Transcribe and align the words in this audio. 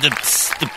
the, 0.00 0.10
the 0.60 0.67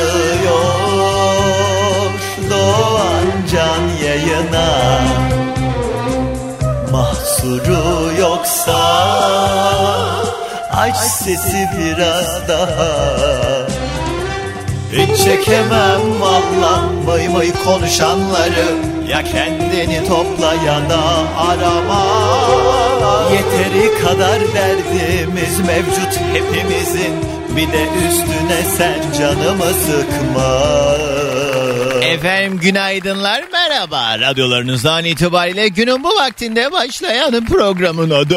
başlıyor 0.00 0.60
Doğan 2.50 3.46
Can 3.52 4.06
yayına. 4.06 5.00
Mahsuru 6.92 8.12
yoksa 8.20 8.80
Aç 10.72 10.96
sesi 10.96 11.68
biraz 11.78 12.48
daha 12.48 13.79
Hiç 14.92 15.24
çekemem 15.24 16.20
valla. 16.20 16.82
Mıy 17.06 17.28
mıy 17.28 17.52
konuşanları. 17.64 18.66
Ya 19.08 19.22
kendini 19.24 20.08
topla 20.08 20.54
ya 20.54 20.90
da 20.90 21.00
arama. 21.36 22.06
Yeteri 23.32 24.02
kadar 24.02 24.40
derdimiz 24.54 25.60
mevcut 25.60 26.20
hepimizin. 26.32 27.14
Bir 27.56 27.72
de 27.72 27.82
üstüne 28.08 28.62
sen 28.76 29.18
canımı 29.18 29.64
sıkma 29.64 31.39
Efendim 32.02 32.58
günaydınlar 32.62 33.44
merhaba. 33.52 34.18
Radyolarınızdan 34.18 35.04
itibariyle 35.04 35.68
günün 35.68 36.04
bu 36.04 36.08
vaktinde 36.08 36.72
başlayan 36.72 37.44
programın 37.44 38.10
adı. 38.10 38.36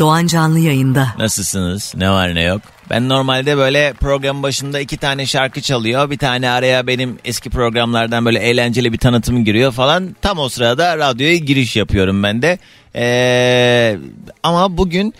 Doğan 0.00 0.26
Canlı 0.26 0.58
yayında. 0.58 1.08
Nasılsınız? 1.18 1.92
Ne 1.96 2.10
var 2.10 2.34
ne 2.34 2.42
yok? 2.42 2.62
Ben 2.90 3.08
normalde 3.08 3.56
böyle 3.56 3.92
program 3.92 4.42
başında 4.42 4.80
iki 4.80 4.96
tane 4.96 5.26
şarkı 5.26 5.60
çalıyor. 5.60 6.10
Bir 6.10 6.18
tane 6.18 6.50
araya 6.50 6.86
benim 6.86 7.18
eski 7.24 7.50
programlardan 7.50 8.24
böyle 8.24 8.38
eğlenceli 8.38 8.92
bir 8.92 8.98
tanıtım 8.98 9.44
giriyor 9.44 9.72
falan. 9.72 10.16
Tam 10.22 10.38
o 10.38 10.48
sırada 10.48 10.98
radyoya 10.98 11.36
giriş 11.36 11.76
yapıyorum 11.76 12.22
ben 12.22 12.42
de. 12.42 12.58
Ee, 12.96 13.98
ama 14.42 14.76
bugün 14.76 15.14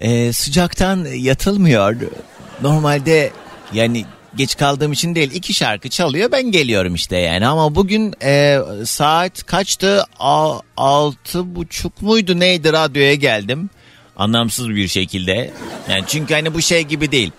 e, 0.00 0.32
sıcaktan 0.32 1.04
yatılmıyor. 1.04 1.96
Normalde 2.62 3.30
yani 3.72 4.04
geç 4.36 4.56
kaldığım 4.56 4.92
için 4.92 5.14
değil 5.14 5.30
iki 5.34 5.54
şarkı 5.54 5.88
çalıyor 5.88 6.32
ben 6.32 6.50
geliyorum 6.50 6.94
işte 6.94 7.16
yani. 7.16 7.46
Ama 7.46 7.74
bugün 7.74 8.14
e, 8.22 8.58
saat 8.84 9.46
kaçtı? 9.46 10.04
A- 10.18 10.60
altı 10.76 11.56
buçuk 11.56 12.02
muydu? 12.02 12.40
Neydi? 12.40 12.72
Radyoya 12.72 13.14
geldim. 13.14 13.70
Anlamsız 14.16 14.68
bir 14.68 14.88
şekilde. 14.88 15.50
Yani 15.90 16.04
çünkü 16.06 16.34
hani 16.34 16.54
bu 16.54 16.62
şey 16.62 16.82
gibi 16.82 17.12
değil 17.12 17.30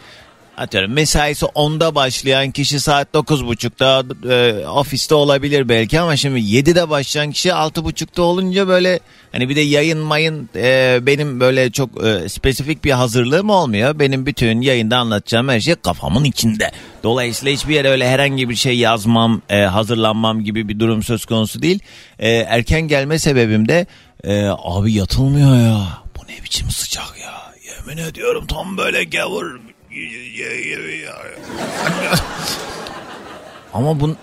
atıyorum 0.57 0.91
mesaisi 0.93 1.45
10'da 1.45 1.95
başlayan 1.95 2.51
kişi 2.51 2.79
saat 2.79 3.13
9.30'da 3.13 4.03
e, 4.33 4.67
ofiste 4.67 5.15
olabilir 5.15 5.69
belki 5.69 5.99
ama 5.99 6.15
şimdi 6.15 6.39
7'de 6.39 6.89
başlayan 6.89 7.31
kişi 7.31 7.49
6.30'da 7.49 8.21
olunca 8.21 8.67
böyle 8.67 8.99
hani 9.31 9.49
bir 9.49 9.55
de 9.55 9.61
yayın 9.61 9.99
mayın 9.99 10.49
e, 10.55 10.99
benim 11.01 11.39
böyle 11.39 11.71
çok 11.71 12.05
e, 12.05 12.29
spesifik 12.29 12.83
bir 12.83 12.91
hazırlığım 12.91 13.49
olmuyor. 13.49 13.99
Benim 13.99 14.25
bütün 14.25 14.61
yayında 14.61 14.97
anlatacağım 14.97 15.49
her 15.49 15.59
şey 15.59 15.75
kafamın 15.75 16.23
içinde. 16.23 16.71
Dolayısıyla 17.03 17.53
hiçbir 17.53 17.75
yere 17.75 17.89
öyle 17.89 18.07
herhangi 18.07 18.49
bir 18.49 18.55
şey 18.55 18.77
yazmam, 18.77 19.41
e, 19.49 19.61
hazırlanmam 19.61 20.43
gibi 20.43 20.67
bir 20.69 20.79
durum 20.79 21.03
söz 21.03 21.25
konusu 21.25 21.61
değil. 21.61 21.79
E, 22.19 22.29
erken 22.29 22.81
gelme 22.81 23.19
sebebim 23.19 23.67
de 23.67 23.85
e, 24.23 24.45
abi 24.47 24.93
yatılmıyor 24.93 25.57
ya. 25.57 25.87
Bu 26.17 26.31
ne 26.31 26.43
biçim 26.43 26.69
sıcak 26.69 27.13
ya. 27.21 27.33
Yemin 27.65 28.03
ediyorum 28.03 28.47
tam 28.47 28.77
böyle 28.77 29.03
gavur 29.03 29.59
ama 33.73 33.99
bu 33.99 34.15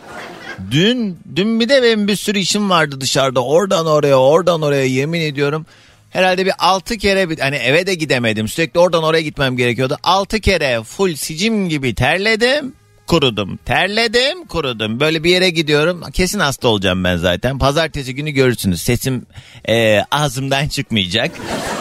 dün 0.70 1.18
dün 1.36 1.60
bir 1.60 1.68
de 1.68 1.82
benim 1.82 2.08
bir 2.08 2.16
sürü 2.16 2.38
işim 2.38 2.70
vardı 2.70 3.00
dışarıda. 3.00 3.44
Oradan 3.44 3.86
oraya, 3.86 4.16
oradan 4.16 4.62
oraya 4.62 4.84
yemin 4.84 5.20
ediyorum. 5.20 5.66
Herhalde 6.10 6.46
bir 6.46 6.52
altı 6.58 6.98
kere 6.98 7.30
bir, 7.30 7.38
hani 7.38 7.56
eve 7.56 7.86
de 7.86 7.94
gidemedim. 7.94 8.48
Sürekli 8.48 8.80
oradan 8.80 9.02
oraya 9.02 9.22
gitmem 9.22 9.56
gerekiyordu. 9.56 9.96
Altı 10.02 10.40
kere 10.40 10.82
full 10.82 11.14
sicim 11.14 11.68
gibi 11.68 11.94
terledim. 11.94 12.72
Kurudum. 13.06 13.56
Terledim, 13.56 14.46
kurudum. 14.46 15.00
Böyle 15.00 15.24
bir 15.24 15.30
yere 15.30 15.50
gidiyorum. 15.50 16.02
Kesin 16.12 16.38
hasta 16.38 16.68
olacağım 16.68 17.04
ben 17.04 17.16
zaten. 17.16 17.58
Pazartesi 17.58 18.14
günü 18.14 18.30
görürsünüz. 18.30 18.82
Sesim 18.82 19.26
e, 19.68 20.00
ağzımdan 20.10 20.68
çıkmayacak. 20.68 21.30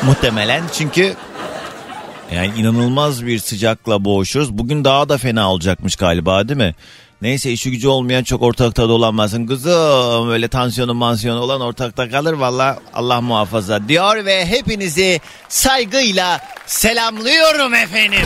Muhtemelen. 0.03 0.63
Çünkü 0.73 1.13
yani 2.35 2.51
inanılmaz 2.57 3.25
bir 3.25 3.39
sıcakla 3.39 4.05
boğuşuyoruz. 4.05 4.57
Bugün 4.57 4.83
daha 4.83 5.09
da 5.09 5.17
fena 5.17 5.51
olacakmış 5.51 5.95
galiba 5.95 6.47
değil 6.47 6.57
mi? 6.57 6.75
Neyse 7.21 7.51
işi 7.51 7.71
gücü 7.71 7.87
olmayan 7.87 8.23
çok 8.23 8.41
ortalıkta 8.41 8.89
dolanmasın. 8.89 9.47
Kızım 9.47 10.29
öyle 10.29 10.47
tansiyonu 10.47 10.93
mansiyonu 10.93 11.39
olan 11.39 11.61
ortakta 11.61 12.09
kalır 12.09 12.33
valla 12.33 12.79
Allah 12.93 13.21
muhafaza 13.21 13.87
diyor 13.87 14.25
ve 14.25 14.45
hepinizi 14.45 15.21
saygıyla 15.49 16.39
selamlıyorum 16.65 17.73
efendim. 17.73 18.25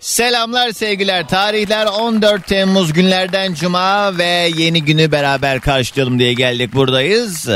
Selamlar 0.00 0.70
sevgiler 0.72 1.28
tarihler 1.28 1.86
14 1.86 2.46
Temmuz 2.46 2.92
günlerden 2.92 3.54
cuma 3.54 4.18
ve 4.18 4.50
yeni 4.56 4.84
günü 4.84 5.12
beraber 5.12 5.60
karşılayalım 5.60 6.18
diye 6.18 6.32
geldik 6.32 6.74
buradayız. 6.74 7.48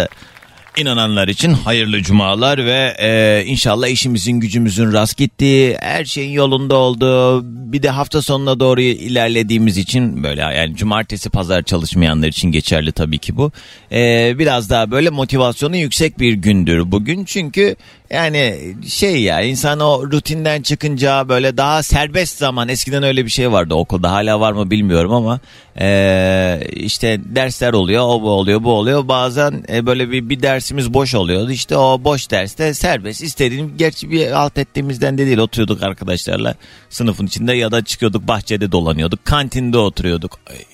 İnananlar 0.76 1.28
için 1.28 1.52
hayırlı 1.52 2.02
cumalar 2.02 2.66
ve 2.66 2.96
e, 2.98 3.42
inşallah 3.46 3.88
işimizin 3.88 4.32
gücümüzün 4.32 4.92
rast 4.92 5.16
gittiği, 5.16 5.76
her 5.80 6.04
şeyin 6.04 6.30
yolunda 6.30 6.74
olduğu, 6.74 7.42
bir 7.72 7.82
de 7.82 7.90
hafta 7.90 8.22
sonuna 8.22 8.60
doğru 8.60 8.80
ilerlediğimiz 8.80 9.78
için 9.78 10.22
böyle 10.22 10.40
yani 10.40 10.76
cumartesi 10.76 11.30
pazar 11.30 11.62
çalışmayanlar 11.62 12.28
için 12.28 12.52
geçerli 12.52 12.92
tabii 12.92 13.18
ki 13.18 13.36
bu. 13.36 13.52
E, 13.92 14.32
biraz 14.38 14.70
daha 14.70 14.90
böyle 14.90 15.10
motivasyonu 15.10 15.76
yüksek 15.76 16.18
bir 16.18 16.32
gündür 16.32 16.92
bugün 16.92 17.24
çünkü 17.24 17.76
yani 18.14 18.74
şey 18.88 19.22
ya 19.22 19.40
insan 19.40 19.80
o 19.80 20.10
rutinden 20.12 20.62
çıkınca 20.62 21.28
böyle 21.28 21.56
daha 21.56 21.82
serbest 21.82 22.38
zaman. 22.38 22.68
Eskiden 22.68 23.02
öyle 23.02 23.24
bir 23.24 23.30
şey 23.30 23.52
vardı 23.52 23.74
okulda. 23.74 24.12
Hala 24.12 24.40
var 24.40 24.52
mı 24.52 24.70
bilmiyorum 24.70 25.12
ama 25.12 25.40
e, 25.80 26.60
işte 26.72 27.20
dersler 27.24 27.72
oluyor 27.72 28.04
o 28.06 28.22
bu 28.22 28.30
oluyor 28.30 28.64
bu 28.64 28.72
oluyor. 28.72 29.08
Bazen 29.08 29.64
e, 29.68 29.86
böyle 29.86 30.10
bir, 30.10 30.28
bir 30.28 30.42
dersimiz 30.42 30.94
boş 30.94 31.14
oluyordu. 31.14 31.50
İşte 31.50 31.76
o 31.76 32.04
boş 32.04 32.30
derste 32.30 32.74
serbest 32.74 33.22
istediğim 33.22 33.76
gerçi 33.76 34.10
bir 34.10 34.30
alt 34.32 34.58
ettiğimizden 34.58 35.18
de 35.18 35.26
değil 35.26 35.38
oturuyorduk 35.38 35.82
arkadaşlarla 35.82 36.54
sınıfın 36.90 37.26
içinde 37.26 37.52
ya 37.52 37.72
da 37.72 37.84
çıkıyorduk 37.84 38.28
bahçede 38.28 38.72
dolanıyorduk 38.72 39.24
kantinde 39.24 39.78
oturuyorduk. 39.78 40.38
Ay, 40.50 40.64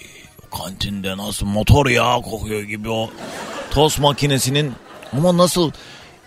kantinde 0.58 1.16
nasıl 1.16 1.46
motor 1.46 1.86
yağı 1.86 2.22
kokuyor 2.22 2.62
gibi 2.62 2.90
o 2.90 3.10
tost 3.70 4.00
makinesinin. 4.00 4.72
Ama 5.12 5.36
nasıl 5.36 5.70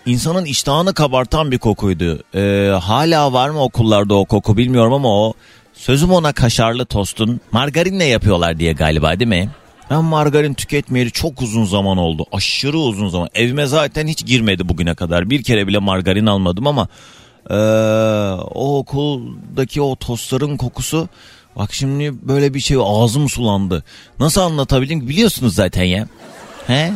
insanın 0.06 0.44
iştahını 0.44 0.94
kabartan 0.94 1.50
bir 1.50 1.58
kokuydu. 1.58 2.22
Ee, 2.34 2.72
hala 2.82 3.32
var 3.32 3.48
mı 3.48 3.62
okullarda 3.62 4.14
o 4.14 4.24
koku 4.24 4.56
bilmiyorum 4.56 4.92
ama 4.92 5.08
o 5.08 5.32
sözüm 5.74 6.12
ona 6.12 6.32
kaşarlı 6.32 6.84
tostun 6.86 7.40
margarinle 7.52 8.04
yapıyorlar 8.04 8.58
diye 8.58 8.72
galiba 8.72 9.18
değil 9.18 9.28
mi? 9.28 9.50
Ben 9.90 10.04
margarin 10.04 10.54
tüketmeyeli 10.54 11.10
çok 11.10 11.42
uzun 11.42 11.64
zaman 11.64 11.98
oldu. 11.98 12.26
Aşırı 12.32 12.78
uzun 12.78 13.08
zaman. 13.08 13.28
Evime 13.34 13.66
zaten 13.66 14.06
hiç 14.06 14.26
girmedi 14.26 14.68
bugüne 14.68 14.94
kadar. 14.94 15.30
Bir 15.30 15.42
kere 15.42 15.66
bile 15.66 15.78
margarin 15.78 16.26
almadım 16.26 16.66
ama 16.66 16.88
ee, 17.50 17.54
o 18.54 18.78
okuldaki 18.78 19.82
o 19.82 19.96
tostların 19.96 20.56
kokusu 20.56 21.08
bak 21.56 21.74
şimdi 21.74 22.14
böyle 22.28 22.54
bir 22.54 22.60
şey 22.60 22.76
ağzım 22.80 23.28
sulandı. 23.28 23.84
Nasıl 24.20 24.40
anlatabilirim 24.40 25.08
biliyorsunuz 25.08 25.54
zaten 25.54 25.84
ya. 25.84 26.08
He? 26.66 26.92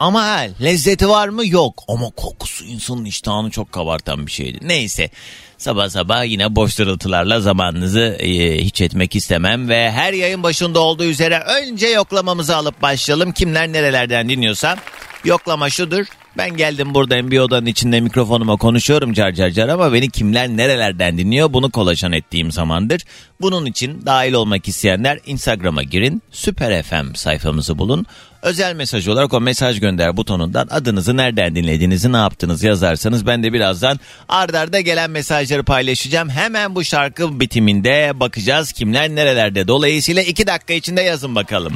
Ama 0.00 0.22
ha, 0.22 0.46
lezzeti 0.62 1.08
var 1.08 1.28
mı? 1.28 1.46
Yok. 1.46 1.82
Ama 1.88 2.10
kokusu 2.10 2.64
insanın 2.64 3.04
iştahını 3.04 3.50
çok 3.50 3.72
kabartan 3.72 4.26
bir 4.26 4.32
şeydi. 4.32 4.58
Neyse 4.62 5.10
sabah 5.58 5.88
sabah 5.88 6.24
yine 6.24 6.56
boş 6.56 6.74
tırıltılarla 6.74 7.40
zamanınızı 7.40 8.16
e, 8.20 8.58
hiç 8.64 8.80
etmek 8.80 9.16
istemem. 9.16 9.68
Ve 9.68 9.90
her 9.90 10.12
yayın 10.12 10.42
başında 10.42 10.80
olduğu 10.80 11.04
üzere 11.04 11.38
önce 11.38 11.86
yoklamamızı 11.86 12.56
alıp 12.56 12.82
başlayalım. 12.82 13.32
Kimler 13.32 13.72
nerelerden 13.72 14.28
dinliyorsa 14.28 14.76
yoklama 15.24 15.70
şudur. 15.70 16.06
Ben 16.36 16.56
geldim 16.56 16.94
buradayım 16.94 17.30
bir 17.30 17.38
odanın 17.38 17.66
içinde 17.66 18.00
mikrofonuma 18.00 18.56
konuşuyorum 18.56 19.12
car 19.12 19.32
car 19.32 19.50
car 19.50 19.68
ama 19.68 19.92
beni 19.92 20.10
kimler 20.10 20.48
nerelerden 20.48 21.18
dinliyor 21.18 21.52
bunu 21.52 21.70
kolaçan 21.70 22.12
ettiğim 22.12 22.52
zamandır. 22.52 23.02
Bunun 23.40 23.66
için 23.66 24.06
dahil 24.06 24.32
olmak 24.32 24.68
isteyenler 24.68 25.18
Instagram'a 25.26 25.82
girin 25.82 26.22
Süper 26.30 26.82
FM 26.82 27.14
sayfamızı 27.14 27.78
bulun. 27.78 28.06
Özel 28.42 28.74
mesaj 28.74 29.08
olarak 29.08 29.34
o 29.34 29.40
mesaj 29.40 29.80
gönder 29.80 30.16
butonundan 30.16 30.68
adınızı 30.70 31.16
nereden 31.16 31.54
dinlediğinizi 31.54 32.12
ne 32.12 32.16
yaptınız 32.16 32.62
yazarsanız 32.62 33.26
ben 33.26 33.42
de 33.42 33.52
birazdan 33.52 34.00
ardarda 34.28 34.80
gelen 34.80 35.10
mesajları 35.10 35.64
paylaşacağım. 35.64 36.28
Hemen 36.28 36.74
bu 36.74 36.84
şarkı 36.84 37.40
bitiminde 37.40 38.12
bakacağız 38.14 38.72
kimler 38.72 39.08
nerelerde. 39.08 39.68
Dolayısıyla 39.68 40.22
iki 40.22 40.46
dakika 40.46 40.74
içinde 40.74 41.02
yazın 41.02 41.34
bakalım 41.34 41.72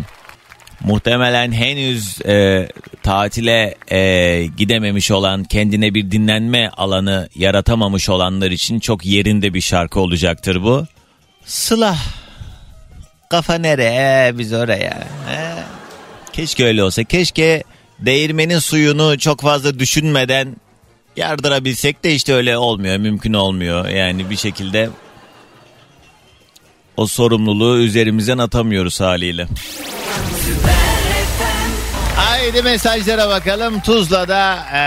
muhtemelen 0.85 1.53
henüz 1.53 2.21
e, 2.27 2.69
tatile 3.03 3.75
e, 3.91 4.47
gidememiş 4.57 5.11
olan 5.11 5.45
kendine 5.45 5.95
bir 5.95 6.11
dinlenme 6.11 6.69
alanı 6.69 7.29
yaratamamış 7.35 8.09
olanlar 8.09 8.51
için 8.51 8.81
çok 8.81 9.07
yerinde 9.07 9.55
bir 9.55 9.61
şarkı 9.61 10.01
olacaktır 10.01 10.63
bu. 10.63 10.87
Sıla 11.45 11.97
kafa 13.31 13.55
nereye 13.55 14.39
biz 14.39 14.53
oraya. 14.53 15.09
He? 15.29 15.55
Keşke 16.33 16.65
öyle 16.65 16.83
olsa 16.83 17.05
keşke 17.05 17.65
değirmenin 17.99 18.59
suyunu 18.59 19.19
çok 19.19 19.41
fazla 19.41 19.79
düşünmeden 19.79 20.57
yardırabilsek 21.17 22.05
de 22.05 22.15
işte 22.15 22.35
öyle 22.35 22.59
olmuyor 22.59 22.97
mümkün 22.97 23.33
olmuyor 23.33 23.89
yani 23.89 24.31
bir 24.31 24.37
şekilde 24.37 24.91
o 26.97 27.07
sorumluluğu 27.07 27.79
üzerimizden 27.79 28.39
atamıyoruz 28.39 29.01
haliyle. 29.01 29.47
Haydi 32.17 32.63
mesajlara 32.63 33.29
bakalım. 33.29 33.81
Tuzla'da 33.81 34.57
e, 34.75 34.81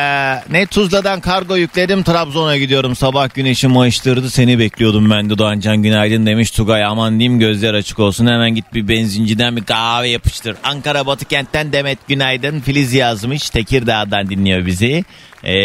ne 0.53 0.65
Tuzla'dan 0.65 1.21
kargo 1.21 1.55
yükledim 1.55 2.03
Trabzon'a 2.03 2.57
gidiyorum. 2.57 2.95
Sabah 2.95 3.33
güneşi 3.33 3.67
mayıştırdı 3.67 4.29
seni 4.29 4.59
bekliyordum 4.59 5.09
ben 5.09 5.29
de 5.29 5.37
Doğancan 5.37 5.83
günaydın 5.83 6.25
demiş 6.25 6.51
Tugay 6.51 6.83
aman 6.83 7.19
diyeyim 7.19 7.39
gözler 7.39 7.73
açık 7.73 7.99
olsun 7.99 8.27
hemen 8.27 8.55
git 8.55 8.73
bir 8.73 8.87
benzinciden 8.87 9.55
bir 9.55 9.63
kahve 9.63 10.09
yapıştır. 10.09 10.55
Ankara 10.63 11.05
Batı 11.05 11.25
kentten 11.25 11.73
Demet 11.73 12.07
günaydın 12.07 12.59
Filiz 12.59 12.93
yazmış 12.93 13.49
Tekirdağ'dan 13.49 14.29
dinliyor 14.29 14.65
bizi. 14.65 15.05
E, 15.43 15.55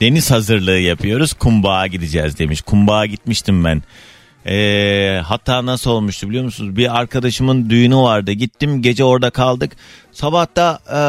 deniz 0.00 0.30
hazırlığı 0.30 0.78
yapıyoruz 0.78 1.32
kumbağa 1.32 1.86
gideceğiz 1.86 2.38
demiş. 2.38 2.62
Kumbağa 2.62 3.06
gitmiştim 3.06 3.64
ben. 3.64 3.82
Ee, 4.46 5.20
hatta 5.24 5.66
nasıl 5.66 5.90
olmuştu 5.90 6.28
biliyor 6.28 6.44
musunuz? 6.44 6.76
Bir 6.76 6.98
arkadaşımın 7.00 7.70
düğünü 7.70 7.96
vardı. 7.96 8.32
Gittim 8.32 8.82
gece 8.82 9.04
orada 9.04 9.30
kaldık. 9.30 9.72
Sabahta 10.12 10.78
e, 10.92 11.00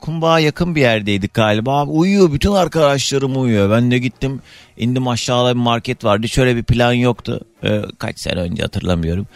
kumbağa 0.00 0.38
yakın 0.38 0.74
bir 0.74 0.80
yerdeydik 0.80 1.34
galiba. 1.34 1.84
Uyuyor 1.84 2.32
bütün 2.32 2.52
arkadaşlarım 2.52 3.42
uyuyor. 3.42 3.70
Ben 3.70 3.90
de 3.90 3.98
gittim 3.98 4.40
indim 4.76 5.08
aşağıda 5.08 5.54
bir 5.54 5.60
market 5.60 6.04
vardı. 6.04 6.28
Şöyle 6.28 6.56
bir 6.56 6.62
plan 6.62 6.92
yoktu. 6.92 7.40
Ee, 7.64 7.82
kaç 7.98 8.18
sene 8.18 8.40
önce 8.40 8.62
hatırlamıyorum. 8.62 9.26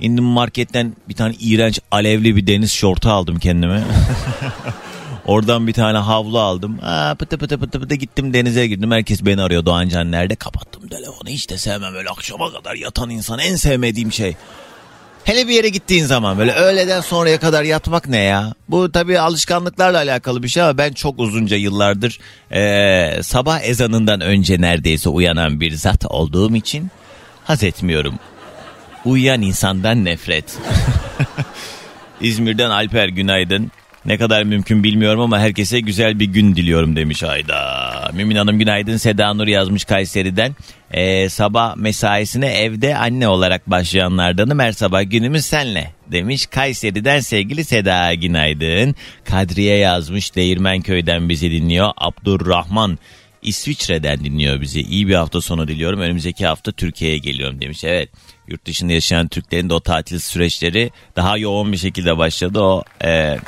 İndim 0.00 0.24
marketten 0.24 0.96
bir 1.08 1.14
tane 1.14 1.34
iğrenç 1.40 1.80
alevli 1.90 2.36
bir 2.36 2.46
deniz 2.46 2.72
şortu 2.72 3.10
aldım 3.10 3.38
kendime. 3.38 3.84
Oradan 5.28 5.66
bir 5.66 5.72
tane 5.72 5.98
havlu 5.98 6.38
aldım. 6.38 6.78
Aa, 6.82 7.14
pıtı 7.14 7.38
pıtı 7.38 7.58
pıtı 7.58 7.80
pıtı 7.80 7.94
gittim 7.94 8.34
denize 8.34 8.66
girdim. 8.66 8.90
Herkes 8.90 9.24
beni 9.24 9.42
arıyor 9.42 9.64
Doğancan 9.64 10.12
nerede? 10.12 10.36
Kapattım 10.36 10.88
telefonu. 10.88 11.28
Hiç 11.28 11.50
de 11.50 11.58
sevmem 11.58 11.94
öyle 11.94 12.08
akşama 12.08 12.52
kadar 12.52 12.74
yatan 12.74 13.10
insan. 13.10 13.38
En 13.38 13.56
sevmediğim 13.56 14.12
şey. 14.12 14.36
Hele 15.24 15.48
bir 15.48 15.52
yere 15.52 15.68
gittiğin 15.68 16.04
zaman 16.04 16.38
böyle 16.38 16.52
öğleden 16.52 17.00
sonraya 17.00 17.38
kadar 17.40 17.62
yatmak 17.62 18.08
ne 18.08 18.16
ya? 18.16 18.54
Bu 18.68 18.92
tabii 18.92 19.20
alışkanlıklarla 19.20 19.98
alakalı 19.98 20.42
bir 20.42 20.48
şey 20.48 20.62
ama 20.62 20.78
ben 20.78 20.92
çok 20.92 21.18
uzunca 21.18 21.56
yıllardır 21.56 22.18
ee, 22.52 23.22
sabah 23.22 23.62
ezanından 23.62 24.20
önce 24.20 24.60
neredeyse 24.60 25.08
uyanan 25.08 25.60
bir 25.60 25.74
zat 25.74 26.04
olduğum 26.04 26.56
için 26.56 26.90
haz 27.44 27.62
etmiyorum. 27.64 28.14
Uyuyan 29.04 29.42
insandan 29.42 30.04
nefret. 30.04 30.58
İzmir'den 32.20 32.70
Alper 32.70 33.08
günaydın. 33.08 33.70
Ne 34.08 34.18
kadar 34.18 34.42
mümkün 34.42 34.84
bilmiyorum 34.84 35.20
ama 35.20 35.38
herkese 35.38 35.80
güzel 35.80 36.18
bir 36.18 36.24
gün 36.24 36.56
diliyorum 36.56 36.96
demiş 36.96 37.22
Ayda. 37.22 38.10
Mümin 38.14 38.36
Hanım 38.36 38.58
günaydın. 38.58 38.96
Seda 38.96 39.34
Nur 39.34 39.46
yazmış 39.46 39.84
Kayseri'den. 39.84 40.56
Ee, 40.90 41.28
sabah 41.28 41.76
mesaisine 41.76 42.46
evde 42.46 42.96
anne 42.96 43.28
olarak 43.28 43.70
başlayanlardanım. 43.70 44.58
Her 44.58 44.72
sabah 44.72 45.10
günümüz 45.10 45.44
senle 45.46 45.92
demiş. 46.06 46.46
Kayseri'den 46.46 47.20
sevgili 47.20 47.64
Seda 47.64 48.14
günaydın. 48.14 48.94
Kadriye 49.24 49.76
yazmış 49.76 50.36
Değirmenköy'den 50.36 51.28
bizi 51.28 51.50
dinliyor. 51.50 51.90
Abdurrahman 51.96 52.98
İsviçre'den 53.42 54.24
dinliyor 54.24 54.60
bizi. 54.60 54.80
İyi 54.80 55.08
bir 55.08 55.14
hafta 55.14 55.40
sonu 55.40 55.68
diliyorum. 55.68 56.00
Önümüzdeki 56.00 56.46
hafta 56.46 56.72
Türkiye'ye 56.72 57.18
geliyorum 57.18 57.60
demiş. 57.60 57.84
Evet 57.84 58.08
yurt 58.48 58.64
dışında 58.64 58.92
yaşayan 58.92 59.28
Türklerin 59.28 59.68
de 59.68 59.74
o 59.74 59.80
tatil 59.80 60.18
süreçleri 60.18 60.90
daha 61.16 61.38
yoğun 61.38 61.72
bir 61.72 61.76
şekilde 61.76 62.18
başladı. 62.18 62.60
O 62.60 62.84
e, 63.04 63.38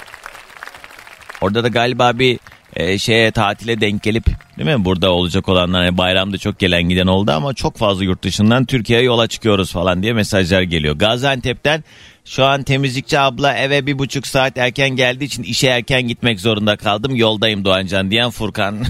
Orada 1.41 1.65
da 1.65 1.69
galiba 1.69 2.19
bir 2.19 2.39
e, 2.77 2.99
şeye 2.99 3.31
tatile 3.31 3.81
denk 3.81 4.03
gelip 4.03 4.27
değil 4.59 4.79
mi 4.79 4.85
burada 4.85 5.13
olacak 5.13 5.49
olanlar 5.49 5.85
yani 5.85 5.99
bayramda 5.99 6.39
çok 6.39 6.59
gelen 6.59 6.83
giden 6.83 7.07
oldu 7.07 7.33
ama 7.33 7.55
çok 7.55 7.77
fazla 7.77 8.05
yurt 8.05 8.23
dışından 8.23 8.65
Türkiye'ye 8.65 9.05
yola 9.05 9.27
çıkıyoruz 9.27 9.73
falan 9.73 10.03
diye 10.03 10.13
mesajlar 10.13 10.63
geliyor. 10.63 10.97
Gaziantep'ten 10.97 11.85
şu 12.25 12.45
an 12.45 12.63
temizlikçi 12.63 13.19
abla 13.19 13.57
eve 13.57 13.87
bir 13.87 13.99
buçuk 13.99 14.27
saat 14.27 14.59
erken 14.59 14.91
geldiği 14.91 15.25
için 15.25 15.43
işe 15.43 15.67
erken 15.67 16.09
gitmek 16.09 16.41
zorunda 16.41 16.77
kaldım. 16.77 17.17
Yoldayım 17.17 17.65
Doğancan 17.65 18.11
diyen 18.11 18.31
Furkan. 18.31 18.85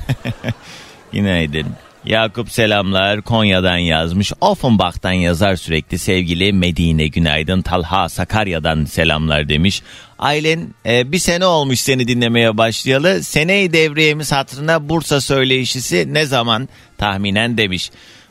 Günaydın. 1.12 1.66
Yakup 2.04 2.50
selamlar 2.50 3.22
Konya'dan 3.22 3.76
yazmış. 3.76 4.32
Offenbach'tan 4.40 5.12
yazar 5.12 5.56
sürekli 5.56 5.98
sevgili 5.98 6.52
Medine 6.52 7.06
günaydın. 7.06 7.62
Talha 7.62 8.08
Sakarya'dan 8.08 8.84
selamlar 8.84 9.48
demiş. 9.48 9.82
Ailen 10.20 10.74
e, 10.86 11.12
bir 11.12 11.18
sene 11.18 11.46
olmuş 11.46 11.80
seni 11.80 12.08
dinlemeye 12.08 12.56
başlayalı. 12.58 13.24
Seneyi 13.24 13.72
devriyemiz 13.72 14.32
hatırına 14.32 14.88
Bursa 14.88 15.20
söyleşisi 15.20 16.14
ne 16.14 16.26
zaman 16.26 16.68
tahminen 16.98 17.56
demiş. 17.56 17.90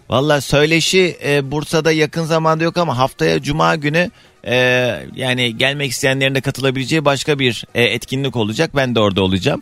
Valla 0.09 0.41
söyleşi 0.41 1.17
e, 1.25 1.51
Bursa'da 1.51 1.91
yakın 1.91 2.23
zamanda 2.23 2.63
yok 2.63 2.77
ama 2.77 2.97
haftaya 2.97 3.41
Cuma 3.41 3.75
günü 3.75 4.11
e, 4.47 4.55
yani 5.15 5.57
gelmek 5.57 5.91
isteyenlerin 5.91 6.35
de 6.35 6.41
katılabileceği 6.41 7.05
başka 7.05 7.39
bir 7.39 7.65
e, 7.75 7.83
etkinlik 7.83 8.35
olacak. 8.35 8.71
Ben 8.75 8.95
de 8.95 8.99
orada 8.99 9.21
olacağım. 9.21 9.61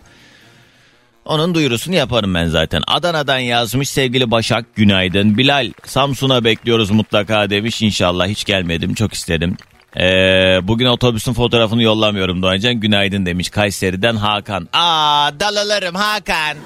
Onun 1.25 1.55
duyurusunu 1.55 1.95
yaparım 1.95 2.33
ben 2.33 2.47
zaten. 2.47 2.83
Adana'dan 2.87 3.39
yazmış 3.39 3.89
sevgili 3.89 4.31
Başak 4.31 4.75
günaydın. 4.75 5.37
Bilal 5.37 5.71
Samsun'a 5.85 6.43
bekliyoruz 6.43 6.91
mutlaka 6.91 7.49
demiş. 7.49 7.81
İnşallah 7.81 8.27
hiç 8.27 8.45
gelmedim 8.45 8.93
çok 8.93 9.13
istedim. 9.13 9.57
Ee, 9.95 10.59
bugün 10.63 10.85
otobüsün 10.85 11.33
fotoğrafını 11.33 11.83
yollamıyorum 11.83 12.41
Doğancan. 12.41 12.73
Günaydın 12.73 13.25
demiş 13.25 13.49
Kayseri'den 13.49 14.15
Hakan. 14.15 14.67
Aa 14.73 15.31
dalalarım 15.39 15.95
Hakan. 15.95 16.57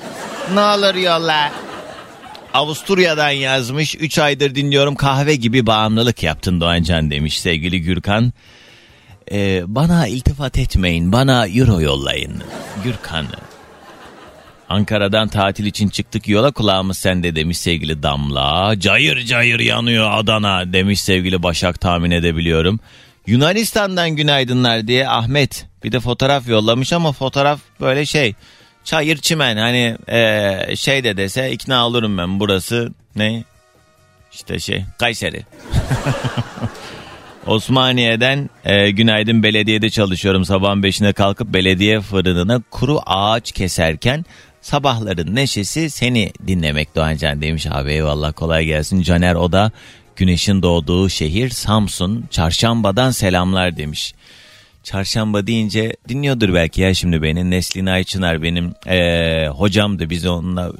Ne 0.53 0.59
olur 0.59 0.95
yolla. 0.95 1.51
Avusturya'dan 2.53 3.29
yazmış. 3.29 3.95
3 3.95 4.19
aydır 4.19 4.55
dinliyorum 4.55 4.95
kahve 4.95 5.35
gibi 5.35 5.67
bağımlılık 5.67 6.23
yaptın 6.23 6.61
Doğancan 6.61 7.11
demiş 7.11 7.39
sevgili 7.39 7.81
Gürkan. 7.81 8.33
Ee, 9.31 9.63
bana 9.67 10.07
iltifat 10.07 10.57
etmeyin 10.57 11.11
bana 11.11 11.47
euro 11.47 11.81
yollayın. 11.81 12.43
Gürkan 12.83 13.25
Ankara'dan 14.69 15.27
tatil 15.27 15.65
için 15.65 15.89
çıktık 15.89 16.27
yola 16.27 16.51
kulağımız 16.51 16.97
sende 16.97 17.35
demiş 17.35 17.57
sevgili 17.57 18.03
Damla. 18.03 18.79
Cayır 18.79 19.25
cayır 19.25 19.59
yanıyor 19.59 20.09
Adana 20.13 20.73
demiş 20.73 21.01
sevgili 21.01 21.43
Başak 21.43 21.81
tahmin 21.81 22.11
edebiliyorum. 22.11 22.79
Yunanistan'dan 23.27 24.09
günaydınlar 24.09 24.87
diye 24.87 25.09
Ahmet 25.09 25.65
bir 25.83 25.91
de 25.91 25.99
fotoğraf 25.99 26.47
yollamış 26.47 26.93
ama 26.93 27.11
fotoğraf 27.11 27.59
böyle 27.79 28.05
şey 28.05 28.33
çayır 28.83 29.17
çimen 29.17 29.57
hani 29.57 29.97
ee, 30.09 30.75
şey 30.75 31.03
de 31.03 31.17
dese 31.17 31.51
ikna 31.51 31.87
olurum 31.87 32.17
ben 32.17 32.39
burası 32.39 32.93
ne 33.15 33.43
işte 34.33 34.59
şey 34.59 34.83
Kayseri. 34.99 35.45
Osmaniye'den 37.47 38.49
e, 38.65 38.91
günaydın 38.91 39.43
belediyede 39.43 39.89
çalışıyorum. 39.89 40.45
Sabahın 40.45 40.83
beşine 40.83 41.13
kalkıp 41.13 41.53
belediye 41.53 42.01
fırınına 42.01 42.61
kuru 42.71 42.99
ağaç 43.05 43.51
keserken 43.51 44.25
sabahların 44.61 45.35
neşesi 45.35 45.89
seni 45.89 46.31
dinlemek 46.47 46.95
Doğancan 46.95 47.41
demiş 47.41 47.67
abi 47.69 47.91
eyvallah 47.91 48.33
kolay 48.33 48.65
gelsin. 48.65 49.01
Caner 49.01 49.35
o 49.35 49.51
da 49.51 49.71
güneşin 50.15 50.61
doğduğu 50.61 51.09
şehir 51.09 51.49
Samsun 51.49 52.25
çarşambadan 52.31 53.11
selamlar 53.11 53.77
demiş. 53.77 54.13
Çarşamba 54.83 55.47
deyince 55.47 55.95
dinliyordur 56.07 56.53
belki 56.53 56.81
ya 56.81 56.93
şimdi 56.93 57.21
beni. 57.21 57.49
Neslin 57.49 57.85
Ayçınar 57.85 58.43
benim 58.43 58.73
e, 58.87 59.47
hocamdı. 59.47 60.09
Biz 60.09 60.25
onunla 60.25 60.71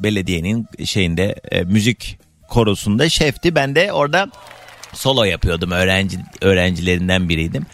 belediyenin 0.00 0.66
şeyinde 0.84 1.34
e, 1.50 1.62
müzik 1.62 2.18
korosunda 2.48 3.08
şefti. 3.08 3.54
Ben 3.54 3.74
de 3.74 3.92
orada 3.92 4.30
solo 4.94 5.24
yapıyordum. 5.24 5.70
Öğrenci 5.70 6.18
öğrencilerinden 6.40 7.28
biriydim. 7.28 7.66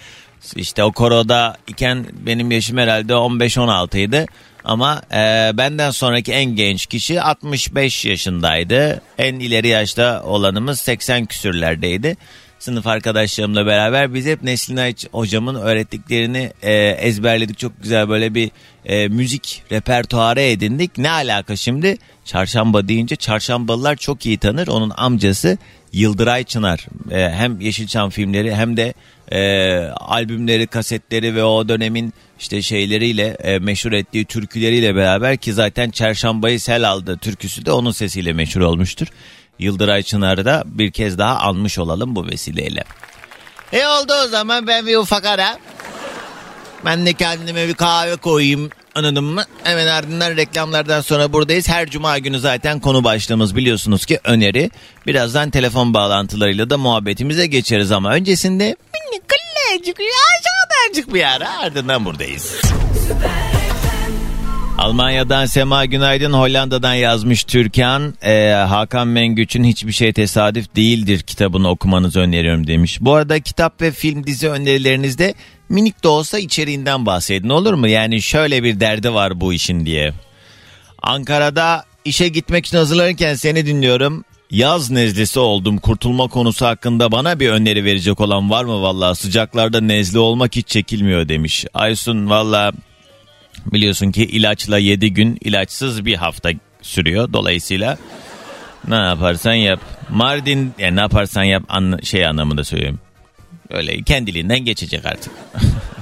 İşte 0.57 0.85
o 0.85 0.93
koroda 0.93 1.57
iken 1.67 2.07
benim 2.27 2.51
yaşım 2.51 2.79
herhalde 2.79 3.13
15-16 3.13 3.99
idi. 3.99 4.27
Ama 4.65 5.03
e, 5.13 5.51
benden 5.55 5.91
sonraki 5.91 6.33
en 6.33 6.45
genç 6.57 6.87
kişi 6.87 7.23
65 7.23 8.05
yaşındaydı. 8.05 9.03
En 9.19 9.35
ileri 9.35 9.69
yaşta 9.69 10.23
olanımız 10.23 10.81
80 10.81 11.27
küsürlerdeydi. 11.27 12.17
Sınıf 12.63 12.87
arkadaşlarımla 12.87 13.67
beraber 13.67 14.15
biz 14.15 14.27
hep 14.27 14.43
Neslin 14.43 14.77
Ayç 14.77 15.07
hocamın 15.13 15.55
öğrettiklerini 15.55 16.53
e, 16.63 16.73
ezberledik. 16.89 17.59
Çok 17.59 17.83
güzel 17.83 18.09
böyle 18.09 18.35
bir 18.35 18.51
e, 18.85 19.09
müzik 19.09 19.63
repertuarı 19.73 20.41
edindik. 20.41 20.99
Ne 20.99 21.11
alaka 21.11 21.57
şimdi? 21.57 21.97
Çarşamba 22.25 22.89
deyince 22.89 23.17
çarşambalılar 23.17 23.97
çok 23.97 24.27
iyi 24.27 24.39
tanır. 24.39 24.69
Onun 24.69 24.93
amcası 24.97 25.59
Yıldıray 25.93 26.45
Çınar. 26.45 26.87
E, 27.11 27.31
hem 27.31 27.61
Yeşilçam 27.61 28.11
filmleri 28.11 28.55
hem 28.55 28.77
de 28.77 28.95
e, 29.33 29.41
albümleri, 29.87 30.67
kasetleri 30.67 31.35
ve 31.35 31.45
o 31.45 31.69
dönemin 31.69 32.13
işte 32.43 32.63
şeyleriyle 32.63 33.37
e, 33.43 33.59
meşhur 33.59 33.93
ettiği 33.93 34.25
türküleriyle 34.25 34.97
beraber 34.97 35.37
ki 35.37 35.53
zaten 35.53 35.91
Çarşambayı 35.91 36.61
Sel 36.61 36.89
aldı 36.89 37.19
türküsü 37.19 37.67
de 37.67 37.73
onun 37.73 37.91
sesiyle 37.91 38.33
meşhur 38.33 38.61
olmuştur. 38.61 39.07
Yıldıray 39.59 40.03
Çınar'ı 40.03 40.45
da 40.45 40.63
bir 40.67 40.91
kez 40.91 41.19
daha 41.19 41.39
anmış 41.39 41.79
olalım 41.79 42.17
bu 42.17 42.27
vesileyle. 42.27 42.85
E 43.73 43.87
oldu 43.87 44.13
o 44.25 44.29
zaman 44.29 44.67
ben 44.67 44.87
bir 44.87 44.97
ufak 44.97 45.25
ara. 45.25 45.59
Ben 46.85 47.07
de 47.07 47.13
kendime 47.13 47.69
bir 47.69 47.75
kahve 47.75 48.17
koyayım 48.17 48.71
anladın 48.95 49.25
mı? 49.25 49.45
Hemen 49.63 49.87
ardından 49.87 50.37
reklamlardan 50.37 51.01
sonra 51.01 51.33
buradayız. 51.33 51.69
Her 51.69 51.91
cuma 51.91 52.19
günü 52.19 52.39
zaten 52.39 52.81
konu 52.81 53.05
başlığımız 53.05 53.57
biliyorsunuz 53.57 54.07
ki 54.07 54.21
öneri. 54.25 54.71
Birazdan 55.07 55.51
telefon 55.51 55.95
bağlantılarıyla 55.95 56.71
da 56.71 56.79
muhabbetimize 56.79 57.47
geçeriz 57.47 57.93
ama 57.93 58.13
öncesinde 58.13 58.77
minik 59.73 59.85
kallecik 59.85 59.97
aşağıdacık 60.41 61.15
bir 61.15 61.37
ara 61.37 61.59
ardından 61.59 62.05
buradayız. 62.05 62.61
Almanya'dan 64.79 65.47
Sema 65.47 65.85
Günaydın, 65.85 66.33
Hollanda'dan 66.33 66.95
yazmış 66.95 67.45
Türkan. 67.45 68.15
Ee, 68.23 68.51
Hakan 68.51 69.09
Mengüç'ün 69.09 69.65
Hiçbir 69.65 69.93
Şey 69.93 70.13
Tesadüf 70.13 70.77
Değildir 70.77 71.21
kitabını 71.21 71.69
okumanızı 71.69 72.21
öneriyorum 72.21 72.67
demiş. 72.67 72.99
Bu 73.01 73.15
arada 73.15 73.41
kitap 73.41 73.81
ve 73.83 73.91
film 73.91 74.27
dizi 74.27 74.49
önerilerinizde 74.49 75.35
minik 75.69 76.05
de 76.05 76.09
olsa 76.09 76.39
içeriğinden 76.39 77.07
bahsedin 77.07 77.49
olur 77.49 77.75
mu? 77.75 77.89
Yani 77.89 78.23
şöyle 78.23 78.63
bir 78.63 78.81
derdi 78.81 79.15
var 79.15 79.41
bu 79.41 79.53
işin 79.53 79.87
diye. 79.87 80.13
Ankara'da 81.03 81.85
işe 82.05 82.29
gitmek 82.29 82.67
için 82.67 82.77
hazırlanırken 82.77 83.35
seni 83.35 83.67
dinliyorum. 83.67 84.25
Yaz 84.53 84.91
nezlesi 84.91 85.39
oldum. 85.39 85.79
Kurtulma 85.79 86.29
konusu 86.29 86.67
hakkında 86.67 87.13
bana 87.13 87.41
bir 87.41 87.51
öneri 87.51 87.85
verecek 87.85 88.21
olan 88.21 88.51
var 88.51 88.65
mı 88.65 88.83
valla? 88.83 89.15
Sıcaklarda 89.15 89.81
nezle 89.81 90.19
olmak 90.19 90.57
hiç 90.57 90.69
çekilmiyor 90.69 91.29
demiş. 91.29 91.67
Aysun 91.75 92.31
valla 92.31 92.73
biliyorsun 93.67 94.13
ki 94.13 94.25
ilaçla 94.25 94.79
7 94.79 95.13
gün 95.15 95.39
ilaçsız 95.41 96.05
bir 96.05 96.15
hafta 96.15 96.51
sürüyor. 96.83 97.33
Dolayısıyla 97.33 97.99
ne 98.89 98.95
yaparsan 98.95 99.55
yap. 99.55 99.81
Mardin 100.11 100.75
yani 100.79 100.97
ne 100.97 101.01
yaparsan 101.01 101.43
yap 101.43 101.63
an, 101.69 101.99
şey 102.03 102.27
anlamında 102.27 102.65
söylüyorum. 102.65 103.01
Öyle 103.71 104.03
kendiliğinden 104.03 104.65
geçecek 104.65 105.07
artık. 105.07 105.33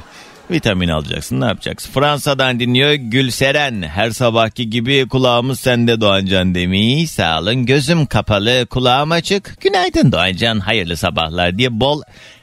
Vitamin 0.50 0.88
alacaksın 0.88 1.40
ne 1.40 1.44
yapacaksın? 1.44 1.92
Fransa'dan 1.92 2.60
dinliyor 2.60 2.92
Gülseren. 2.92 3.82
Her 3.82 4.10
sabahki 4.10 4.70
gibi 4.70 5.08
kulağımız 5.08 5.60
sende 5.60 6.00
Doğancan 6.00 6.54
demiş. 6.54 7.10
Sağ 7.10 7.40
olun 7.40 7.66
gözüm 7.66 8.06
kapalı 8.06 8.66
kulağım 8.70 9.12
açık. 9.12 9.60
Günaydın 9.60 10.12
Doğancan 10.12 10.60
hayırlı 10.60 10.96
sabahlar 10.96 11.58
diye 11.58 11.80
bol 11.80 12.02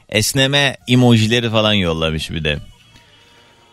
esneme 0.09 0.77
emojileri 0.87 1.49
falan 1.49 1.73
yollamış 1.73 2.31
bir 2.31 2.43
de. 2.43 2.57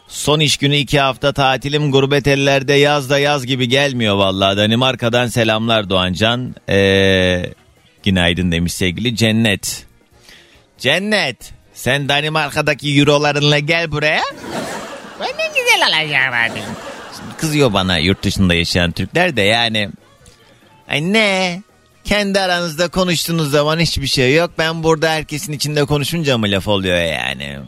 Son 0.09 0.41
iş 0.41 0.57
günü 0.57 0.77
iki 0.77 1.01
hafta 1.01 1.33
tatilim 1.33 1.93
gurbet 1.93 2.27
ellerde 2.27 2.73
yaz 2.73 3.11
da 3.11 3.19
yaz 3.19 3.47
gibi 3.47 3.69
gelmiyor 3.69 4.17
vallahi. 4.17 4.57
Danimarka'dan 4.57 5.27
selamlar 5.27 5.91
Doğancan. 5.91 6.55
Ee, 6.69 7.47
günaydın 8.03 8.53
demiş 8.53 8.73
sevgili 8.73 9.17
Cennet. 9.17 9.87
Cennet 10.79 11.53
sen 11.75 12.09
Danimarka'daki 12.09 12.99
eurolarınla 12.99 13.59
gel 13.59 13.93
buraya. 13.93 14.23
Ben 15.21 15.27
ne 15.27 15.49
güzel 15.49 15.87
alacağım 15.87 16.35
artık. 16.35 16.63
Şimdi 17.17 17.37
kızıyor 17.37 17.73
bana 17.73 17.99
yurt 17.99 18.23
dışında 18.23 18.55
yaşayan 18.55 18.93
Türkler 18.93 19.37
de 19.37 19.43
yani. 19.43 19.91
Ay 20.89 21.13
ne? 21.13 21.63
Kendi 22.05 22.41
aranızda 22.41 22.89
konuştuğunuz 22.89 23.51
zaman 23.51 23.79
hiçbir 23.81 24.07
şey 24.07 24.35
yok. 24.35 24.51
Ben 24.59 24.83
burada 24.83 25.11
herkesin 25.11 25.53
içinde 25.53 25.85
konuşunca 25.85 26.39
mı 26.39 26.47
laf 26.51 26.69
oluyor 26.69 26.99
yani? 26.99 27.59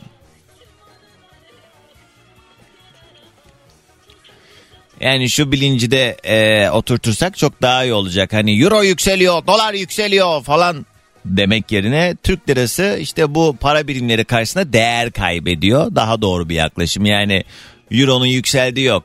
Yani 5.00 5.30
şu 5.30 5.52
bilinci 5.52 5.90
de 5.90 6.16
e, 6.24 6.70
oturtursak 6.70 7.36
çok 7.36 7.62
daha 7.62 7.84
iyi 7.84 7.92
olacak. 7.92 8.32
Hani 8.32 8.62
euro 8.62 8.82
yükseliyor, 8.82 9.46
dolar 9.46 9.74
yükseliyor 9.74 10.42
falan 10.42 10.86
demek 11.26 11.72
yerine 11.72 12.14
Türk 12.22 12.48
lirası 12.48 12.96
işte 13.00 13.34
bu 13.34 13.56
para 13.60 13.88
birimleri 13.88 14.24
karşısında 14.24 14.72
değer 14.72 15.10
kaybediyor. 15.12 15.94
Daha 15.94 16.22
doğru 16.22 16.48
bir 16.48 16.54
yaklaşım. 16.54 17.04
Yani 17.06 17.44
euronun 17.90 18.26
yükseldiği 18.26 18.86
yok. 18.86 19.04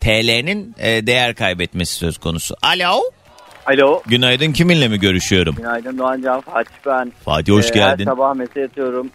TL'nin 0.00 0.74
e, 0.78 1.06
değer 1.06 1.34
kaybetmesi 1.34 1.94
söz 1.94 2.18
konusu. 2.18 2.54
Alo. 2.62 3.00
Alo. 3.66 4.02
Günaydın 4.06 4.52
kiminle 4.52 4.88
mi 4.88 4.98
görüşüyorum? 5.00 5.54
Günaydın 5.54 5.98
Doğancan 5.98 6.40
Fatih 6.40 6.74
ben. 6.86 7.12
Fatih 7.24 7.52
hoş 7.52 7.70
Ee, 7.70 7.74
geldin. 7.74 8.06
Her 8.06 8.12
sabah 8.12 8.34
mesaj 8.34 8.64
atıyorum. 8.64 9.10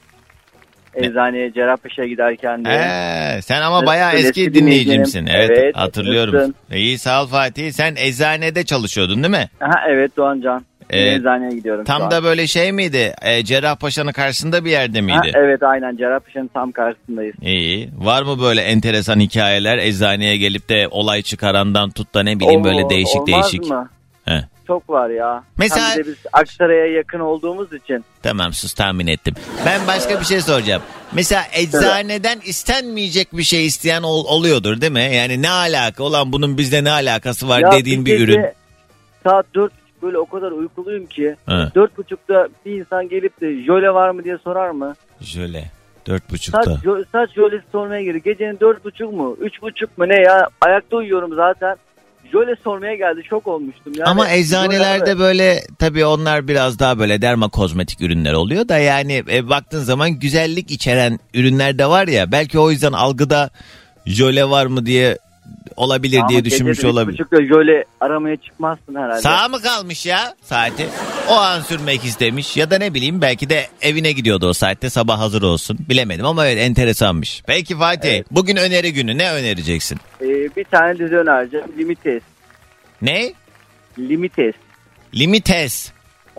Eczaneye 0.96 1.54
Cerrahpaşa'ya 1.54 2.08
giderken 2.08 2.66
de. 2.66 2.70
Ee, 2.70 3.42
sen 3.42 3.62
ama 3.62 3.86
bayağı 3.86 4.14
Eski 4.14 4.28
eski 4.28 4.54
dinleyicimsin. 4.54 5.28
Evet, 5.28 5.50
Evet, 5.54 5.76
hatırlıyorum. 5.78 6.34
nasılsın? 6.36 6.56
İyi 6.74 6.98
sağ 7.00 7.24
ol 7.24 7.28
Fatih. 7.28 7.72
Sen 7.72 7.96
eczanede 7.98 8.66
çalışıyordun 8.66 9.24
değil 9.24 9.32
mi? 9.32 9.50
Aha, 9.62 9.80
evet 9.90 10.18
Doğancan. 10.18 10.66
Ee, 10.90 11.14
Eczaneye 11.14 11.50
gidiyorum 11.56 11.84
Tam 11.86 12.12
da 12.12 12.24
böyle 12.24 12.48
şey 12.48 12.72
miydi? 12.72 13.14
E, 13.22 13.44
Cerrahpaşa'nın 13.44 14.12
karşısında 14.12 14.66
bir 14.66 14.72
yerde 14.72 15.00
Ha, 15.00 15.06
miydi? 15.06 15.32
evet 15.36 15.64
aynen 15.64 15.98
Cerrahpaşa'nın 15.98 16.48
tam 16.54 16.72
karşısındayız. 16.72 17.36
İyi. 17.42 17.90
Var 17.98 18.22
mı 18.22 18.42
böyle 18.42 18.62
enteresan 18.62 19.20
hikayeler 19.20 19.78
eczaneye 19.78 20.38
gelip 20.38 20.70
de 20.70 20.88
olay 20.92 21.22
çıkarandan 21.22 21.90
tut 21.92 22.14
da 22.14 22.24
ne 22.24 22.40
bileyim 22.40 22.64
böyle 22.64 22.86
Oo, 22.86 22.90
değişik 22.90 23.22
olmaz 23.22 23.28
değişik. 23.54 23.70
Mı? 23.70 23.90
He. 24.26 24.44
Çok 24.68 24.90
var 24.90 25.10
ya. 25.10 25.44
Mesela- 25.58 25.90
Hem 25.92 25.98
de 25.98 26.06
biz 26.08 26.16
Aksaray'a 26.34 26.86
yakın 26.98 27.20
olduğumuz 27.20 27.74
için. 27.74 28.06
Tamam 28.24 28.54
sus 28.54 28.74
tahmin 28.74 29.08
ettim. 29.08 29.34
Ben 29.66 29.88
başka 29.88 30.20
bir 30.20 30.26
şey 30.26 30.42
soracağım. 30.42 30.82
Mesela 31.12 31.44
eczaneden 31.54 32.40
istenmeyecek 32.46 33.38
bir 33.38 33.44
şey 33.44 33.66
isteyen 33.66 34.04
ol- 34.04 34.26
oluyordur 34.26 34.82
değil 34.82 34.92
mi? 34.92 35.10
Yani 35.16 35.42
ne 35.42 35.50
alaka? 35.50 36.04
Ulan 36.04 36.32
bunun 36.34 36.58
bizde 36.58 36.84
ne 36.84 36.92
alakası 36.92 37.50
var 37.50 37.60
ya 37.60 37.72
dediğin 37.72 38.06
bir 38.06 38.20
ürün. 38.20 38.46
Saat 39.24 39.46
dört 39.56 39.74
böyle 40.02 40.18
o 40.18 40.26
kadar 40.26 40.52
uykuluyum 40.52 41.06
ki. 41.06 41.36
Dört 41.76 41.98
buçukta 41.98 42.48
bir 42.66 42.72
insan 42.80 43.10
gelip 43.10 43.42
de 43.42 43.64
jöle 43.64 43.90
var 43.94 44.10
mı 44.10 44.24
diye 44.24 44.38
sorar 44.44 44.70
mı? 44.70 44.96
Şöyle. 45.22 45.72
Dört 46.08 46.24
Saç, 46.24 46.32
buçukta. 46.32 46.62
jö- 46.62 47.06
saç 47.12 47.30
jölesi 47.36 47.64
sormaya 47.72 48.04
gelir. 48.04 48.16
Gecenin 48.20 48.60
dört 48.60 48.86
buçuk 48.86 49.14
mu? 49.14 49.38
Üç 49.42 49.62
buçuk 49.62 49.98
mu 49.98 50.10
ne 50.10 50.16
ya? 50.22 50.48
Ayakta 50.62 50.98
uyuyorum 50.98 51.36
zaten. 51.36 51.76
Jöle 52.32 52.56
sormaya 52.64 52.96
geldi. 52.96 53.22
Şok 53.30 53.48
olmuştum. 53.48 53.94
Yani, 53.98 54.10
Ama 54.10 54.30
eczanelerde 54.32 55.10
jöle- 55.12 55.20
böyle 55.20 55.60
tabii 55.80 56.06
onlar 56.06 56.48
biraz 56.48 56.80
daha 56.80 57.00
böyle 57.00 57.22
derma 57.22 57.50
kozmetik 57.50 58.02
ürünler 58.02 58.34
oluyor 58.34 58.68
da 58.70 58.78
yani 58.78 59.24
e, 59.32 59.50
baktığın 59.50 59.80
zaman 59.84 60.12
güzellik 60.12 60.72
içeren 60.72 61.20
ürünler 61.34 61.78
de 61.78 61.86
var 61.86 62.08
ya 62.08 62.32
belki 62.32 62.60
o 62.60 62.72
yüzden 62.72 62.92
algıda 62.94 63.50
jöle 64.06 64.50
var 64.50 64.66
mı 64.66 64.86
diye 64.86 65.18
olabilir 65.76 66.20
Ama 66.20 66.30
diye 66.30 66.46
düşünmüş 66.46 66.84
olabilir. 66.86 67.14
buçukta 67.20 67.44
jöle 67.44 67.86
aramaya 68.02 68.38
çıkmazsın 68.38 68.96
herhalde. 68.96 69.22
Sağ 69.22 69.48
mı 69.48 69.62
kalmış 69.62 70.06
ya 70.06 70.36
saati? 70.42 70.88
O 71.30 71.34
an 71.34 71.62
sürmek 71.62 72.06
istemiş 72.06 72.58
ya 72.58 72.72
da 72.72 72.78
ne 72.78 72.94
bileyim 72.94 73.22
belki 73.22 73.50
de 73.50 73.68
evine 73.82 74.12
gidiyordu 74.12 74.48
o 74.48 74.54
saatte 74.54 74.90
sabah 74.90 75.20
hazır 75.20 75.42
olsun. 75.42 75.78
Bilemedim 75.90 76.26
ama 76.26 76.48
evet 76.48 76.58
enteresanmış. 76.64 77.44
Peki 77.48 77.78
Fatih 77.78 78.24
bugün 78.32 78.56
öneri 78.56 78.94
günü 78.94 79.18
ne 79.18 79.32
önereceksin? 79.32 79.98
Ee, 80.22 80.26
bir 80.28 80.64
tane 80.64 81.00
dizi 81.00 81.16
önereceğim. 81.18 81.66
Limites. 81.78 82.24
Ne? 83.02 83.34
Limites. 84.00 84.56
Limites. 85.16 85.92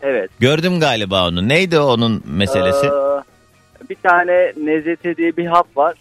Evet. 0.02 0.30
Gördüm 0.40 0.80
galiba 0.80 1.28
onu. 1.28 1.48
Neydi 1.48 1.78
onun 1.78 2.22
meselesi? 2.26 2.86
Ee, 2.86 3.88
bir 3.90 3.96
tane 4.02 4.52
nezete 4.56 5.16
diye 5.16 5.36
bir 5.36 5.46
hap 5.46 5.76
var. 5.76 5.94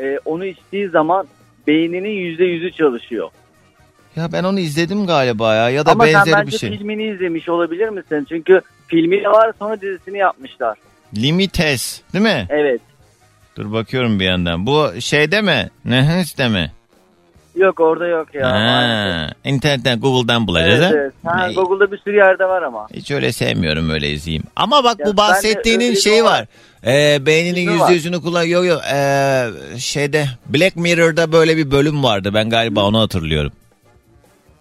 Ee, 0.00 0.18
onu 0.24 0.44
içtiği 0.44 0.88
zaman 0.88 1.28
beyninin 1.68 2.08
yüzde 2.08 2.44
yüzü 2.44 2.72
çalışıyor. 2.72 3.30
Ya 4.16 4.32
ben 4.32 4.44
onu 4.44 4.60
izledim 4.60 5.06
galiba 5.06 5.54
ya 5.54 5.70
ya 5.70 5.86
da 5.86 5.92
Ama 5.92 6.04
sen 6.06 6.14
benzeri 6.14 6.34
bence 6.34 6.52
bir 6.52 6.58
şey. 6.58 6.70
filmini 6.70 7.04
izlemiş 7.06 7.48
olabilir 7.48 7.88
misin? 7.88 8.26
Çünkü 8.28 8.60
filmi 8.88 9.20
de 9.24 9.28
var 9.28 9.52
sonra 9.58 9.80
dizisini 9.80 10.18
yapmışlar. 10.18 10.78
Limites 11.16 12.02
değil 12.12 12.22
mi? 12.24 12.46
Evet. 12.50 12.80
Dur 13.56 13.72
bakıyorum 13.72 14.20
bir 14.20 14.24
yandan. 14.24 14.66
Bu 14.66 14.88
şeyde 15.00 15.42
mi? 15.42 15.68
Nehiste 15.84 16.48
mi? 16.48 16.72
Yok 17.58 17.80
orada 17.80 18.06
yok 18.06 18.34
ya. 18.34 18.48
maalesef. 18.50 19.28
Ha, 19.28 19.30
internetten 19.44 20.00
Google'dan 20.00 20.46
bulacağız 20.46 20.80
Evet, 20.82 20.90
ha? 20.94 20.98
evet. 20.98 21.12
Ha, 21.24 21.46
Ne- 21.46 21.54
Google'da 21.54 21.92
bir 21.92 21.98
sürü 21.98 22.16
yerde 22.16 22.44
var 22.44 22.62
ama. 22.62 22.86
Hiç 22.92 23.10
öyle 23.10 23.32
sevmiyorum 23.32 23.90
öyle 23.90 24.08
izleyeyim. 24.10 24.44
Ama 24.56 24.84
bak 24.84 25.00
Ya 25.00 25.06
bu 25.06 25.12
de 25.12 25.16
bahsettiğinin 25.16 25.84
öyle 25.88 25.96
şeyi 25.96 26.24
var. 26.24 26.30
var. 26.30 26.46
Ee, 26.86 27.26
beyninin 27.26 27.54
Filmi 27.54 27.70
yüzde 27.72 27.84
var. 27.84 27.90
yüzünü 27.90 28.20
kullan. 28.22 28.42
Yok 28.42 28.64
yok. 28.66 28.80
Ee, 28.94 29.46
şeyde 29.78 30.24
Black 30.46 30.76
Mirror'da 30.76 31.32
böyle 31.32 31.56
bir 31.56 31.70
bölüm 31.70 32.04
vardı. 32.04 32.30
Ben 32.34 32.50
galiba 32.50 32.84
onu 32.84 33.00
hatırlıyorum. 33.00 33.52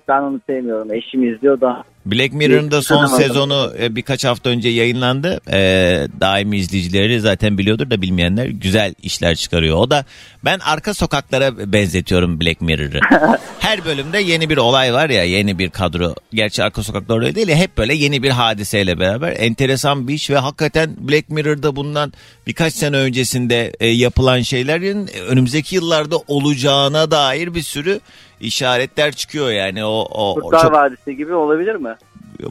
Ben 0.08 0.22
onu 0.22 0.42
sevmiyorum. 0.48 0.94
Eşim 0.94 1.34
izliyor 1.34 1.62
da. 1.62 1.84
Black 2.12 2.34
Mirror'ın 2.34 2.72
da 2.72 2.82
son 2.82 3.06
sezonu 3.06 3.74
e, 3.80 3.96
birkaç 3.96 4.26
hafta 4.26 4.50
önce 4.50 4.70
yayınlandı. 4.70 5.40
Ee, 5.52 6.08
daimi 6.22 6.58
izleyicileri 6.58 7.20
zaten 7.20 7.58
biliyordur 7.58 7.90
da 7.90 8.02
bilmeyenler 8.02 8.46
güzel 8.46 8.94
işler 9.02 9.36
çıkarıyor. 9.36 9.78
O 9.78 9.90
da 9.90 10.06
ben 10.46 10.60
arka 10.60 10.94
sokaklara 10.94 11.74
benzetiyorum 11.74 12.42
Black 12.42 12.62
Mirror'ı. 12.62 13.00
Her 13.60 13.86
bölümde 13.86 14.20
yeni 14.20 14.50
bir 14.50 14.58
olay 14.58 14.94
var 14.94 15.10
ya 15.10 15.24
yeni 15.24 15.60
bir 15.60 15.70
kadro. 15.70 16.16
Gerçi 16.34 16.64
arka 16.64 16.84
sokaklar 16.84 17.20
öyle 17.22 17.36
değil 17.36 17.48
ya 17.48 17.56
hep 17.56 17.78
böyle 17.78 17.94
yeni 17.94 18.24
bir 18.24 18.30
hadiseyle 18.30 19.00
beraber. 19.00 19.36
Enteresan 19.38 20.08
bir 20.08 20.14
iş 20.14 20.30
ve 20.30 20.38
hakikaten 20.38 20.96
Black 21.00 21.30
Mirror'da 21.30 21.76
bundan 21.76 22.14
birkaç 22.48 22.74
sene 22.74 22.98
öncesinde 22.98 23.74
e, 23.80 23.88
yapılan 23.88 24.42
şeylerin 24.42 25.08
e, 25.08 25.22
önümüzdeki 25.22 25.76
yıllarda 25.76 26.18
olacağına 26.28 27.12
dair 27.12 27.56
bir 27.56 27.62
sürü 27.62 28.00
işaretler 28.40 29.12
çıkıyor 29.12 29.50
yani 29.50 29.86
o, 29.86 30.08
o, 30.12 30.36
Kurtlar 30.36 30.62
çok 30.62 30.74
Vadisi 30.74 31.18
gibi 31.18 31.34
olabilir 31.34 31.76
mi? 31.76 31.96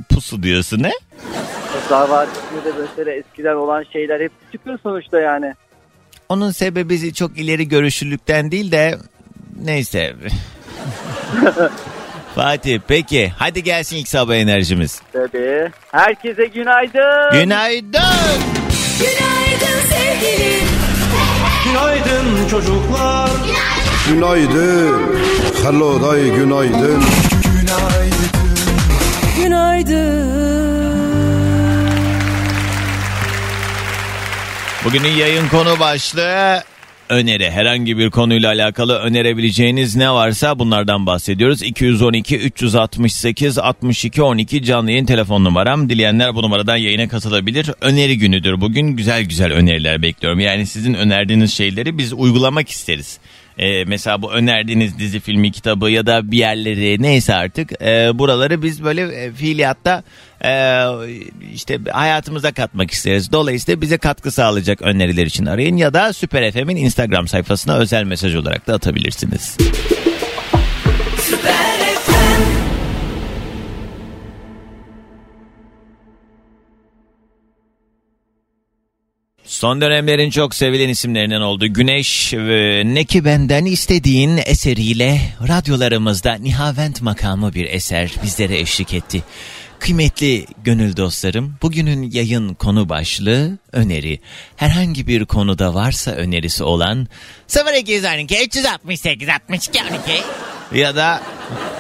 pusu 0.09 0.43
diyorsun 0.43 0.83
ne? 0.83 0.93
Kurtlar 1.73 2.09
Vadisi'nde 2.09 2.65
de 2.65 2.73
mesela 2.81 3.13
eskiden 3.13 3.55
olan 3.55 3.85
şeyler 3.93 4.21
hep 4.21 4.33
çıkıyor 4.53 4.79
sonuçta 4.83 5.21
yani. 5.21 5.55
Onun 6.29 6.51
sebebi 6.51 7.15
çok 7.15 7.39
ileri 7.39 7.69
görüşlülükten 7.69 8.51
değil 8.51 8.73
de 8.73 8.99
neyse. 9.65 10.17
Fatih 12.35 12.81
peki 12.89 13.33
hadi 13.39 13.63
gelsin 13.63 13.97
ilk 13.97 14.09
sabah 14.09 14.35
enerjimiz. 14.35 15.03
Tabii. 15.13 15.71
Herkese 15.93 16.47
günaydın. 16.47 17.33
Günaydın. 17.33 18.01
Günaydın 18.99 19.81
sevgilim. 19.89 20.69
Günaydın 21.65 22.49
çocuklar. 22.49 23.31
Günaydın. 23.47 23.86
Hello 25.63 26.03
day 26.03 26.31
günaydın. 26.37 27.03
Günaydın. 29.37 30.27
Bugünün 34.85 35.09
yayın 35.09 35.49
konu 35.49 35.81
başlığı 35.81 36.63
öneri. 37.09 37.51
Herhangi 37.51 37.99
bir 37.99 38.11
konuyla 38.11 38.49
alakalı 38.49 38.99
önerebileceğiniz 38.99 39.97
ne 39.97 40.11
varsa 40.11 40.59
bunlardan 40.59 41.07
bahsediyoruz. 41.07 41.63
212 41.63 42.39
368 42.39 43.59
62 43.59 44.23
12 44.23 44.63
canlı 44.63 44.91
yayın 44.91 45.07
telefon 45.07 45.45
numaram. 45.45 45.89
Dileyenler 45.89 46.35
bu 46.35 46.43
numaradan 46.43 46.77
yayına 46.77 47.09
katılabilir. 47.09 47.71
Öneri 47.81 48.19
günüdür 48.19 48.61
bugün. 48.61 48.87
Güzel 48.87 49.23
güzel 49.25 49.53
öneriler 49.53 50.03
bekliyorum. 50.03 50.41
Yani 50.41 50.67
sizin 50.67 50.95
önerdiğiniz 50.95 51.55
şeyleri 51.55 51.99
biz 51.99 52.13
uygulamak 52.13 52.69
isteriz. 52.69 53.19
Ee, 53.59 53.85
mesela 53.85 54.23
bu 54.23 54.33
önerdiğiniz 54.33 54.99
dizi 54.99 55.21
filmi 55.21 55.53
kitabı 55.53 55.91
ya 55.91 56.07
da 56.07 56.31
bir 56.31 56.39
yerleri 56.39 57.03
neyse 57.03 57.35
artık 57.35 57.83
e, 57.83 58.19
buraları 58.19 58.63
biz 58.63 58.85
böyle 58.85 59.25
e, 59.25 59.33
fiiliyatta 59.33 60.03
e, 60.45 60.83
işte 61.55 61.79
hayatımıza 61.93 62.53
katmak 62.53 62.91
isteriz. 62.91 63.33
Dolayısıyla 63.33 63.81
bize 63.81 63.99
katkı 63.99 64.31
sağlayacak 64.31 64.83
öneriler 64.83 65.27
için 65.27 65.47
arayın 65.47 65.77
ya 65.77 65.95
da 65.95 66.13
Süper 66.13 66.53
FM'in 66.53 66.77
Instagram 66.77 67.29
sayfasına 67.29 67.77
özel 67.77 68.05
mesaj 68.05 68.35
olarak 68.35 68.67
da 68.67 68.75
atabilirsiniz. 68.75 69.57
Son 79.57 79.81
dönemlerin 79.81 80.31
çok 80.31 80.55
sevilen 80.55 80.89
isimlerinden 80.89 81.41
oldu. 81.41 81.67
Güneş 81.67 82.35
ve 82.35 82.83
Ne 82.87 83.05
Ki 83.05 83.25
Benden 83.25 83.65
istediğin 83.65 84.41
eseriyle 84.47 85.21
radyolarımızda 85.49 86.35
Nihavent 86.35 87.03
makamı 87.03 87.55
bir 87.55 87.65
eser 87.65 88.15
bizlere 88.23 88.59
eşlik 88.59 88.95
etti. 88.95 89.23
Kıymetli 89.79 90.47
gönül 90.65 90.97
dostlarım, 90.97 91.55
bugünün 91.63 92.11
yayın 92.11 92.55
konu 92.55 92.89
başlığı 92.89 93.59
öneri. 93.73 94.21
Herhangi 94.57 95.07
bir 95.07 95.25
konuda 95.25 95.75
varsa 95.75 96.11
önerisi 96.11 96.65
olan 96.65 97.09
0212 97.79 98.37
368 98.47 99.29
62 99.29 99.79
12 99.83 100.81
ya 100.81 100.97
da 100.97 101.23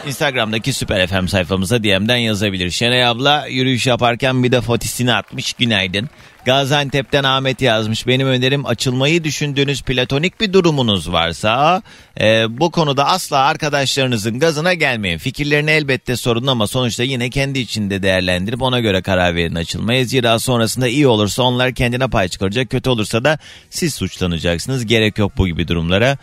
Instagram'daki 0.06 0.72
Süper 0.72 1.06
FM 1.06 1.26
sayfamıza 1.26 1.82
DM'den 1.82 2.16
yazabilir. 2.16 2.70
Şenay 2.70 3.06
abla 3.06 3.46
yürüyüş 3.46 3.86
yaparken 3.86 4.44
bir 4.44 4.52
de 4.52 4.60
fotisini 4.60 5.14
atmış. 5.14 5.52
Günaydın. 5.52 6.10
Gaziantep'ten 6.46 7.24
Ahmet 7.24 7.62
yazmış. 7.62 8.06
Benim 8.06 8.28
önerim 8.28 8.66
açılmayı 8.66 9.24
düşündüğünüz 9.24 9.82
platonik 9.82 10.40
bir 10.40 10.52
durumunuz 10.52 11.12
varsa 11.12 11.82
e, 12.20 12.58
bu 12.60 12.70
konuda 12.70 13.06
asla 13.06 13.38
arkadaşlarınızın 13.38 14.38
gazına 14.38 14.74
gelmeyin. 14.74 15.18
Fikirlerini 15.18 15.70
elbette 15.70 16.16
sorun 16.16 16.46
ama 16.46 16.66
sonuçta 16.66 17.02
yine 17.02 17.30
kendi 17.30 17.58
içinde 17.58 18.02
değerlendirip 18.02 18.62
ona 18.62 18.80
göre 18.80 19.02
karar 19.02 19.34
verin 19.34 19.54
açılmaya. 19.54 20.04
Zira 20.04 20.38
sonrasında 20.38 20.88
iyi 20.88 21.06
olursa 21.06 21.42
onlar 21.42 21.74
kendine 21.74 22.08
pay 22.08 22.28
çıkaracak. 22.28 22.70
Kötü 22.70 22.90
olursa 22.90 23.24
da 23.24 23.38
siz 23.70 23.94
suçlanacaksınız. 23.94 24.86
Gerek 24.86 25.18
yok 25.18 25.32
bu 25.36 25.46
gibi 25.46 25.68
durumlara. 25.68 26.18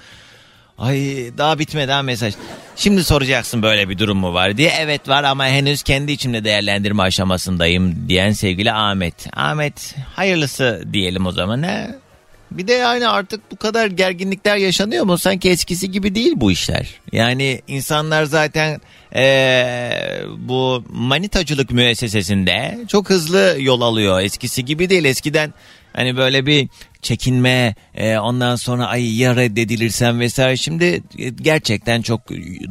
Ay 0.77 0.97
daha 1.37 1.59
bitmedi 1.59 1.91
ha 1.91 2.01
mesaj. 2.01 2.33
Şimdi 2.75 3.03
soracaksın 3.03 3.61
böyle 3.61 3.89
bir 3.89 3.97
durum 3.97 4.17
mu 4.17 4.33
var 4.33 4.57
diye. 4.57 4.73
Evet 4.79 5.09
var 5.09 5.23
ama 5.23 5.47
henüz 5.47 5.83
kendi 5.83 6.11
içimde 6.11 6.43
değerlendirme 6.43 7.03
aşamasındayım 7.03 8.09
diyen 8.09 8.31
sevgili 8.31 8.71
Ahmet. 8.71 9.27
Ahmet 9.33 9.95
hayırlısı 10.15 10.83
diyelim 10.93 11.25
o 11.25 11.31
zaman 11.31 11.63
ha. 11.63 11.87
Bir 12.51 12.67
de 12.67 12.73
yani 12.73 13.07
artık 13.07 13.51
bu 13.51 13.55
kadar 13.55 13.87
gerginlikler 13.87 14.57
yaşanıyor 14.57 15.05
mu? 15.05 15.17
Sanki 15.17 15.49
eskisi 15.49 15.91
gibi 15.91 16.15
değil 16.15 16.33
bu 16.35 16.51
işler. 16.51 16.87
Yani 17.11 17.61
insanlar 17.67 18.23
zaten 18.23 18.81
eee, 19.15 20.23
bu 20.37 20.83
manitacılık 20.89 21.71
müessesesinde 21.71 22.79
çok 22.87 23.09
hızlı 23.09 23.55
yol 23.59 23.81
alıyor. 23.81 24.21
Eskisi 24.21 24.65
gibi 24.65 24.89
değil. 24.89 25.05
Eskiden 25.05 25.53
hani 25.93 26.17
böyle 26.17 26.45
bir 26.45 26.67
çekinme 27.01 27.75
e, 27.95 28.17
ondan 28.17 28.55
sonra 28.55 28.85
ay 28.87 29.19
ya 29.21 29.35
reddedilirsem 29.35 30.19
vesaire. 30.19 30.57
Şimdi 30.57 30.85
e, 31.17 31.29
gerçekten 31.29 32.01
çok 32.01 32.21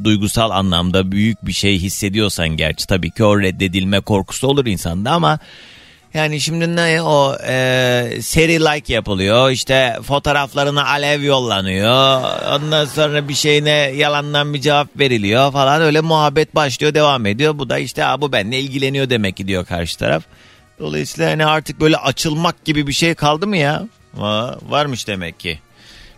duygusal 0.04 0.50
anlamda 0.50 1.12
büyük 1.12 1.46
bir 1.46 1.52
şey 1.52 1.78
hissediyorsan 1.78 2.48
gerçi 2.48 2.86
tabii 2.86 3.10
ki 3.10 3.24
o 3.24 3.40
reddedilme 3.40 4.00
korkusu 4.00 4.48
olur 4.48 4.66
insanda 4.66 5.10
ama 5.10 5.38
yani 6.14 6.40
şimdi 6.40 6.76
ne 6.76 7.02
o 7.02 7.36
e, 7.48 7.54
seri 8.20 8.60
like 8.60 8.92
yapılıyor 8.92 9.50
işte 9.50 9.96
fotoğraflarına 10.02 10.86
alev 10.86 11.22
yollanıyor 11.22 12.22
ondan 12.54 12.84
sonra 12.84 13.28
bir 13.28 13.34
şeyine 13.34 13.70
yalandan 13.70 14.54
bir 14.54 14.60
cevap 14.60 14.98
veriliyor 14.98 15.52
falan 15.52 15.82
öyle 15.82 16.00
muhabbet 16.00 16.54
başlıyor 16.54 16.94
devam 16.94 17.26
ediyor 17.26 17.58
bu 17.58 17.70
da 17.70 17.78
işte 17.78 18.04
"Aa, 18.04 18.20
bu 18.20 18.32
benimle 18.32 18.60
ilgileniyor 18.60 19.10
demek 19.10 19.36
ki 19.36 19.48
diyor 19.48 19.64
karşı 19.66 19.98
taraf. 19.98 20.22
Dolayısıyla 20.82 21.30
hani 21.30 21.46
artık 21.46 21.80
böyle 21.80 21.96
açılmak 21.96 22.64
gibi 22.64 22.86
bir 22.86 22.92
şey 22.92 23.14
kaldı 23.14 23.46
mı 23.46 23.56
ya? 23.56 23.88
Va- 24.18 24.70
varmış 24.70 25.08
demek 25.08 25.40
ki. 25.40 25.58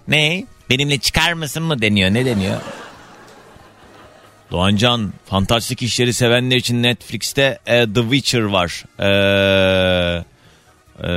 Ne? 0.09 0.44
Benimle 0.70 0.98
çıkar 0.98 1.33
mısın 1.33 1.62
mı 1.62 1.83
deniyor 1.83 2.11
ne 2.11 2.27
deniyor? 2.27 2.61
Doğancan 4.50 5.12
fantastik 5.27 5.83
işleri 5.83 6.12
sevenler 6.12 6.57
için 6.57 6.83
Netflix'te 6.83 7.59
e, 7.66 7.92
The 7.92 8.03
Witcher 8.03 8.42
var. 8.42 8.85
E, 8.98 9.09
e, 10.98 11.09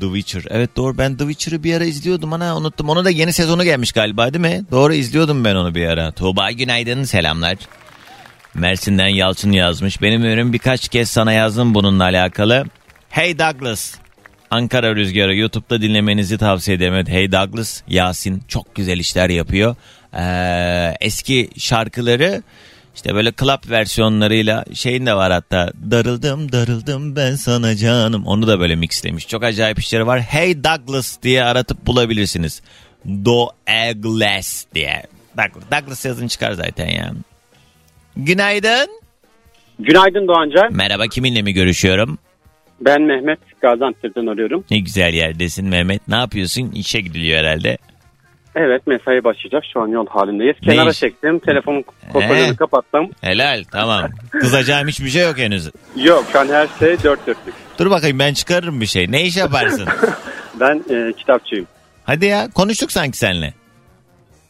The 0.00 0.06
Witcher. 0.06 0.44
Evet 0.50 0.76
doğru 0.76 0.98
ben 0.98 1.16
The 1.16 1.24
Witcher'ı 1.24 1.64
bir 1.64 1.74
ara 1.74 1.84
izliyordum 1.84 2.32
ana 2.32 2.56
unuttum. 2.56 2.88
Onu 2.88 3.04
da 3.04 3.10
yeni 3.10 3.32
sezonu 3.32 3.64
gelmiş 3.64 3.92
galiba 3.92 4.34
değil 4.34 4.44
mi? 4.44 4.64
Doğru 4.70 4.94
izliyordum 4.94 5.44
ben 5.44 5.54
onu 5.54 5.74
bir 5.74 5.86
ara. 5.86 6.12
Tuğba 6.12 6.50
günaydın 6.50 7.04
selamlar. 7.04 7.56
Mersin'den 8.54 9.08
Yalçın 9.08 9.52
yazmış. 9.52 10.02
Benim 10.02 10.22
ömrüm 10.24 10.52
birkaç 10.52 10.88
kez 10.88 11.10
sana 11.10 11.32
yazdım 11.32 11.74
bununla 11.74 12.04
alakalı. 12.04 12.64
Hey 13.10 13.38
Douglas. 13.38 13.94
Ankara 14.50 14.96
Rüzgarı 14.96 15.36
YouTube'da 15.36 15.82
dinlemenizi 15.82 16.38
tavsiye 16.38 16.76
ederim. 16.76 16.94
Evet, 16.94 17.08
Hey 17.08 17.32
Douglas, 17.32 17.82
Yasin 17.88 18.42
çok 18.48 18.74
güzel 18.74 18.98
işler 18.98 19.28
yapıyor. 19.30 19.76
Ee, 20.16 20.94
eski 21.00 21.50
şarkıları 21.58 22.42
işte 22.94 23.14
böyle 23.14 23.32
club 23.32 23.70
versiyonlarıyla 23.70 24.64
şeyin 24.74 25.06
de 25.06 25.14
var 25.14 25.32
hatta. 25.32 25.72
Darıldım 25.90 26.52
darıldım 26.52 27.16
ben 27.16 27.34
sana 27.34 27.76
canım. 27.76 28.26
Onu 28.26 28.46
da 28.46 28.60
böyle 28.60 28.76
mixlemiş. 28.76 29.28
Çok 29.28 29.44
acayip 29.44 29.78
işleri 29.78 30.06
var. 30.06 30.20
Hey 30.20 30.64
Douglas 30.64 31.16
diye 31.22 31.44
aratıp 31.44 31.86
bulabilirsiniz. 31.86 32.62
Douglas 33.06 34.64
diye. 34.74 35.02
Douglas, 35.38 35.64
Douglas 35.72 36.04
yazın 36.04 36.28
çıkar 36.28 36.52
zaten 36.52 36.88
ya. 36.88 37.12
Günaydın. 38.16 38.88
Günaydın 39.78 40.28
Doğancan. 40.28 40.72
Merhaba 40.72 41.06
kiminle 41.06 41.42
mi 41.42 41.52
görüşüyorum? 41.52 42.18
Ben 42.80 43.02
Mehmet 43.02 43.38
Gaziantep'ten 43.60 44.26
arıyorum. 44.26 44.64
Ne 44.70 44.78
güzel 44.78 45.14
yerdesin 45.14 45.68
Mehmet. 45.68 46.08
Ne 46.08 46.16
yapıyorsun? 46.16 46.72
İşe 46.74 47.00
gidiliyor 47.00 47.38
herhalde. 47.38 47.78
Evet 48.56 48.86
mesai 48.86 49.24
başlayacak. 49.24 49.64
Şu 49.72 49.80
an 49.80 49.88
yol 49.88 50.06
halindeyiz. 50.06 50.56
Kenara 50.62 50.90
iş? 50.90 50.98
çektim. 50.98 51.38
Telefonun 51.38 51.84
He. 52.00 52.12
kopyasını 52.12 52.56
kapattım. 52.56 53.10
Helal 53.20 53.64
tamam. 53.72 54.10
Kızacağım 54.30 54.88
hiçbir 54.88 55.08
şey 55.08 55.22
yok 55.22 55.38
henüz. 55.38 55.70
Yok 55.96 56.24
şu 56.32 56.40
an 56.40 56.48
her 56.48 56.68
şey 56.78 56.88
dört 57.02 57.26
dörtlük. 57.26 57.54
Dur 57.78 57.90
bakayım 57.90 58.18
ben 58.18 58.34
çıkarırım 58.34 58.80
bir 58.80 58.86
şey. 58.86 59.12
Ne 59.12 59.22
iş 59.24 59.36
yaparsın? 59.36 59.88
Ben 60.60 60.84
e, 60.90 61.12
kitapçıyım. 61.12 61.66
Hadi 62.04 62.26
ya 62.26 62.48
konuştuk 62.54 62.92
sanki 62.92 63.18
seninle. 63.18 63.54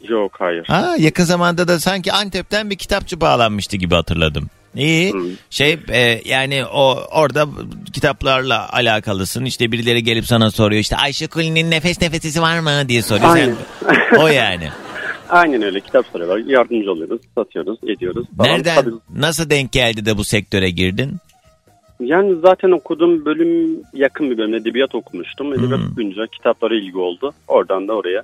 Yok 0.09 0.33
hayır. 0.39 0.65
Ha 0.67 0.95
yakın 0.99 1.25
zamanda 1.25 1.69
da 1.69 1.81
sanki 1.81 2.13
Antep'ten 2.13 2.71
bir 2.71 2.77
kitapçı 2.77 3.21
bağlanmıştı 3.21 3.77
gibi 3.77 3.95
hatırladım. 3.95 4.51
İyi. 4.77 5.13
Hı. 5.13 5.19
Şey 5.51 5.79
e, 5.89 6.21
yani 6.25 6.65
o 6.65 6.97
orada 7.13 7.47
kitaplarla 7.93 8.73
alakalısın. 8.73 9.45
İşte 9.45 9.73
birileri 9.73 10.05
gelip 10.05 10.27
sana 10.27 10.51
soruyor. 10.51 10.81
İşte 10.81 10.97
Ayşe 10.97 11.27
Kuli'nin 11.27 11.71
nefes 11.71 12.01
nefesisi 12.03 12.43
var 12.43 12.59
mı 12.59 12.89
diye 12.89 13.03
soruyor. 13.03 13.37
Sen, 13.37 13.57
o 14.19 14.27
yani. 14.27 14.69
Aynen 15.31 15.63
öyle 15.63 15.81
kitap 15.81 16.07
soruyorlar. 16.13 16.39
Yardımcı 16.39 16.93
oluyoruz. 16.93 17.21
Satıyoruz. 17.35 17.79
Ediyoruz. 17.87 18.27
falan. 18.37 18.51
Nereden 18.51 18.75
Tabii. 18.75 18.95
nasıl 19.17 19.51
denk 19.51 19.73
geldi 19.73 20.07
de 20.07 20.17
bu 20.17 20.25
sektöre 20.25 20.71
girdin? 20.71 21.17
Yani 22.01 22.35
zaten 22.43 22.71
okuduğum 22.71 23.25
bölüm 23.25 23.81
yakın 23.95 24.31
bir 24.31 24.39
bölüm. 24.39 24.55
Edebiyat 24.55 24.95
okumuştum. 24.95 25.53
Edebiyat 25.53 25.81
Hmm. 25.81 25.93
okuyunca 25.93 26.27
kitaplara 26.27 26.75
ilgi 26.75 26.99
oldu. 26.99 27.33
Oradan 27.49 27.89
da 27.89 27.93
oraya 27.93 28.23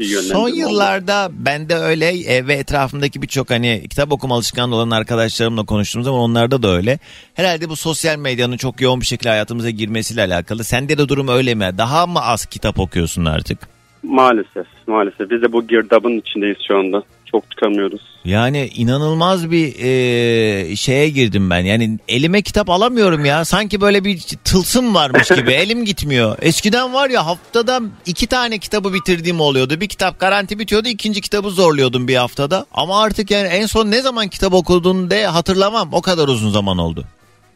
Son 0.00 0.50
oldu. 0.50 0.56
yıllarda 0.56 1.28
ben 1.32 1.68
de 1.68 1.74
öyle 1.74 2.06
e, 2.08 2.46
ve 2.46 2.54
etrafımdaki 2.54 3.22
birçok 3.22 3.50
hani 3.50 3.82
kitap 3.90 4.12
okuma 4.12 4.34
alışkanlığı 4.34 4.76
olan 4.76 4.90
arkadaşlarımla 4.90 5.64
konuştuğum 5.64 6.02
zaman 6.02 6.20
onlarda 6.20 6.62
da 6.62 6.68
öyle. 6.68 6.98
Herhalde 7.34 7.68
bu 7.68 7.76
sosyal 7.76 8.18
medyanın 8.18 8.56
çok 8.56 8.80
yoğun 8.80 9.00
bir 9.00 9.06
şekilde 9.06 9.28
hayatımıza 9.28 9.70
girmesiyle 9.70 10.22
alakalı. 10.22 10.64
Sende 10.64 10.98
de 10.98 11.08
durum 11.08 11.28
öyle 11.28 11.54
mi? 11.54 11.70
Daha 11.78 12.06
mı 12.06 12.20
az 12.22 12.46
kitap 12.46 12.78
okuyorsun 12.78 13.24
artık? 13.24 13.58
Maalesef. 14.02 14.66
Maalesef. 14.86 15.30
Biz 15.30 15.42
de 15.42 15.52
bu 15.52 15.66
girdabın 15.66 16.18
içindeyiz 16.18 16.56
şu 16.68 16.78
anda. 16.78 17.02
Çok 17.32 17.50
çıkamıyoruz. 17.50 18.00
Yani 18.24 18.68
inanılmaz 18.76 19.50
bir 19.50 19.74
e, 19.78 20.76
şeye 20.76 21.08
girdim 21.08 21.50
ben. 21.50 21.64
Yani 21.64 21.98
elime 22.08 22.42
kitap 22.42 22.70
alamıyorum 22.70 23.24
ya. 23.24 23.44
Sanki 23.44 23.80
böyle 23.80 24.04
bir 24.04 24.18
tılsım 24.44 24.94
varmış 24.94 25.28
gibi. 25.36 25.52
Elim 25.52 25.84
gitmiyor. 25.84 26.36
Eskiden 26.42 26.94
var 26.94 27.10
ya 27.10 27.26
haftada 27.26 27.80
iki 28.06 28.26
tane 28.26 28.58
kitabı 28.58 28.94
bitirdiğim 28.94 29.40
oluyordu. 29.40 29.80
Bir 29.80 29.88
kitap 29.88 30.20
garanti 30.20 30.58
bitiyordu. 30.58 30.88
ikinci 30.88 31.20
kitabı 31.20 31.50
zorluyordum 31.50 32.08
bir 32.08 32.16
haftada. 32.16 32.66
Ama 32.74 33.02
artık 33.02 33.30
yani 33.30 33.48
en 33.48 33.66
son 33.66 33.90
ne 33.90 34.00
zaman 34.00 34.28
kitap 34.28 34.54
okudun 34.54 35.10
de 35.10 35.26
hatırlamam. 35.26 35.88
O 35.92 36.02
kadar 36.02 36.28
uzun 36.28 36.50
zaman 36.50 36.78
oldu. 36.78 37.04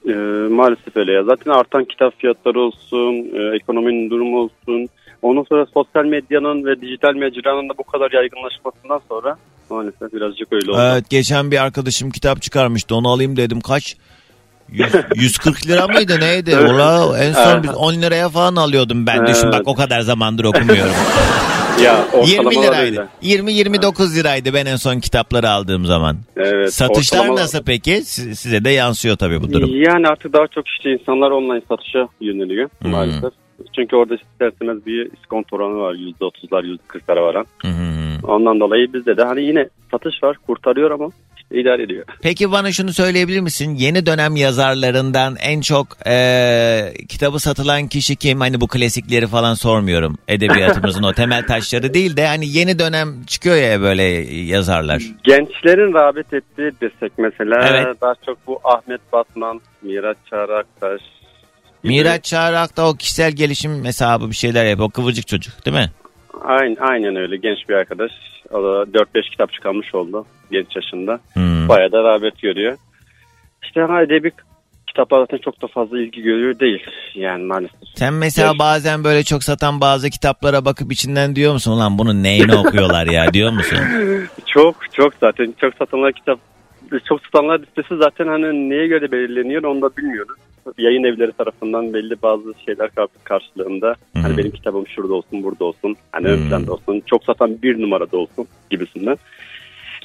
Ee, 0.09 0.13
maalesef 0.51 0.97
öyle 0.97 1.13
ya. 1.13 1.25
Zaten 1.25 1.51
artan 1.51 1.85
kitap 1.85 2.21
fiyatları 2.21 2.61
olsun, 2.61 3.13
e, 3.35 3.57
ekonominin 3.57 4.11
durumu 4.11 4.39
olsun. 4.39 4.89
Ondan 5.23 5.43
sonra 5.49 5.67
sosyal 5.75 6.05
medyanın 6.05 6.65
ve 6.65 6.81
dijital 6.81 7.15
mecranın 7.15 7.69
da 7.69 7.73
bu 7.79 7.85
kadar 7.85 8.13
yaygınlaşmasından 8.13 9.01
sonra 9.09 9.37
maalesef 9.71 10.13
birazcık 10.13 10.53
öyle 10.53 10.71
oldu. 10.71 10.81
Evet 10.83 11.11
geçen 11.11 11.51
bir 11.51 11.63
arkadaşım 11.63 12.11
kitap 12.11 12.43
çıkarmıştı. 12.43 12.95
Onu 12.95 13.09
alayım 13.09 13.37
dedim. 13.37 13.61
Kaç? 13.61 13.97
Yüz- 14.73 14.93
140 15.15 15.67
lira 15.67 15.87
mıydı 15.89 16.21
neydi? 16.21 16.51
Evet. 16.61 16.71
Ola 16.71 17.19
en 17.19 17.33
son 17.33 17.63
biz 17.63 17.71
10 17.75 17.95
liraya 17.95 18.29
falan 18.29 18.57
alıyordum 18.57 19.07
ben. 19.07 19.27
Düşün 19.27 19.43
Evet. 19.45 19.53
bak 19.55 19.63
o 19.69 19.75
kadar 19.75 20.01
zamandır 20.01 20.45
okumuyorum. 20.45 20.93
Ya 21.83 22.05
20 22.27 22.47
ortalamalar 22.47 22.73
liraydı. 22.73 23.09
öyle. 23.23 23.43
20-29 23.43 24.15
liraydı 24.17 24.55
ben 24.55 24.67
en 24.67 24.77
son 24.77 25.01
kitapları 25.01 25.51
aldığım 25.51 25.87
zaman. 25.87 26.17
Evet, 26.37 26.75
Satışlar 26.75 27.19
ortalamalar- 27.19 27.41
nasıl 27.43 27.63
peki? 27.63 28.03
Si- 28.05 28.37
Size 28.37 28.65
de 28.65 28.71
yansıyor 28.71 29.17
tabii 29.17 29.43
bu 29.43 29.53
durum. 29.53 29.83
Yani 29.83 30.07
artık 30.09 30.33
daha 30.33 30.47
çok 30.47 30.69
işte 30.69 30.91
insanlar 30.93 31.31
online 31.31 31.63
satışa 31.69 32.09
yöneliyor 32.21 32.69
Hmm. 32.83 32.91
maalesef. 32.91 33.33
Çünkü 33.77 33.97
orada 33.97 34.15
isterseniz 34.15 34.87
bir 34.87 35.11
iskonto 35.13 35.57
oranı 35.57 35.79
var 35.79 35.95
%30'lar 35.95 36.79
%40'lara 36.95 37.23
varan. 37.23 37.47
Hı 37.63 37.69
hı. 37.69 38.27
Ondan 38.27 38.61
dolayı 38.61 38.93
bizde 38.93 39.17
de 39.17 39.25
hani 39.25 39.43
yine 39.43 39.69
satış 39.91 40.23
var 40.23 40.37
kurtarıyor 40.47 40.91
ama 40.91 41.09
işte 41.37 41.61
idare 41.61 41.83
ediyor. 41.83 42.05
Peki 42.23 42.53
bana 42.53 42.73
şunu 42.73 42.93
söyleyebilir 42.93 43.41
misin? 43.41 43.75
Yeni 43.75 44.07
dönem 44.07 44.37
yazarlarından 44.37 45.37
en 45.41 45.61
çok 45.61 45.87
eee, 46.07 46.95
kitabı 47.09 47.39
satılan 47.39 47.89
kişi 47.89 48.17
kim? 48.17 48.41
Hani 48.41 48.61
bu 48.61 48.69
klasikleri 48.69 49.27
falan 49.27 49.55
sormuyorum. 49.55 50.19
Edebiyatımızın 50.29 51.03
o 51.03 51.13
temel 51.13 51.47
taşları 51.47 51.95
değil 51.95 52.17
de 52.17 52.27
hani 52.27 52.49
yeni 52.49 52.79
dönem 52.79 53.25
çıkıyor 53.27 53.57
ya 53.57 53.81
böyle 53.81 54.03
yazarlar. 54.33 55.03
Gençlerin 55.25 55.95
rağbet 55.95 56.33
ettiği 56.33 56.71
desek 56.81 57.13
mesela 57.19 57.69
Evet. 57.71 58.01
daha 58.01 58.15
çok 58.27 58.39
bu 58.47 58.61
Ahmet 58.65 59.01
Batman, 59.13 59.61
Miraç 59.83 60.17
Çağraktaş. 60.31 61.01
Miraç 61.87 62.25
Çağrak 62.25 62.77
da 62.77 62.89
o 62.89 62.95
kişisel 62.95 63.33
gelişim 63.33 63.85
hesabı 63.85 64.31
bir 64.31 64.35
şeyler 64.35 64.65
yapıyor. 64.65 64.89
O 64.89 64.91
kıvırcık 64.91 65.27
çocuk 65.27 65.67
değil 65.67 65.77
mi? 65.77 65.91
Aynen, 66.45 66.77
aynen 66.81 67.17
öyle 67.17 67.37
genç 67.37 67.69
bir 67.69 67.75
arkadaş. 67.75 68.13
O 68.51 68.63
da 68.63 68.83
4-5 68.83 69.31
kitap 69.31 69.53
çıkarmış 69.53 69.95
oldu 69.95 70.27
genç 70.51 70.77
yaşında. 70.77 71.21
Hmm. 71.33 71.69
Bayağı 71.69 71.93
da 71.93 72.03
rağbet 72.03 72.43
görüyor. 72.43 72.77
İşte 73.65 73.81
ha, 73.81 74.03
edebi 74.03 74.31
kitaplar 74.87 75.21
zaten 75.21 75.39
çok 75.39 75.63
da 75.63 75.67
fazla 75.67 76.01
ilgi 76.01 76.23
görüyor 76.23 76.59
değil 76.59 76.87
yani 77.15 77.45
maalesef. 77.45 77.81
Sen 77.95 78.15
mesela 78.15 78.49
Evet. 78.51 78.59
bazen 78.59 79.05
böyle 79.05 79.23
çok 79.23 79.45
satan 79.45 79.81
bazı 79.81 80.11
kitaplara 80.11 80.65
bakıp 80.65 80.93
içinden 80.93 81.37
diyor 81.37 81.53
musun? 81.53 81.73
Ulan 81.73 81.99
bunun 81.99 82.23
neyini 82.23 82.55
okuyorlar 82.55 83.07
ya 83.07 83.33
diyor 83.33 83.51
musun? 83.53 83.79
Çok 84.47 84.77
çok 84.93 85.15
zaten 85.21 85.55
çok 85.61 85.75
satanlar 85.75 86.13
kitap 86.13 86.39
çok 87.05 87.21
satanlar 87.23 87.61
listesi 87.61 87.97
zaten 87.97 88.27
hani 88.27 88.71
neye 88.71 88.87
göre 88.87 89.13
belirleniyor 89.13 89.63
onu 89.63 89.83
da 89.83 89.97
bilmiyoruz. 89.97 90.39
Yayın 90.79 91.05
evleri 91.05 91.33
tarafından 91.33 91.95
belli 91.95 92.15
bazı 92.23 92.55
şeyler 92.67 92.91
kar- 92.91 93.09
karşılığında 93.25 93.87
Hı 93.89 94.19
hı. 94.19 94.23
hani 94.23 94.37
benim 94.39 94.51
kitabım 94.51 94.87
şurada 94.89 95.15
olsun 95.15 95.43
burada 95.43 95.65
olsun 95.65 95.97
hani 96.13 96.29
Hı. 96.29 96.33
ön 96.33 96.49
planda 96.49 96.73
olsun 96.73 97.03
çok 97.07 97.25
satan 97.25 97.63
bir 97.63 97.83
numarada 97.83 98.17
olsun 98.17 98.47
gibisinden. 98.71 99.17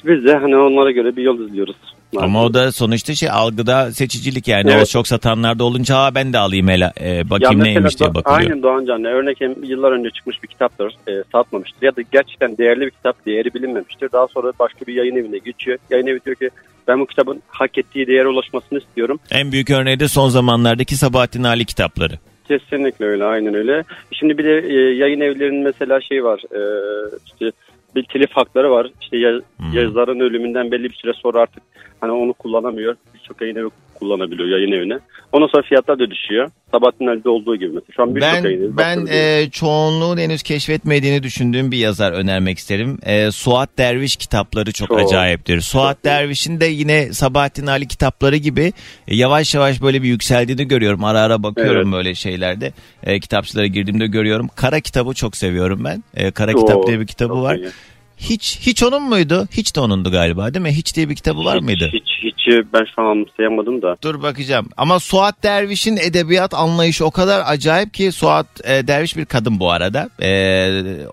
Biz 0.06 0.24
de 0.24 0.36
hani 0.36 0.56
onlara 0.56 0.90
göre 0.90 1.16
bir 1.16 1.22
yol 1.22 1.40
izliyoruz. 1.40 1.76
Ama 2.16 2.44
o 2.44 2.54
da 2.54 2.72
sonuçta 2.72 3.14
şey 3.14 3.30
algıda 3.30 3.92
seçicilik 3.92 4.48
yani. 4.48 4.62
Evet. 4.66 4.76
Evet. 4.76 4.88
çok 4.90 5.08
satanlar 5.08 5.58
da 5.58 5.64
olunca 5.64 5.96
"Aa, 5.96 6.14
ben 6.14 6.32
de 6.32 6.38
alayım 6.38 6.68
hele 6.68 6.92
e, 6.96 7.08
Ya 7.08 7.30
bakayım 7.30 7.58
mesela 7.58 7.74
neymiş 7.74 7.98
diye 8.00 8.14
bakılıyor. 8.14 8.40
Aynen 8.40 8.62
Doğan 8.62 8.84
Canlı. 8.86 9.08
Örnek 9.08 9.40
yıllar 9.62 9.92
önce 9.92 10.10
çıkmış 10.10 10.42
bir 10.42 10.48
kitaptır. 10.48 10.94
E, 11.08 11.12
satmamıştır. 11.32 11.82
Ya 11.86 11.96
da 11.96 12.00
gerçekten 12.12 12.58
değerli 12.58 12.80
bir 12.80 12.90
kitap. 12.90 13.26
Değeri 13.26 13.54
bilinmemiştir. 13.54 14.12
Daha 14.12 14.26
sonra 14.26 14.52
başka 14.60 14.86
bir 14.86 14.94
yayın 14.94 15.16
evine 15.16 15.38
geçiyor. 15.38 15.78
Yayın 15.90 16.06
evi 16.06 16.20
diyor 16.26 16.36
ki 16.36 16.50
ben 16.88 17.00
bu 17.00 17.06
kitabın 17.06 17.42
hak 17.48 17.78
ettiği 17.78 18.06
değere 18.06 18.28
ulaşmasını 18.28 18.78
istiyorum. 18.78 19.20
En 19.30 19.52
büyük 19.52 19.70
örneği 19.70 20.00
de 20.00 20.08
son 20.08 20.28
zamanlardaki 20.28 20.96
Sabahattin 20.96 21.44
Ali 21.44 21.64
kitapları. 21.64 22.14
Kesinlikle 22.48 23.04
öyle. 23.06 23.24
Aynen 23.24 23.54
öyle. 23.54 23.84
Şimdi 24.12 24.38
bir 24.38 24.44
de 24.44 24.58
e, 24.68 24.94
yayın 24.94 25.20
evlerinin 25.20 25.62
mesela 25.64 26.00
şey 26.00 26.24
var. 26.24 26.40
E, 26.52 26.60
işte 27.26 27.52
bir 27.96 28.02
telif 28.04 28.30
hakları 28.32 28.70
var. 28.70 28.90
İşte 29.02 29.16
ya- 29.18 29.40
Hmm. 29.56 29.72
yazarın 29.72 30.20
ölümünden 30.20 30.70
belli 30.70 30.84
bir 30.84 30.94
süre 30.94 31.12
sonra 31.12 31.40
artık 31.40 31.62
hani 32.00 32.12
onu 32.12 32.32
kullanamıyor. 32.32 32.96
Birçok 33.14 33.40
yayın 33.42 33.56
evi 33.56 33.68
kullanabiliyor 34.02 34.48
yayın 34.48 34.72
evine. 34.72 34.98
Ondan 35.32 35.46
sonra 35.46 35.62
fiyatlar 35.62 35.98
da 35.98 36.10
düşüyor. 36.10 36.50
Sabahattin 36.72 37.06
Ali'de 37.06 37.28
olduğu 37.28 37.56
gibi 37.56 37.68
mesela. 37.68 37.86
Şu 37.96 38.02
an 38.02 38.14
birçok 38.16 38.32
Ben 38.32 38.44
yayın 38.44 38.76
ben 38.76 39.06
e, 39.10 39.50
çoğunluğun 39.50 40.18
henüz 40.18 40.42
keşfetmediğini 40.42 41.22
düşündüğüm 41.22 41.72
bir 41.72 41.78
yazar 41.78 42.12
önermek 42.12 42.58
isterim. 42.58 42.98
E, 43.06 43.30
Suat 43.30 43.78
Derviş 43.78 44.16
kitapları 44.16 44.72
çok, 44.72 44.88
Çok. 44.88 45.00
acayiptir. 45.00 45.60
Suat 45.60 46.04
Derviş'in 46.04 46.60
de 46.60 46.66
yine 46.66 47.12
Sabahattin 47.12 47.66
Ali 47.66 47.88
kitapları 47.88 48.36
gibi 48.36 48.72
e, 49.08 49.16
yavaş 49.16 49.54
yavaş 49.54 49.82
böyle 49.82 50.02
bir 50.02 50.08
yükseldiğini 50.08 50.68
görüyorum. 50.68 51.04
Ara 51.04 51.20
ara 51.20 51.42
bakıyorum 51.42 51.82
Evet. 51.88 51.92
böyle 51.92 52.14
şeylerde. 52.14 52.72
E, 53.04 53.20
kitapçılara 53.20 53.66
girdiğimde 53.66 54.06
görüyorum. 54.06 54.48
Kara 54.56 54.80
kitabı 54.80 55.14
çok 55.14 55.36
seviyorum 55.36 55.84
ben. 55.84 56.04
E, 56.16 56.30
Kara 56.30 56.52
Oo, 56.54 56.60
kitap 56.60 56.86
diye 56.86 57.00
bir 57.00 57.06
kitabı 57.06 57.34
çok 57.34 57.42
var. 57.42 57.56
iyi. 57.56 57.68
Hiç 58.18 58.58
hiç 58.60 58.82
onun 58.82 59.02
muydu? 59.02 59.48
Hiç 59.52 59.76
de 59.76 59.80
onundu 59.80 60.10
galiba 60.10 60.54
değil 60.54 60.62
mi? 60.62 60.72
Hiç 60.72 60.96
diye 60.96 61.08
bir 61.08 61.16
kitabı 61.16 61.44
var 61.44 61.56
hiç, 61.56 61.62
mıydı? 61.64 61.90
Hiç, 61.92 62.10
hiç 62.22 62.31
ben 62.48 62.84
şu 62.94 63.02
an 63.02 63.06
anımsayamadım 63.06 63.82
da. 63.82 63.96
Dur 64.02 64.22
bakacağım. 64.22 64.68
Ama 64.76 65.00
Suat 65.00 65.42
Derviş'in 65.42 65.96
edebiyat 65.96 66.54
anlayışı 66.54 67.06
o 67.06 67.10
kadar 67.10 67.42
acayip 67.46 67.94
ki 67.94 68.12
Suat 68.12 68.46
e, 68.64 68.86
Derviş 68.86 69.16
bir 69.16 69.24
kadın 69.24 69.60
bu 69.60 69.70
arada. 69.70 70.08
E, 70.22 70.30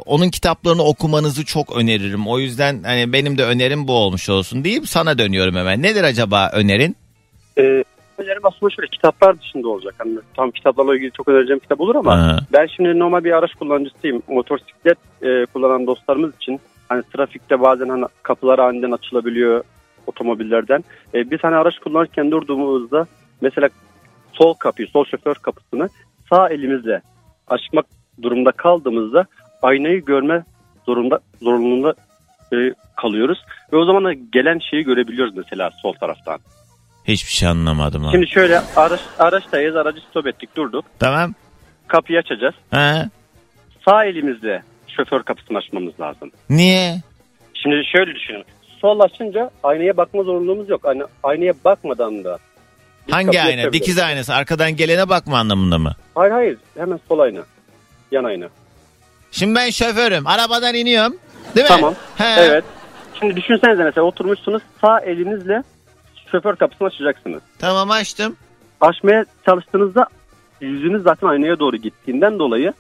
onun 0.06 0.30
kitaplarını 0.30 0.84
okumanızı 0.84 1.46
çok 1.46 1.78
öneririm. 1.78 2.28
O 2.28 2.40
yüzden 2.40 2.84
hani 2.84 3.14
benim 3.14 3.38
de 3.38 3.44
önerim 3.44 3.88
bu 3.88 3.94
olmuş 3.94 4.30
olsun 4.30 4.64
deyip 4.64 4.88
sana 4.88 5.18
dönüyorum 5.18 5.56
hemen. 5.56 5.82
Nedir 5.82 6.04
acaba 6.04 6.52
önerin? 6.54 6.96
Ee, 7.58 7.84
önerim 8.18 8.42
aslında 8.44 8.70
şöyle 8.76 8.88
kitaplar 8.88 9.42
dışında 9.42 9.68
olacak. 9.68 9.96
Hani 9.98 10.18
tam 10.36 10.52
kitaplarla 10.52 10.96
ilgili 10.96 11.12
çok 11.12 11.28
önereceğim 11.28 11.60
kitap 11.60 11.82
olur 11.82 11.96
ama 11.96 12.14
Aha. 12.14 12.40
ben 12.54 12.68
şimdi 12.76 13.00
normal 13.00 13.24
bir 13.24 13.32
araç 13.32 13.54
kullanıcısıyım. 13.54 14.22
Motosiklet 14.28 14.98
e, 15.22 15.46
kullanan 15.46 15.88
dostlarımız 15.88 16.36
için 16.36 16.60
hani 16.90 17.04
trafikte 17.14 17.62
bazen 17.62 17.90
hani 17.90 18.06
kapılar 18.24 18.60
aniden 18.60 18.92
açılabiliyor 18.92 19.64
otomobillerden. 20.10 20.84
E, 21.14 21.32
biz 21.32 21.40
hani 21.42 21.56
araç 21.56 21.80
kullanırken 21.80 22.32
durduğumuzda 22.32 23.08
mesela 23.42 23.70
sol 24.34 24.54
kapıyı, 24.54 24.88
sol 24.88 25.06
şoför 25.06 25.36
kapısını 25.36 25.90
sağ 26.30 26.50
elimizle 26.50 27.02
açmak 27.48 27.86
durumda 28.22 28.52
kaldığımızda 28.52 29.26
aynayı 29.62 30.06
görme 30.06 30.44
zorunda 30.86 31.20
zorunluluğunda 31.42 31.94
e, 32.54 32.58
kalıyoruz 32.98 33.40
ve 33.74 33.78
o 33.78 33.86
zaman 33.86 34.06
da 34.06 34.14
gelen 34.14 34.60
şeyi 34.60 34.84
görebiliyoruz 34.84 35.36
mesela 35.36 35.72
sol 35.82 35.94
taraftan. 35.94 36.40
Hiçbir 37.08 37.32
şey 37.32 37.50
anlamadım 37.50 38.04
ha. 38.04 38.12
Şimdi 38.12 38.28
şöyle 38.28 38.60
araç, 38.76 39.00
araçtayız 39.20 39.76
aracı 39.76 40.02
stop 40.10 40.28
ettik 40.28 40.56
durduk. 40.56 40.86
Tamam. 41.00 41.34
Kapıyı 41.88 42.20
açacağız. 42.20 42.56
Ha? 42.72 43.10
Sağ 43.86 44.06
elimizle 44.06 44.64
şoför 44.88 45.24
kapısını 45.24 45.58
açmamız 45.58 46.00
lazım. 46.00 46.32
Niye? 46.50 46.96
Şimdi 47.54 47.86
şöyle 47.86 48.16
düşünün. 48.16 48.44
Sol 48.82 49.00
açınca 49.00 49.50
aynaya 49.64 49.98
bakma 49.98 50.24
zorunluluğumuz 50.24 50.70
yok. 50.70 50.86
Aynı, 50.86 51.08
aynaya 51.24 51.54
bakmadan 51.66 52.24
da. 52.24 52.38
Hangi 53.12 53.42
ayna? 53.42 53.74
Dikiz 53.74 54.00
aynası. 54.00 54.34
Arkadan 54.34 54.76
gelene 54.76 55.10
bakma 55.10 55.40
anlamında 55.40 55.78
mı? 55.78 55.96
Hayır 56.16 56.32
hayır 56.32 56.58
hemen 56.78 57.00
sol 57.08 57.20
ayna. 57.20 57.40
Yan 58.12 58.24
ayna. 58.24 58.48
Şimdi 59.32 59.56
ben 59.56 59.70
şoförüm. 59.70 60.28
Arabadan 60.28 60.76
iniyorum. 60.76 61.18
Değil 61.56 61.66
mi? 61.66 61.68
Tamam. 61.68 61.96
He. 62.18 62.36
Evet. 62.40 62.64
Şimdi 63.20 63.36
düşünsenize 63.36 63.84
mesela 63.84 64.06
oturmuşsunuz 64.06 64.62
sağ 64.82 65.00
elinizle 65.00 65.64
şoför 66.32 66.56
kapısını 66.56 66.88
açacaksınız. 66.88 67.42
Tamam 67.60 67.92
açtım. 67.92 68.36
Açmaya 68.82 69.26
çalıştığınızda 69.46 70.06
yüzünüz 70.62 71.04
zaten 71.04 71.28
aynaya 71.28 71.60
doğru 71.60 71.78
gittiğinden 71.78 72.40
dolayı 72.40 72.74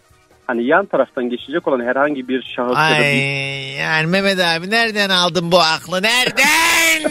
hani 0.49 0.63
yan 0.65 0.85
taraftan 0.85 1.29
geçecek 1.29 1.67
olan 1.67 1.85
herhangi 1.85 2.27
bir 2.27 2.41
şahıs 2.55 2.69
ya 2.69 2.75
da 2.75 2.79
Ay 2.79 2.99
bir... 2.99 3.79
yani 3.79 4.07
Mehmet 4.07 4.39
abi 4.39 4.69
nereden 4.69 5.09
aldın 5.09 5.51
bu 5.51 5.59
aklı? 5.59 6.01
Nereden? 6.03 7.09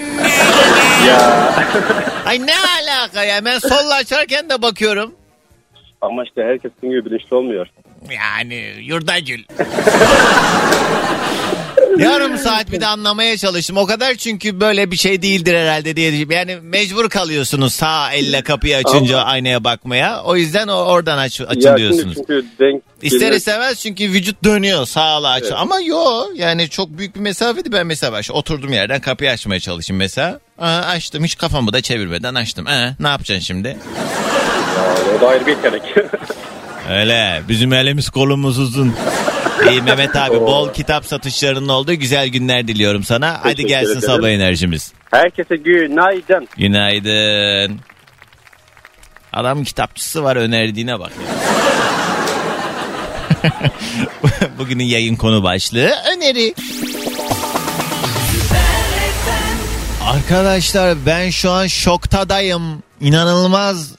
Ya. 1.08 1.52
Ay 2.26 2.46
ne 2.46 2.52
alaka 2.82 3.24
ya? 3.24 3.44
Ben 3.44 3.58
solla 3.58 3.94
açarken 3.94 4.50
de 4.50 4.62
bakıyorum. 4.62 5.14
Ama 6.00 6.24
işte 6.24 6.42
herkes 6.42 6.72
sizin 6.74 6.90
gibi 6.90 7.04
bilinçli 7.04 7.36
olmuyor. 7.36 7.66
Yani 8.10 8.72
yurdagül. 8.82 9.44
Yarım 11.98 12.38
saat 12.38 12.72
bir 12.72 12.80
de 12.80 12.86
anlamaya 12.86 13.36
çalıştım. 13.36 13.76
O 13.76 13.86
kadar 13.86 14.14
çünkü 14.14 14.60
böyle 14.60 14.90
bir 14.90 14.96
şey 14.96 15.22
değildir 15.22 15.54
herhalde 15.54 15.96
diye. 15.96 16.26
Yani 16.30 16.56
mecbur 16.62 17.08
kalıyorsunuz 17.08 17.74
sağ 17.74 18.12
elle 18.12 18.42
kapıyı 18.42 18.76
açınca 18.76 19.18
aynaya 19.18 19.64
bakmaya. 19.64 20.22
O 20.22 20.36
yüzden 20.36 20.68
oradan 20.68 21.18
aç, 21.18 21.40
açılıyorsunuz. 21.40 22.14
çünkü 22.14 22.44
denk 22.60 22.82
İster 23.02 23.32
istemez 23.32 23.80
çünkü 23.80 24.04
vücut 24.04 24.44
dönüyor 24.44 24.86
sağla 24.86 25.30
aç. 25.30 25.42
Evet. 25.42 25.52
Ama 25.56 25.80
yo 25.80 26.24
yani 26.34 26.68
çok 26.68 26.98
büyük 26.98 27.14
bir 27.14 27.20
mesafedi 27.20 27.72
ben 27.72 27.86
mesela 27.86 28.12
baş 28.12 28.30
oturduğum 28.30 28.72
yerden 28.72 29.00
kapıyı 29.00 29.30
açmaya 29.30 29.60
çalışayım 29.60 29.98
mesela. 29.98 30.40
Aa, 30.58 30.66
açtım 30.66 31.24
hiç 31.24 31.38
kafamı 31.38 31.72
da 31.72 31.80
çevirmeden 31.80 32.34
açtım. 32.34 32.66
Ee, 32.66 32.94
ne 33.00 33.08
yapacaksın 33.08 33.44
şimdi? 33.44 33.68
Ya, 33.68 35.16
o 35.18 35.20
da 35.20 35.28
ayrı 35.28 35.46
bir 35.46 35.50
yetenek. 35.50 35.82
Öyle 36.90 37.42
bizim 37.48 37.72
elimiz 37.72 38.10
kolumuz 38.10 38.58
uzun. 38.58 38.94
İyi 39.70 39.82
Mehmet 39.82 40.16
abi 40.16 40.36
bol 40.40 40.72
kitap 40.72 41.06
satışlarının 41.06 41.68
olduğu 41.68 41.94
güzel 41.94 42.28
günler 42.28 42.68
diliyorum 42.68 43.04
sana. 43.04 43.38
Hadi 43.42 43.54
Teşekkür 43.54 43.68
gelsin 43.68 43.90
ederim. 43.98 44.08
sabah 44.08 44.28
enerjimiz. 44.28 44.92
Herkese 45.10 45.56
günaydın. 45.56 46.48
Günaydın. 46.56 47.80
Adam 49.32 49.64
kitapçısı 49.64 50.24
var 50.24 50.36
önerdiğine 50.36 51.00
bak. 51.00 51.12
Bugünün 54.58 54.84
yayın 54.84 55.16
konu 55.16 55.42
başlığı 55.42 55.90
öneri. 56.16 56.54
Arkadaşlar 60.04 60.96
ben 61.06 61.30
şu 61.30 61.50
an 61.50 61.66
şoktadayım. 61.66 62.82
İnanılmaz. 63.00 63.94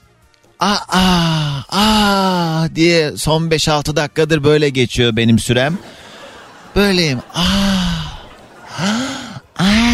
Aa, 0.60 0.76
aa, 0.88 1.62
aa 1.68 2.68
diye 2.74 3.16
son 3.16 3.50
5-6 3.50 3.96
dakikadır 3.96 4.44
böyle 4.44 4.68
geçiyor 4.68 5.16
benim 5.16 5.38
sürem. 5.38 5.78
Böyleyim. 6.76 7.18
Aa, 7.34 7.42
aa. 8.78 9.90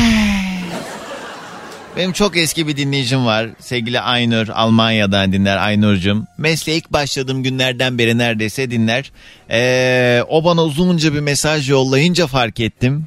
Benim 1.96 2.12
çok 2.12 2.36
eski 2.36 2.68
bir 2.68 2.76
dinleyicim 2.76 3.26
var. 3.26 3.48
Sevgili 3.60 4.00
Aynur 4.00 4.48
Almanya'dan 4.48 5.32
dinler 5.32 5.56
Aynur'cum. 5.56 6.26
Mesleğe 6.38 6.78
ilk 6.78 6.92
başladığım 6.92 7.42
günlerden 7.42 7.98
beri 7.98 8.18
neredeyse 8.18 8.70
dinler. 8.70 9.12
Ee, 9.50 10.22
o 10.28 10.44
bana 10.44 10.64
uzunca 10.64 11.14
bir 11.14 11.20
mesaj 11.20 11.70
yollayınca 11.70 12.26
fark 12.26 12.60
ettim. 12.60 13.04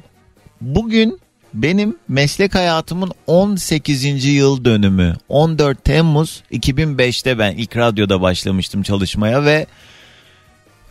Bugün 0.60 1.20
benim 1.54 1.96
meslek 2.08 2.54
hayatımın 2.54 3.12
18. 3.26 4.24
yıl 4.24 4.64
dönümü. 4.64 5.16
14 5.28 5.84
Temmuz 5.84 6.42
2005'te 6.52 7.38
ben 7.38 7.52
ilk 7.52 7.76
radyoda 7.76 8.20
başlamıştım 8.20 8.82
çalışmaya 8.82 9.44
ve 9.44 9.66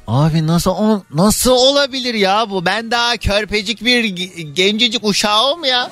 Abi 0.07 0.47
nasıl 0.47 0.71
o- 0.71 1.03
nasıl 1.13 1.51
olabilir 1.51 2.13
ya 2.13 2.45
bu? 2.49 2.65
Ben 2.65 2.91
daha 2.91 3.17
körpecik 3.17 3.85
bir 3.85 4.03
ge- 4.03 4.41
gencecik 4.53 5.03
uşağım 5.05 5.63
ya. 5.65 5.91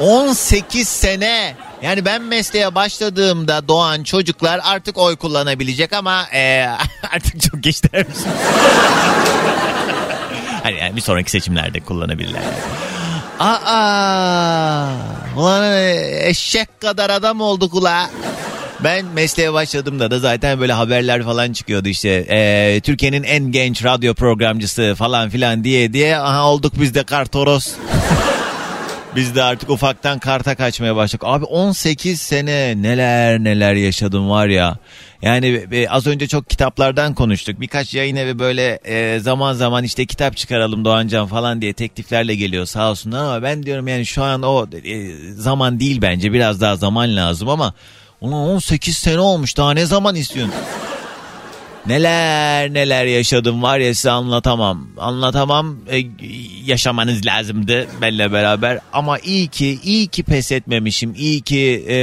18 0.00 0.88
sene. 0.88 1.54
Yani 1.82 2.04
ben 2.04 2.22
mesleğe 2.22 2.74
başladığımda 2.74 3.68
doğan 3.68 4.02
çocuklar 4.02 4.60
artık 4.64 4.98
oy 4.98 5.16
kullanabilecek 5.16 5.92
ama 5.92 6.24
eee, 6.32 6.68
artık 7.14 7.40
çok 7.42 7.62
geç 7.62 7.82
dermiş. 7.92 8.16
hani 10.62 10.76
yani 10.78 10.96
bir 10.96 11.00
sonraki 11.00 11.30
seçimlerde 11.30 11.80
kullanabilirler. 11.80 12.42
Aa, 13.38 14.88
ulan 15.36 15.72
eşek 16.22 16.80
kadar 16.80 17.10
adam 17.10 17.40
olduk 17.40 17.74
ula. 17.74 18.10
Ben 18.84 19.04
mesleğe 19.06 19.52
başladığımda 19.52 20.10
da 20.10 20.18
zaten 20.18 20.60
böyle 20.60 20.72
haberler 20.72 21.24
falan 21.24 21.52
çıkıyordu 21.52 21.88
işte. 21.88 22.26
Ee, 22.30 22.80
Türkiye'nin 22.80 23.22
en 23.22 23.52
genç 23.52 23.84
radyo 23.84 24.14
programcısı 24.14 24.94
falan 24.98 25.30
filan 25.30 25.64
diye 25.64 25.92
diye. 25.92 26.18
Aha 26.18 26.50
olduk 26.50 26.72
biz 26.80 26.94
de 26.94 27.02
kartoros. 27.02 27.72
Biz 29.16 29.34
de 29.34 29.42
artık 29.42 29.70
ufaktan 29.70 30.18
karta 30.18 30.54
kaçmaya 30.54 30.96
başladık. 30.96 31.22
Abi 31.26 31.44
18 31.44 32.20
sene 32.20 32.82
neler 32.82 33.38
neler 33.38 33.74
yaşadım 33.74 34.30
var 34.30 34.46
ya. 34.46 34.78
Yani 35.22 35.66
e, 35.72 35.88
az 35.88 36.06
önce 36.06 36.28
çok 36.28 36.50
kitaplardan 36.50 37.14
konuştuk. 37.14 37.60
Birkaç 37.60 37.94
yayın 37.94 38.16
evi 38.16 38.38
böyle 38.38 38.78
e, 38.84 39.18
zaman 39.20 39.52
zaman 39.52 39.84
işte 39.84 40.06
kitap 40.06 40.36
çıkaralım 40.36 40.84
Doğancan 40.84 41.26
falan 41.26 41.60
diye 41.60 41.72
tekliflerle 41.72 42.34
geliyor 42.34 42.66
sağ 42.66 42.90
olsunlar 42.90 43.24
ama 43.24 43.42
ben 43.42 43.62
diyorum 43.62 43.88
yani 43.88 44.06
şu 44.06 44.22
an 44.22 44.42
o 44.42 44.66
e, 44.84 45.12
zaman 45.32 45.80
değil 45.80 46.02
bence 46.02 46.32
biraz 46.32 46.60
daha 46.60 46.76
zaman 46.76 47.16
lazım 47.16 47.48
ama 47.48 47.74
Ulan 48.20 48.48
18 48.48 48.96
sene 48.96 49.20
olmuş 49.20 49.56
daha 49.56 49.72
ne 49.72 49.86
zaman 49.86 50.14
istiyorsun? 50.14 50.54
Neler 51.88 52.74
neler 52.74 53.06
yaşadım 53.06 53.62
var 53.62 53.78
ya 53.78 53.94
size 53.94 54.10
anlatamam. 54.10 54.86
Anlatamam 54.98 55.76
e, 55.90 56.02
yaşamanız 56.64 57.26
lazımdı 57.26 57.86
benimle 58.02 58.32
beraber. 58.32 58.78
Ama 58.92 59.18
iyi 59.18 59.48
ki 59.48 59.78
iyi 59.84 60.06
ki 60.06 60.22
pes 60.22 60.52
etmemişim. 60.52 61.14
İyi 61.18 61.40
ki 61.40 61.84
e, 61.88 61.98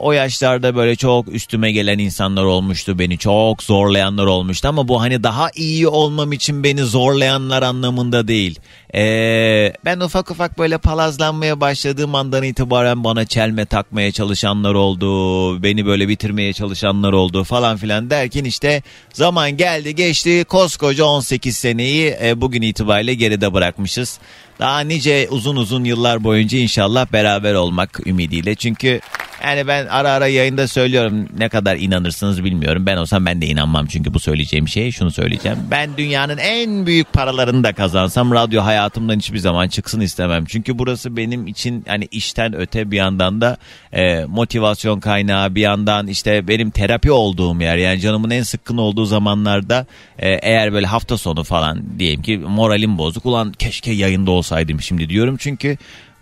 o 0.00 0.12
yaşlarda 0.12 0.76
böyle 0.76 0.96
çok 0.96 1.28
üstüme 1.34 1.72
gelen 1.72 1.98
insanlar 1.98 2.44
olmuştu. 2.44 2.98
Beni 2.98 3.18
çok 3.18 3.62
zorlayanlar 3.62 4.26
olmuştu. 4.26 4.68
Ama 4.68 4.88
bu 4.88 5.00
hani 5.00 5.22
daha 5.22 5.50
iyi 5.54 5.88
olmam 5.88 6.32
için 6.32 6.64
beni 6.64 6.80
zorlayanlar 6.80 7.62
anlamında 7.62 8.28
değil. 8.28 8.60
E, 8.94 9.72
ben 9.84 10.00
ufak 10.00 10.30
ufak 10.30 10.58
böyle 10.58 10.78
palazlanmaya 10.78 11.60
başladığım 11.60 12.14
andan 12.14 12.42
itibaren 12.42 13.04
bana 13.04 13.24
çelme 13.24 13.66
takmaya 13.66 14.12
çalışanlar 14.12 14.74
oldu. 14.74 15.62
Beni 15.62 15.86
böyle 15.86 16.08
bitirmeye 16.08 16.52
çalışanlar 16.52 17.12
oldu 17.12 17.44
falan 17.44 17.76
filan 17.76 18.10
derken 18.10 18.44
işte 18.44 18.82
zaman 19.12 19.56
geldi 19.56 19.94
geçti 19.94 20.44
koskoca 20.48 21.04
18 21.04 21.56
seneyi 21.56 22.16
e, 22.22 22.40
bugün 22.40 22.62
itibariyle 22.62 23.14
geride 23.14 23.52
bırakmışız. 23.52 24.18
Daha 24.58 24.80
nice 24.80 25.28
uzun 25.30 25.56
uzun 25.56 25.84
yıllar 25.84 26.24
boyunca 26.24 26.58
inşallah 26.58 27.12
beraber 27.12 27.54
olmak 27.54 28.06
ümidiyle. 28.06 28.54
Çünkü 28.54 29.00
yani 29.46 29.66
ben 29.66 29.86
ara 29.86 30.10
ara 30.10 30.26
yayında 30.26 30.68
söylüyorum 30.68 31.28
ne 31.38 31.48
kadar 31.48 31.76
inanırsınız 31.76 32.44
bilmiyorum. 32.44 32.86
Ben 32.86 32.96
olsam 32.96 33.26
ben 33.26 33.42
de 33.42 33.46
inanmam 33.46 33.86
çünkü 33.86 34.14
bu 34.14 34.20
söyleyeceğim 34.20 34.68
şey 34.68 34.92
şunu 34.92 35.10
söyleyeceğim. 35.10 35.58
Ben 35.70 35.96
dünyanın 35.96 36.38
en 36.38 36.86
büyük 36.86 37.12
paralarını 37.12 37.64
da 37.64 37.72
kazansam 37.72 38.32
radyo 38.32 38.62
hayatımdan 38.62 39.18
hiçbir 39.18 39.38
zaman 39.38 39.68
çıksın 39.68 40.00
istemem. 40.00 40.44
Çünkü 40.44 40.78
burası 40.78 41.16
benim 41.16 41.46
için 41.46 41.84
hani 41.88 42.08
işten 42.10 42.56
öte 42.56 42.90
bir 42.90 42.96
yandan 42.96 43.40
da 43.40 43.56
e, 43.92 44.24
motivasyon 44.24 45.00
kaynağı 45.00 45.54
bir 45.54 45.60
yandan 45.60 46.06
işte 46.06 46.48
benim 46.48 46.70
terapi 46.70 47.10
olduğum 47.10 47.60
yer. 47.60 47.76
Yani 47.76 48.00
canımın 48.00 48.30
en 48.30 48.42
sıkkın 48.42 48.76
olduğu 48.76 49.04
zamanlarda 49.04 49.86
e, 50.18 50.28
eğer 50.28 50.72
böyle 50.72 50.86
hafta 50.86 51.18
sonu 51.18 51.44
falan 51.44 51.98
diyelim 51.98 52.22
ki 52.22 52.38
moralim 52.38 52.98
bozuk. 52.98 53.26
Ulan 53.26 53.52
keşke 53.52 53.92
yayında 53.92 54.30
olsaydım 54.30 54.82
şimdi 54.82 55.08
diyorum. 55.08 55.36
Çünkü 55.38 55.76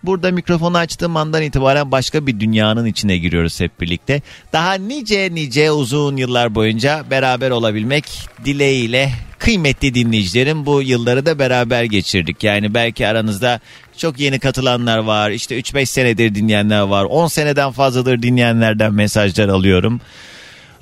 Burada 0.06 0.30
mikrofonu 0.30 0.78
açtığım 0.78 1.16
andan 1.16 1.42
itibaren 1.42 1.90
başka 1.90 2.26
bir 2.26 2.40
dünyanın 2.40 2.86
içine 2.86 3.18
giriyoruz 3.18 3.60
hep 3.60 3.80
birlikte. 3.80 4.22
Daha 4.52 4.74
nice 4.74 5.34
nice 5.34 5.70
uzun 5.70 6.16
yıllar 6.16 6.54
boyunca 6.54 7.04
beraber 7.10 7.50
olabilmek 7.50 8.04
dileğiyle 8.44 9.10
kıymetli 9.38 9.94
dinleyicilerim 9.94 10.66
bu 10.66 10.82
yılları 10.82 11.26
da 11.26 11.38
beraber 11.38 11.84
geçirdik. 11.84 12.44
Yani 12.44 12.74
belki 12.74 13.06
aranızda 13.06 13.60
çok 13.96 14.20
yeni 14.20 14.38
katılanlar 14.38 14.98
var. 14.98 15.30
İşte 15.30 15.60
3-5 15.60 15.86
senedir 15.86 16.34
dinleyenler 16.34 16.80
var. 16.80 17.04
10 17.04 17.26
seneden 17.26 17.70
fazladır 17.70 18.22
dinleyenlerden 18.22 18.94
mesajlar 18.94 19.48
alıyorum. 19.48 20.00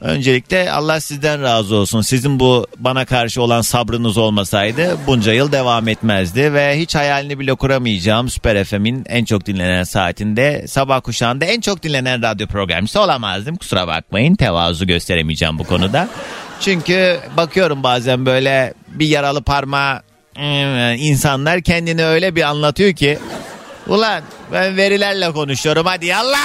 Öncelikle 0.02 0.72
Allah 0.72 1.00
sizden 1.00 1.42
razı 1.42 1.74
olsun. 1.74 2.00
Sizin 2.00 2.40
bu 2.40 2.66
bana 2.78 3.04
karşı 3.04 3.42
olan 3.42 3.60
sabrınız 3.60 4.18
olmasaydı 4.18 4.96
bunca 5.06 5.32
yıl 5.32 5.52
devam 5.52 5.88
etmezdi 5.88 6.54
ve 6.54 6.78
hiç 6.78 6.94
hayalini 6.94 7.38
bile 7.38 7.54
kuramayacağım 7.54 8.28
Süper 8.28 8.64
FM'in 8.64 9.04
en 9.08 9.24
çok 9.24 9.46
dinlenen 9.46 9.84
saatinde 9.84 10.64
sabah 10.68 11.00
kuşağında 11.00 11.44
en 11.44 11.60
çok 11.60 11.82
dinlenen 11.82 12.22
radyo 12.22 12.46
programcısı 12.46 13.00
olamazdım. 13.00 13.56
Kusura 13.56 13.86
bakmayın 13.88 14.34
tevazu 14.34 14.86
gösteremeyeceğim 14.86 15.58
bu 15.58 15.64
konuda. 15.64 16.08
Çünkü 16.60 17.20
bakıyorum 17.36 17.82
bazen 17.82 18.26
böyle 18.26 18.74
bir 18.88 19.06
yaralı 19.06 19.42
parmağı 19.42 20.02
ıı, 20.38 20.94
insanlar 20.94 21.60
kendini 21.60 22.04
öyle 22.04 22.36
bir 22.36 22.42
anlatıyor 22.42 22.92
ki 22.92 23.18
ulan 23.86 24.22
ben 24.52 24.76
verilerle 24.76 25.32
konuşuyorum 25.32 25.86
hadi 25.86 26.06
yallah. 26.06 26.38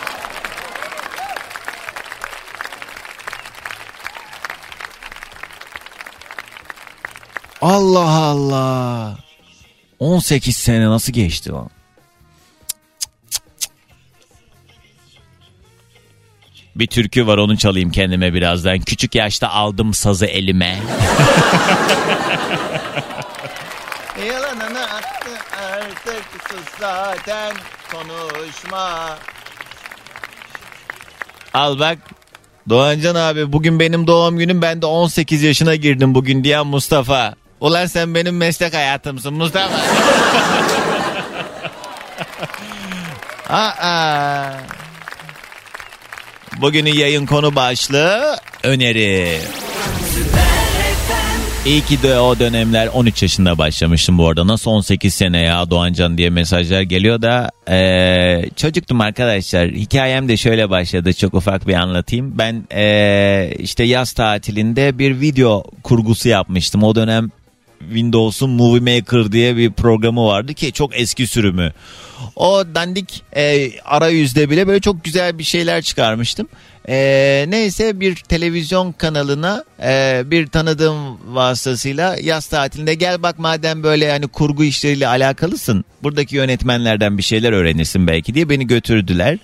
Allah 7.60 8.10
Allah. 8.10 9.18
18 9.98 10.56
sene 10.56 10.86
nasıl 10.86 11.12
geçti 11.12 11.52
o? 11.52 11.68
Bir 16.76 16.86
türkü 16.86 17.26
var 17.26 17.38
onu 17.38 17.58
çalayım 17.58 17.90
kendime 17.90 18.34
birazdan. 18.34 18.78
Küçük 18.78 19.14
yaşta 19.14 19.48
aldım 19.48 19.94
sazı 19.94 20.26
elime. 20.26 20.78
Yalanını 24.26 24.82
attı 24.82 25.30
artık 25.72 26.24
sus 26.48 26.78
zaten 26.80 27.56
konuşma. 27.92 29.18
Al 31.54 31.78
bak 31.78 31.98
Doğancan 32.68 33.14
abi 33.14 33.52
bugün 33.52 33.80
benim 33.80 34.06
doğum 34.06 34.38
günüm 34.38 34.62
ben 34.62 34.82
de 34.82 34.86
18 34.86 35.42
yaşına 35.42 35.74
girdim 35.74 36.14
bugün 36.14 36.44
diyen 36.44 36.66
Mustafa. 36.66 37.39
Ulan 37.60 37.86
sen 37.86 38.14
benim 38.14 38.36
meslek 38.36 38.74
hayatımsın 38.74 39.34
Mustafa. 39.34 39.80
Aa. 43.50 44.52
Bugünün 46.60 46.94
yayın 46.94 47.26
konu 47.26 47.54
başlığı 47.56 48.36
öneri. 48.62 49.38
İyi 51.66 51.80
ki 51.84 52.02
de 52.02 52.18
o 52.18 52.38
dönemler 52.38 52.86
13 52.86 53.22
yaşında 53.22 53.58
başlamıştım 53.58 54.18
bu 54.18 54.28
arada. 54.28 54.46
Nasıl 54.46 54.70
18 54.70 55.14
sene 55.14 55.38
ya 55.42 55.70
Doğancan 55.70 56.18
diye 56.18 56.30
mesajlar 56.30 56.80
geliyor 56.82 57.22
da 57.22 57.50
eee, 57.70 58.50
çocuktum 58.56 59.00
arkadaşlar. 59.00 59.68
Hikayem 59.70 60.28
de 60.28 60.36
şöyle 60.36 60.70
başladı 60.70 61.12
çok 61.12 61.34
ufak 61.34 61.66
bir 61.68 61.74
anlatayım. 61.74 62.38
Ben 62.38 62.64
eee, 62.74 63.54
işte 63.58 63.84
yaz 63.84 64.12
tatilinde 64.12 64.98
bir 64.98 65.20
video 65.20 65.64
kurgusu 65.82 66.28
yapmıştım. 66.28 66.82
O 66.82 66.94
dönem 66.94 67.30
Windows'un 67.80 68.50
Movie 68.50 68.96
Maker 68.96 69.32
diye 69.32 69.56
bir 69.56 69.72
programı 69.72 70.26
vardı 70.26 70.54
ki 70.54 70.72
çok 70.72 71.00
eski 71.00 71.26
sürümü. 71.26 71.72
O 72.36 72.64
dandik 72.74 73.22
e, 73.36 73.70
arayüzde 73.84 74.50
bile 74.50 74.66
böyle 74.66 74.80
çok 74.80 75.04
güzel 75.04 75.38
bir 75.38 75.44
şeyler 75.44 75.82
çıkarmıştım. 75.82 76.48
E, 76.88 77.44
neyse 77.48 78.00
bir 78.00 78.16
televizyon 78.16 78.92
kanalına 78.92 79.64
e, 79.82 80.22
bir 80.26 80.46
tanıdığım 80.46 81.34
vasıtasıyla 81.34 82.16
yaz 82.22 82.46
tatilinde 82.46 82.94
gel 82.94 83.22
bak 83.22 83.38
madem 83.38 83.82
böyle 83.82 84.10
hani 84.10 84.28
kurgu 84.28 84.64
işleriyle 84.64 85.08
alakalısın 85.08 85.84
buradaki 86.02 86.36
yönetmenlerden 86.36 87.18
bir 87.18 87.22
şeyler 87.22 87.52
öğrenirsin 87.52 88.06
belki 88.06 88.34
diye 88.34 88.48
beni 88.48 88.66
götürdüler. 88.66 89.38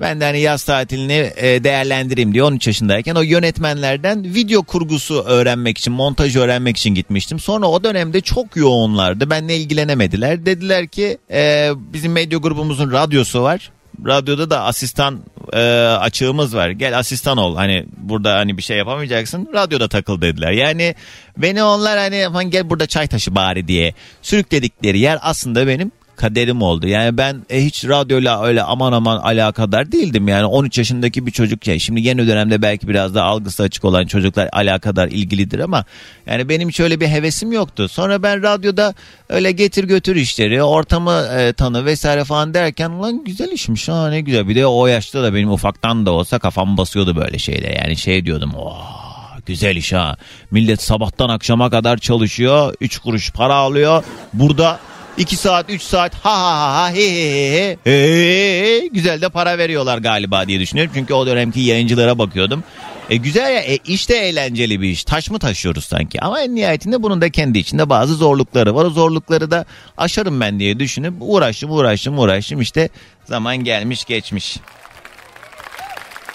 Ben 0.00 0.20
de 0.20 0.24
hani 0.24 0.40
yaz 0.40 0.64
tatilini 0.64 1.32
e, 1.36 1.64
değerlendireyim 1.64 2.34
diye 2.34 2.42
13 2.42 2.66
yaşındayken 2.66 3.14
o 3.14 3.22
yönetmenlerden 3.22 4.24
video 4.24 4.62
kurgusu 4.62 5.22
öğrenmek 5.22 5.78
için, 5.78 5.92
montaj 5.92 6.36
öğrenmek 6.36 6.76
için 6.76 6.94
gitmiştim. 6.94 7.38
Sonra 7.40 7.66
o 7.66 7.84
dönemde 7.84 8.20
çok 8.20 8.56
yoğunlardı. 8.56 9.30
Benle 9.30 9.56
ilgilenemediler. 9.56 10.46
Dediler 10.46 10.86
ki 10.88 11.18
e, 11.30 11.70
bizim 11.76 12.12
medya 12.12 12.38
grubumuzun 12.38 12.92
radyosu 12.92 13.42
var. 13.42 13.70
Radyoda 14.06 14.50
da 14.50 14.62
asistan 14.62 15.20
e, 15.52 15.60
açığımız 16.00 16.56
var. 16.56 16.70
Gel 16.70 16.98
asistan 16.98 17.36
ol. 17.38 17.56
Hani 17.56 17.86
burada 17.96 18.34
hani 18.34 18.56
bir 18.56 18.62
şey 18.62 18.76
yapamayacaksın. 18.76 19.48
Radyoda 19.54 19.88
takıl 19.88 20.20
dediler. 20.20 20.50
Yani 20.50 20.94
beni 21.36 21.62
onlar 21.62 21.98
hani 21.98 22.26
"Aman 22.26 22.50
gel 22.50 22.70
burada 22.70 22.86
çay 22.86 23.06
taşı 23.06 23.34
bari 23.34 23.68
diye 23.68 23.94
sürükledikleri 24.22 24.98
yer 24.98 25.18
aslında 25.22 25.66
benim 25.66 25.92
kaderim 26.20 26.62
oldu. 26.62 26.86
Yani 26.86 27.18
ben 27.18 27.42
e, 27.50 27.64
hiç 27.64 27.84
radyoyla 27.84 28.42
öyle 28.44 28.62
aman 28.62 28.92
aman 28.92 29.16
alakadar 29.16 29.92
değildim. 29.92 30.28
Yani 30.28 30.44
13 30.44 30.78
yaşındaki 30.78 31.26
bir 31.26 31.30
çocuk 31.30 31.66
ya. 31.66 31.78
Şimdi 31.78 32.00
yeni 32.00 32.26
dönemde 32.26 32.62
belki 32.62 32.88
biraz 32.88 33.14
da 33.14 33.24
algısı 33.24 33.62
açık 33.62 33.84
olan 33.84 34.06
çocuklar 34.06 34.48
alakadar 34.52 35.08
ilgilidir 35.08 35.58
ama 35.58 35.84
yani 36.26 36.48
benim 36.48 36.68
hiç 36.68 36.80
öyle 36.80 37.00
bir 37.00 37.08
hevesim 37.08 37.52
yoktu. 37.52 37.88
Sonra 37.88 38.22
ben 38.22 38.42
radyoda 38.42 38.94
öyle 39.28 39.52
getir 39.52 39.84
götür 39.84 40.16
işleri, 40.16 40.62
ortamı 40.62 41.28
e, 41.38 41.52
tanı 41.52 41.84
vesaire 41.84 42.24
falan 42.24 42.54
derken 42.54 42.90
ulan 42.90 43.24
güzel 43.24 43.52
işmiş 43.52 43.88
ha 43.88 44.08
ne 44.08 44.20
güzel. 44.20 44.48
Bir 44.48 44.54
de 44.54 44.66
o 44.66 44.86
yaşta 44.86 45.22
da 45.22 45.34
benim 45.34 45.50
ufaktan 45.50 46.06
da 46.06 46.10
olsa 46.10 46.38
kafam 46.38 46.76
basıyordu 46.76 47.16
böyle 47.16 47.38
şeyle. 47.38 47.78
Yani 47.82 47.96
şey 47.96 48.26
diyordum 48.26 48.52
oh 48.56 49.10
güzel 49.46 49.76
iş 49.76 49.92
ha. 49.92 50.16
Millet 50.50 50.82
sabahtan 50.82 51.28
akşama 51.28 51.70
kadar 51.70 51.98
çalışıyor. 51.98 52.74
3 52.80 52.98
kuruş 52.98 53.30
para 53.32 53.54
alıyor. 53.54 54.04
Burada 54.32 54.78
2 55.16 55.36
saat 55.36 55.70
3 55.70 55.82
saat 55.82 56.14
ha 56.14 56.32
ha 56.32 56.74
ha 56.74 56.90
he 56.90 57.02
he 57.02 57.78
he 57.84 57.90
he 57.90 58.82
he 58.82 58.86
güzel 58.86 59.20
de 59.20 59.28
para 59.28 59.58
veriyorlar 59.58 59.98
galiba 59.98 60.48
diye 60.48 60.60
düşünüyorum. 60.60 60.92
Çünkü 60.94 61.14
o 61.14 61.26
dönemki 61.26 61.60
yayıncılara 61.60 62.18
bakıyordum. 62.18 62.64
E 63.10 63.16
güzel 63.16 63.54
ya 63.54 63.60
e, 63.60 63.76
işte 63.76 64.16
eğlenceli 64.16 64.80
bir 64.80 64.88
iş. 64.88 65.04
Taş 65.04 65.30
mı 65.30 65.38
taşıyoruz 65.38 65.84
sanki? 65.84 66.20
Ama 66.20 66.40
en 66.40 66.54
nihayetinde 66.54 67.02
bunun 67.02 67.20
da 67.20 67.30
kendi 67.30 67.58
içinde 67.58 67.88
bazı 67.88 68.14
zorlukları 68.14 68.74
var. 68.74 68.84
O 68.84 68.90
zorlukları 68.90 69.50
da 69.50 69.64
aşarım 69.96 70.40
ben 70.40 70.58
diye 70.60 70.78
düşünüp 70.78 71.14
uğraştım 71.20 71.70
uğraştım 71.70 72.18
uğraştım 72.18 72.60
işte 72.60 72.88
zaman 73.24 73.56
gelmiş 73.56 74.04
geçmiş. 74.04 74.56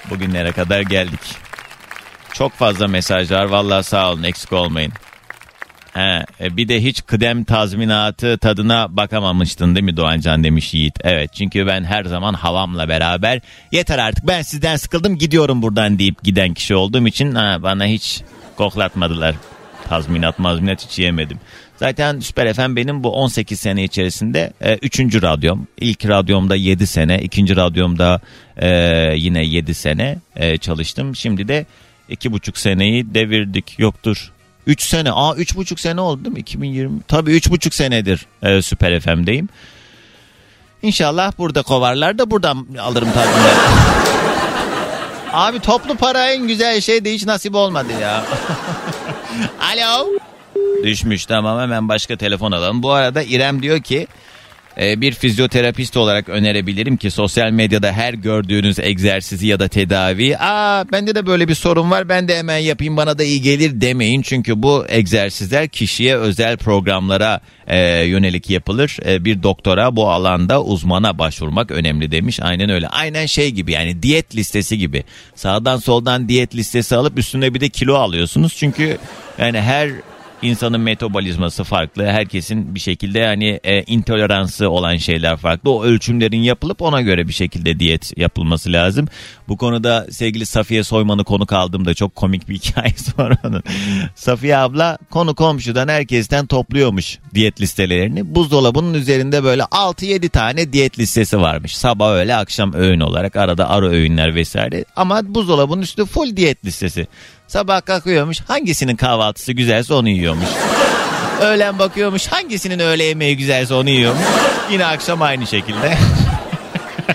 Bugünlere 0.09 0.51
kadar 0.51 0.81
geldik. 0.81 1.19
Çok 2.33 2.51
fazla 2.53 2.87
mesajlar 2.87 3.45
vallahi 3.45 3.83
sağ 3.83 4.11
olun 4.11 4.23
eksik 4.23 4.53
olmayın. 4.53 4.93
He, 5.95 6.25
e, 6.41 6.57
bir 6.57 6.67
de 6.67 6.83
hiç 6.83 7.05
kıdem 7.05 7.43
tazminatı 7.43 8.37
tadına 8.37 8.97
bakamamıştın 8.97 9.75
değil 9.75 9.83
mi 9.83 9.97
Doğancan 9.97 10.43
demiş 10.43 10.73
Yiğit. 10.73 10.95
Evet 11.03 11.33
çünkü 11.33 11.67
ben 11.67 11.83
her 11.83 12.05
zaman 12.05 12.33
havamla 12.33 12.89
beraber 12.89 13.41
yeter 13.71 13.99
artık 13.99 14.27
ben 14.27 14.41
sizden 14.41 14.75
sıkıldım 14.75 15.17
gidiyorum 15.17 15.61
buradan 15.61 15.99
deyip 15.99 16.23
giden 16.23 16.53
kişi 16.53 16.75
olduğum 16.75 17.07
için 17.07 17.35
ha, 17.35 17.63
bana 17.63 17.85
hiç 17.85 18.21
koklatmadılar. 18.57 19.35
Tazminat 19.89 20.39
mazminat 20.39 20.85
hiç 20.85 20.99
yemedim. 20.99 21.39
Zaten 21.77 22.19
Süper 22.19 22.53
FM 22.53 22.75
benim 22.75 23.03
bu 23.03 23.11
18 23.11 23.59
sene 23.59 23.83
içerisinde 23.83 24.53
3. 24.81 24.99
radyom. 24.99 25.67
İlk 25.81 26.07
radyomda 26.07 26.55
7 26.55 26.87
sene, 26.87 27.21
ikinci 27.21 27.55
radyomda 27.55 28.21
e, 28.57 28.69
yine 29.17 29.45
7 29.45 29.73
sene 29.73 30.17
e, 30.35 30.57
çalıştım. 30.57 31.15
Şimdi 31.15 31.47
de 31.47 31.65
iki 32.09 32.31
buçuk 32.31 32.57
seneyi 32.57 33.13
devirdik. 33.13 33.79
Yoktur 33.79 34.31
3 34.67 34.81
sene. 34.81 35.11
Aa 35.11 35.33
3,5 35.35 35.79
sene 35.79 36.01
oldu 36.01 36.25
değil 36.25 36.33
mi? 36.33 36.39
2020. 36.39 37.01
Tabii 37.07 37.31
3,5 37.31 37.73
senedir 37.73 38.25
e, 38.43 38.61
Süper 38.61 38.99
FM'deyim. 38.99 39.49
İnşallah 40.81 41.31
burada 41.37 41.61
kovarlar 41.61 42.17
da 42.17 42.31
buradan 42.31 42.67
alırım 42.81 43.11
tadını. 43.11 43.53
Abi 45.33 45.59
toplu 45.59 45.95
para 45.95 46.31
en 46.31 46.47
güzel 46.47 46.81
şey 46.81 47.05
de 47.05 47.13
hiç 47.13 47.25
nasip 47.25 47.55
olmadı 47.55 47.91
ya. 48.01 48.25
Alo. 49.73 50.07
Düşmüş 50.83 51.25
tamam 51.25 51.59
hemen 51.59 51.89
başka 51.89 52.17
telefon 52.17 52.51
alalım. 52.51 52.83
Bu 52.83 52.91
arada 52.91 53.23
İrem 53.23 53.61
diyor 53.61 53.81
ki 53.81 54.07
e, 54.81 55.01
bir 55.01 55.11
fizyoterapist 55.11 55.97
olarak 55.97 56.29
önerebilirim 56.29 56.97
ki 56.97 57.11
sosyal 57.11 57.51
medyada 57.51 57.91
her 57.91 58.13
gördüğünüz 58.13 58.79
egzersizi 58.79 59.47
ya 59.47 59.59
da 59.59 59.67
tedavi 59.67 60.37
aa 60.37 60.91
bende 60.91 61.15
de 61.15 61.25
böyle 61.27 61.47
bir 61.47 61.55
sorun 61.55 61.91
var 61.91 62.09
ben 62.09 62.27
de 62.27 62.37
hemen 62.37 62.57
yapayım 62.57 62.97
bana 62.97 63.17
da 63.17 63.23
iyi 63.23 63.41
gelir 63.41 63.81
demeyin. 63.81 64.21
Çünkü 64.21 64.63
bu 64.63 64.85
egzersizler 64.89 65.67
kişiye 65.67 66.17
özel 66.17 66.57
programlara 66.57 67.41
e, 67.67 67.79
yönelik 68.03 68.49
yapılır. 68.49 68.97
E, 69.05 69.25
bir 69.25 69.43
doktora 69.43 69.95
bu 69.95 70.09
alanda 70.09 70.63
uzmana 70.63 71.19
başvurmak 71.19 71.71
önemli 71.71 72.11
demiş. 72.11 72.39
Aynen 72.41 72.69
öyle. 72.69 72.87
Aynen 72.87 73.25
şey 73.25 73.51
gibi 73.51 73.71
yani 73.71 74.03
diyet 74.03 74.35
listesi 74.35 74.77
gibi. 74.77 75.03
Sağdan 75.35 75.77
soldan 75.77 76.29
diyet 76.29 76.55
listesi 76.55 76.95
alıp 76.95 77.17
üstüne 77.17 77.53
bir 77.53 77.61
de 77.61 77.69
kilo 77.69 77.95
alıyorsunuz. 77.95 78.55
Çünkü 78.55 78.97
yani 79.37 79.61
her 79.61 79.89
insanın 80.45 80.81
metabolizması 80.81 81.63
farklı. 81.63 82.05
Herkesin 82.05 82.75
bir 82.75 82.79
şekilde 82.79 83.25
hani 83.25 83.59
e, 83.63 83.83
intoleransı 83.83 84.69
olan 84.69 84.97
şeyler 84.97 85.37
farklı. 85.37 85.71
O 85.71 85.83
ölçümlerin 85.83 86.43
yapılıp 86.43 86.81
ona 86.81 87.01
göre 87.01 87.27
bir 87.27 87.33
şekilde 87.33 87.79
diyet 87.79 88.17
yapılması 88.17 88.73
lazım. 88.73 89.07
Bu 89.47 89.57
konuda 89.57 90.07
sevgili 90.11 90.45
Safiye 90.45 90.83
Soyman'ı 90.83 91.23
konuk 91.23 91.53
aldığımda 91.53 91.93
çok 91.93 92.15
komik 92.15 92.49
bir 92.49 92.55
hikayesi 92.59 93.17
var 93.17 93.37
onun. 93.43 93.63
Safiye 94.15 94.57
abla 94.57 94.97
konu 95.09 95.35
komşudan 95.35 95.87
herkesten 95.87 96.45
topluyormuş 96.45 97.19
diyet 97.33 97.61
listelerini. 97.61 98.35
Buzdolabının 98.35 98.93
üzerinde 98.93 99.43
böyle 99.43 99.61
6-7 99.61 100.29
tane 100.29 100.73
diyet 100.73 100.99
listesi 100.99 101.41
varmış. 101.41 101.77
Sabah 101.77 102.11
öğle 102.11 102.35
akşam 102.35 102.73
öğün 102.73 102.99
olarak 102.99 103.35
arada 103.35 103.69
ara 103.69 103.87
öğünler 103.87 104.35
vesaire. 104.35 104.85
Ama 104.95 105.35
buzdolabının 105.35 105.81
üstü 105.81 106.05
full 106.05 106.37
diyet 106.37 106.65
listesi. 106.65 107.07
Sabah 107.47 107.85
kalkıyormuş 107.85 108.41
hangisinin 108.41 108.95
kahvaltısı 108.95 109.51
güzelse 109.51 109.93
onu 109.93 110.09
yiyormuş. 110.09 110.49
Öğlen 111.41 111.79
bakıyormuş 111.79 112.27
hangisinin 112.27 112.79
öğle 112.79 113.03
yemeği 113.03 113.37
güzelse 113.37 113.73
onu 113.73 113.89
yiyormuş. 113.89 114.23
Yine 114.71 114.85
akşam 114.85 115.21
aynı 115.21 115.47
şekilde. 115.47 115.97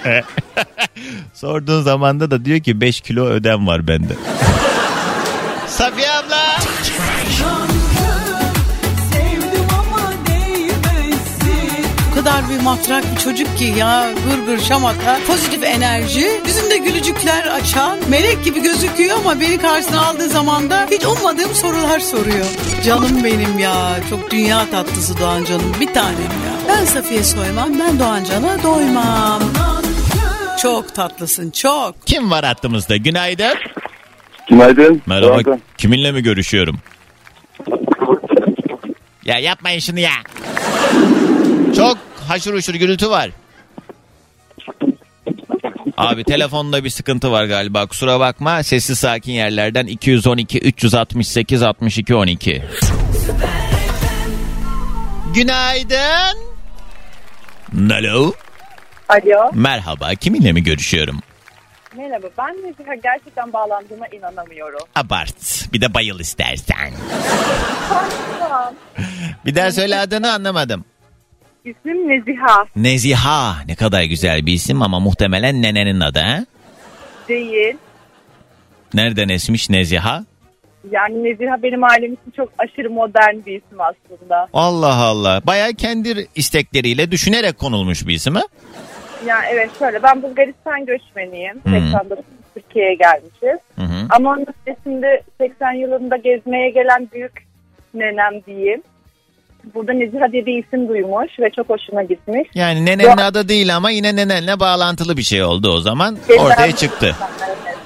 Sorduğun 1.35 1.83
zamanda 1.83 2.31
da 2.31 2.45
diyor 2.45 2.61
ki 2.61 2.81
5 2.81 3.01
kilo 3.01 3.25
ödem 3.25 3.67
var 3.67 3.89
bende. 3.89 4.13
Safiye 5.67 6.10
matrak 12.61 13.05
bir 13.15 13.21
çocuk 13.21 13.59
ki 13.59 13.65
ya 13.65 14.13
gır 14.29 14.47
gır 14.47 14.61
şamata 14.65 15.19
pozitif 15.27 15.65
enerji 15.65 16.27
yüzünde 16.47 16.77
gülücükler 16.77 17.47
açan 17.47 17.99
melek 18.09 18.45
gibi 18.45 18.63
gözüküyor 18.63 19.17
ama 19.19 19.41
beni 19.41 19.59
karşısına 19.59 20.07
aldığı 20.07 20.29
zaman 20.29 20.71
da 20.71 20.87
hiç 20.91 21.05
ummadığım 21.05 21.55
sorular 21.55 22.01
soruyor. 22.01 22.47
Canım 22.85 23.25
benim 23.25 23.59
ya 23.59 23.97
çok 24.11 24.31
dünya 24.31 24.71
tatlısı 24.71 25.19
Doğan 25.21 25.45
canım 25.45 25.77
bir 25.81 25.95
tanem 25.95 26.21
ya. 26.21 26.55
Ben 26.69 26.85
Safiye 26.85 27.25
Soyman 27.25 27.81
ben 27.81 27.99
Doğan 27.99 28.25
Can'a 28.25 28.63
doymam. 28.63 29.43
Çok 30.63 30.95
tatlısın 30.95 31.51
çok. 31.51 32.07
Kim 32.07 32.31
var 32.31 32.45
hattımızda? 32.45 32.97
Günaydın. 32.97 33.55
Günaydın. 34.49 35.03
Merhaba. 35.07 35.45
Doğan. 35.45 35.61
Kiminle 35.79 36.13
mi 36.13 36.23
görüşüyorum? 36.23 36.79
Ya 39.25 39.39
yapmayın 39.39 39.81
şunu 39.81 39.99
ya. 39.99 40.11
Çok 41.77 41.99
haşır 42.31 42.55
uşur 42.55 42.75
gürültü 42.75 43.11
var. 43.11 43.31
Abi 45.97 46.25
telefonda 46.25 46.85
bir 46.85 46.91
sıkıntı 46.91 47.33
var 47.33 47.45
galiba. 47.45 47.87
Kusura 47.87 48.21
bakma. 48.21 48.63
Sessiz 48.63 48.99
sakin 48.99 49.33
yerlerden 49.33 49.87
212 49.87 50.59
368 50.59 51.63
62 51.63 52.15
12. 52.15 52.63
Günaydın. 55.35 56.39
Alo. 57.91 58.33
Alo. 59.09 59.51
Merhaba. 59.55 60.15
Kiminle 60.15 60.53
mi 60.53 60.63
görüşüyorum? 60.63 61.21
Merhaba. 61.97 62.27
Ben 62.39 62.55
Neziha 62.55 62.95
gerçekten 62.95 63.53
bağlandığıma 63.53 64.07
inanamıyorum. 64.07 64.81
Abart. 64.95 65.73
Bir 65.73 65.81
de 65.81 65.95
bayıl 65.95 66.21
istersen. 66.21 66.93
Bir 69.47 69.55
daha 69.55 69.73
söyle 69.73 69.99
adını 69.99 70.33
anlamadım. 70.33 70.85
İsmim 71.65 72.09
Neziha. 72.09 72.65
Neziha. 72.77 73.55
Ne 73.69 73.75
kadar 73.75 74.03
güzel 74.03 74.47
bir 74.47 74.53
isim 74.53 74.83
ama 74.83 75.01
muhtemelen 75.01 75.63
nenenin 75.63 76.01
adı 76.01 76.19
ha? 76.19 76.47
Değil. 77.29 77.77
Nereden 78.95 79.29
esmiş 79.29 79.71
Neziha? 79.71 80.25
Yani 80.91 81.25
Neziha 81.25 81.63
benim 81.63 81.85
ailem 81.85 82.13
için 82.13 82.31
çok 82.37 82.49
aşırı 82.59 82.91
modern 82.91 83.37
bir 83.47 83.63
isim 83.63 83.79
aslında. 83.81 84.49
Allah 84.53 84.95
Allah. 84.95 85.43
Bayağı 85.47 85.73
kendi 85.73 86.29
istekleriyle 86.35 87.11
düşünerek 87.11 87.59
konulmuş 87.59 88.07
bir 88.07 88.15
isim 88.15 88.35
ha? 88.35 88.43
Yani 89.27 89.45
evet 89.53 89.71
şöyle 89.79 90.03
ben 90.03 90.23
Bulgaristan 90.23 90.87
göçmeniyim. 90.87 91.55
Hı. 91.65 91.71
89 91.71 92.25
Türkiye'ye 92.55 92.95
gelmişiz. 92.95 93.61
Hı 93.77 93.83
hı. 93.83 94.07
Ama 94.11 94.31
onun 94.31 94.47
öncesinde 94.67 95.23
80 95.41 95.73
yılında 95.73 96.17
gezmeye 96.17 96.71
gelen 96.71 97.09
büyük 97.13 97.33
nenem 97.95 98.43
diyeyim. 98.47 98.83
Burada 99.75 99.93
Neziha 99.93 100.33
diye 100.33 100.47
bir 100.47 100.65
isim 100.65 100.89
duymuş 100.89 101.39
ve 101.41 101.51
çok 101.57 101.69
hoşuna 101.69 102.03
gitmiş. 102.03 102.49
Yani 102.55 102.87
nenenin 102.87 103.17
adı 103.17 103.49
değil 103.49 103.77
ama 103.77 103.91
yine 103.91 104.17
nenenle 104.17 104.61
bağlantılı 104.61 105.17
bir 105.17 105.23
şey 105.23 105.43
oldu 105.43 105.73
o 105.73 105.81
zaman. 105.81 106.17
Ortaya 106.39 106.73
çıktı. 106.77 107.17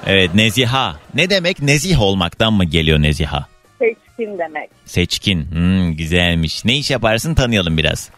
Evet 0.07 0.35
Neziha. 0.35 0.95
Ne 1.13 1.29
demek 1.29 1.61
nezih 1.61 2.01
olmaktan 2.01 2.53
mı 2.53 2.65
geliyor 2.65 3.01
Neziha? 3.01 3.47
Seçkin 3.79 4.39
demek. 4.39 4.69
Seçkin. 4.85 5.51
Hmm, 5.51 5.93
güzelmiş. 5.95 6.65
Ne 6.65 6.73
iş 6.77 6.91
yaparsın 6.91 7.35
tanıyalım 7.35 7.77
biraz. 7.77 8.09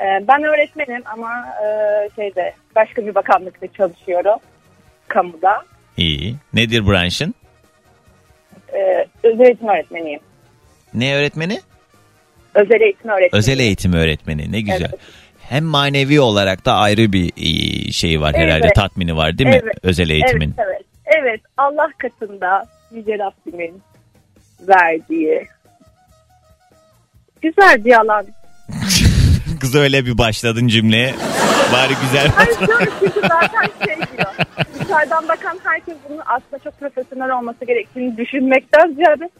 Ee, 0.00 0.04
ben 0.28 0.42
öğretmenim 0.42 1.02
ama 1.14 1.30
e, 1.64 1.66
şeyde 2.16 2.54
başka 2.76 3.06
bir 3.06 3.14
bakanlıkta 3.14 3.66
çalışıyorum. 3.76 4.38
Kamuda. 5.08 5.62
İyi. 5.96 6.36
Nedir 6.52 6.86
branşın? 6.86 7.34
Ee, 8.74 9.06
özel 9.22 9.44
eğitim 9.44 9.68
öğretmeniyim. 9.68 10.20
Ne 10.94 11.14
öğretmeni? 11.14 11.60
Özel 12.54 12.80
eğitim 12.80 13.10
öğretmeniyim. 13.10 13.30
Özel 13.32 13.58
eğitim 13.58 13.92
öğretmeni. 13.92 14.52
Ne 14.52 14.60
güzel. 14.60 14.88
Evet. 14.90 15.00
Hem 15.40 15.64
manevi 15.64 16.20
olarak 16.20 16.64
da 16.64 16.74
ayrı 16.74 17.12
bir 17.12 17.32
e, 17.36 17.92
şey 17.92 18.20
var 18.20 18.34
herhalde. 18.34 18.64
Evet. 18.66 18.74
Tatmini 18.74 19.16
var 19.16 19.38
değil 19.38 19.50
mi? 19.50 19.60
Evet. 19.64 19.74
Özel 19.82 20.10
eğitimin. 20.10 20.54
Evet, 20.58 20.68
evet. 20.68 20.86
Evet, 21.18 21.40
Allah 21.56 21.88
katında 21.98 22.66
Yüce 22.94 23.18
Rabbimin 23.18 23.82
verdiği 24.68 25.46
güzel 27.42 27.84
bir 27.84 28.00
alan. 28.00 28.26
Kız 29.60 29.74
öyle 29.74 30.06
bir 30.06 30.18
başladın 30.18 30.68
cümleye. 30.68 31.14
Bari 31.72 31.92
güzel 32.02 32.30
şöyle 32.66 32.90
çünkü 33.00 33.20
zaten 33.20 33.86
şey 33.86 33.96
diyor. 33.96 34.34
Dışarıdan 34.80 35.28
bakan 35.28 35.58
herkes 35.64 35.94
bunun 36.08 36.20
aslında 36.26 36.58
çok 36.64 36.80
profesyonel 36.80 37.38
olması 37.38 37.64
gerektiğini 37.64 38.16
düşünmekten 38.16 38.94
ziyade 38.94 39.30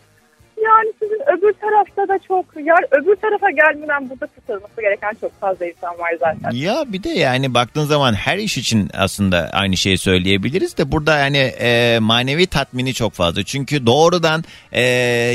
yani 0.64 0.92
sizin 1.02 1.20
öbür 1.38 1.52
tarafta 1.52 2.08
da 2.08 2.18
çok 2.28 2.44
yani 2.56 2.86
öbür 2.90 3.16
tarafa 3.16 3.50
gelmeden 3.50 4.10
burada 4.10 4.26
tutulması 4.26 4.80
gereken 4.80 5.12
çok 5.20 5.40
fazla 5.40 5.66
insan 5.66 5.98
var 5.98 6.12
zaten. 6.20 6.50
Ya 6.50 6.84
bir 6.86 7.02
de 7.02 7.08
yani 7.08 7.54
baktığın 7.54 7.84
zaman 7.84 8.12
her 8.12 8.38
iş 8.38 8.58
için 8.58 8.90
aslında 8.94 9.50
aynı 9.52 9.76
şeyi 9.76 9.98
söyleyebiliriz 9.98 10.78
de 10.78 10.92
burada 10.92 11.18
yani 11.18 11.38
e, 11.38 11.98
manevi 11.98 12.46
tatmini 12.46 12.94
çok 12.94 13.12
fazla. 13.12 13.44
Çünkü 13.44 13.86
doğrudan 13.86 14.44
e, 14.72 14.82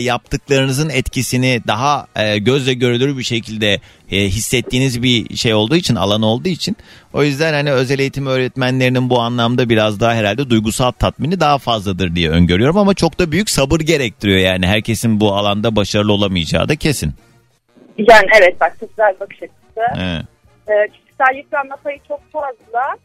yaptıklarınızın 0.02 0.90
etkisini 0.90 1.62
daha 1.68 2.08
e, 2.16 2.38
gözle 2.38 2.74
görülür 2.74 3.18
bir 3.18 3.24
şekilde 3.24 3.80
e, 4.12 4.18
hissettiğiniz 4.18 5.04
bir 5.04 5.36
şey 5.36 5.54
olduğu 5.54 5.76
için 5.76 5.96
alan 5.96 6.22
olduğu 6.22 6.50
için 6.50 6.78
o 7.14 7.24
yüzden 7.24 7.54
hani 7.54 7.72
özel 7.72 8.00
eğitim 8.00 8.28
öğretmenlerinin 8.28 9.10
bu 9.10 9.20
anlamda 9.20 9.70
biraz 9.70 10.00
daha 10.00 10.14
herhalde 10.14 10.50
duygusal 10.50 10.92
tatmini 10.92 11.40
daha 11.40 11.58
fazladır 11.58 12.16
diye 12.16 12.30
öngörüyorum 12.30 12.78
ama 12.78 12.94
çok 12.94 13.20
da 13.20 13.32
büyük 13.32 13.50
sabır 13.50 13.80
gerektiriyor 13.80 14.40
yani 14.40 14.68
herkesin 14.68 15.20
bu 15.20 15.34
alanda 15.34 15.76
başarılı 15.76 16.14
olamayacağı 16.14 16.70
da 16.70 16.76
kesin. 16.76 17.14
Yani 17.98 18.28
evet 18.42 18.62
bak 18.62 18.78
çok 18.80 18.90
güzel 18.90 19.16
bakış 19.20 19.38
açısı. 19.38 20.02
He. 20.02 20.22
Ee, 20.74 20.88
kişisel 20.88 21.38
yıpranma 21.38 21.76
payı 21.76 22.00
çok 22.08 22.32
fazla. 22.32 22.96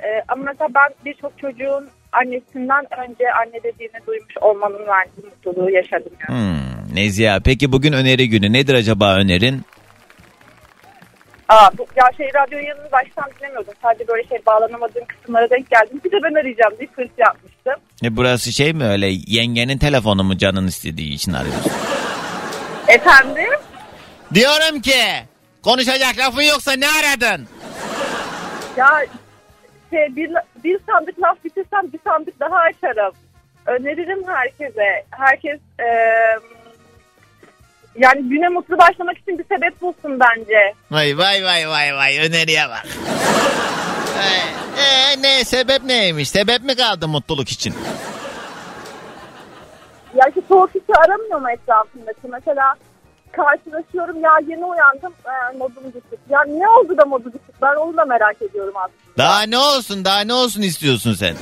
Ee, 0.00 0.22
ama 0.28 0.42
mesela 0.42 0.68
ben 0.74 0.88
birçok 1.04 1.38
çocuğun 1.38 1.88
annesinden 2.12 2.84
önce 3.08 3.24
anne 3.32 3.62
dediğini 3.62 4.06
duymuş 4.06 4.36
olmanın 4.40 4.86
verdiği 4.86 5.26
mutluluğu 5.26 5.70
yaşadım. 5.70 6.12
Yani. 6.28 6.40
Hmm, 6.40 6.96
Neziha 6.96 7.40
peki 7.44 7.72
bugün 7.72 7.92
öneri 7.92 8.28
günü 8.28 8.52
nedir 8.52 8.74
acaba 8.74 9.14
önerin? 9.16 9.62
Aa, 11.48 11.70
bu, 11.78 11.86
ya 11.96 12.04
şey 12.16 12.30
radyo 12.34 12.58
yayınını 12.58 12.92
baştan 12.92 13.24
dinlemiyordum. 13.38 13.74
Sadece 13.82 14.08
böyle 14.08 14.28
şey 14.28 14.38
bağlanamadığım 14.46 15.04
kısımlara 15.04 15.50
denk 15.50 15.70
geldim. 15.70 16.00
Bir 16.04 16.12
de 16.12 16.16
ben 16.22 16.40
arayacağım 16.40 16.74
diye 16.78 16.88
hırs 16.96 17.10
yapmıştım. 17.18 17.74
E 18.04 18.16
burası 18.16 18.52
şey 18.52 18.72
mi 18.72 18.84
öyle 18.84 19.06
yengenin 19.26 19.78
telefonu 19.78 20.24
mu 20.24 20.38
canın 20.38 20.66
istediği 20.66 21.12
için 21.12 21.32
arıyorsun? 21.32 21.72
Efendim? 22.88 23.52
Diyorum 24.34 24.80
ki 24.80 25.00
konuşacak 25.62 26.18
lafın 26.18 26.42
yoksa 26.42 26.72
ne 26.72 26.86
aradın? 26.88 27.48
Ya 28.76 29.04
şey, 29.90 30.16
bir, 30.16 30.30
bir 30.64 30.78
sandık 30.86 31.22
laf 31.22 31.44
bitirsem 31.44 31.92
bir 31.92 32.00
sandık 32.04 32.40
daha 32.40 32.56
açarım. 32.56 33.12
Öneririm 33.66 34.28
herkese. 34.28 35.04
Herkes 35.10 35.60
e, 35.80 35.88
yani 37.98 38.28
güne 38.28 38.48
mutlu 38.48 38.78
başlamak 38.78 39.18
için 39.18 39.38
bir 39.38 39.44
sebep 39.44 39.80
bulsun 39.82 40.20
bence. 40.20 40.74
Vay 40.90 41.18
vay 41.18 41.44
vay 41.44 41.68
vay 41.68 41.94
vay 41.94 42.18
öneriye 42.18 42.68
bak. 42.68 42.86
Ee, 44.18 44.80
e, 44.80 45.22
ne 45.22 45.44
sebep 45.44 45.84
neymiş? 45.84 46.30
Sebep 46.30 46.62
mi 46.62 46.76
kaldı 46.76 47.08
mutluluk 47.08 47.48
için? 47.48 47.74
Ya 50.14 50.30
ki 50.30 50.42
çoğu 50.48 50.66
kişi 50.66 50.94
aramıyor 51.06 51.40
mu 51.40 51.50
etrafındaki? 51.50 52.28
Mesela 52.32 52.74
karşılaşıyorum 53.42 54.20
ya 54.24 54.30
yeni 54.48 54.64
uyandım 54.64 55.12
e, 55.24 55.56
modum 55.58 55.84
düşük. 55.86 56.18
Ya 56.30 56.44
niye 56.44 56.68
oldu 56.68 56.98
da 56.98 57.04
modu 57.04 57.24
düşük? 57.24 57.62
Ben 57.62 57.76
onu 57.76 57.96
da 57.96 58.04
merak 58.04 58.42
ediyorum 58.42 58.74
aslında. 58.76 58.98
Daha 59.18 59.42
ne 59.42 59.58
olsun 59.58 60.04
daha 60.04 60.20
ne 60.20 60.32
olsun 60.32 60.62
istiyorsun 60.62 61.14
sen? 61.14 61.34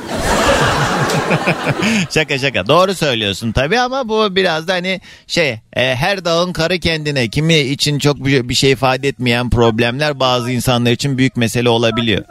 şaka 2.10 2.38
şaka 2.38 2.66
doğru 2.66 2.94
söylüyorsun 2.94 3.52
tabii 3.52 3.80
ama 3.80 4.08
bu 4.08 4.36
biraz 4.36 4.68
da 4.68 4.72
hani 4.72 5.00
şey 5.26 5.50
e, 5.76 5.94
her 5.94 6.24
dağın 6.24 6.52
karı 6.52 6.78
kendine 6.78 7.28
kimi 7.28 7.54
için 7.58 7.98
çok 7.98 8.16
bir, 8.24 8.48
bir 8.48 8.54
şey 8.54 8.70
ifade 8.72 9.08
etmeyen 9.08 9.50
problemler 9.50 10.20
bazı 10.20 10.50
insanlar 10.50 10.90
için 10.90 11.18
büyük 11.18 11.36
mesele 11.36 11.68
olabiliyor. 11.68 12.24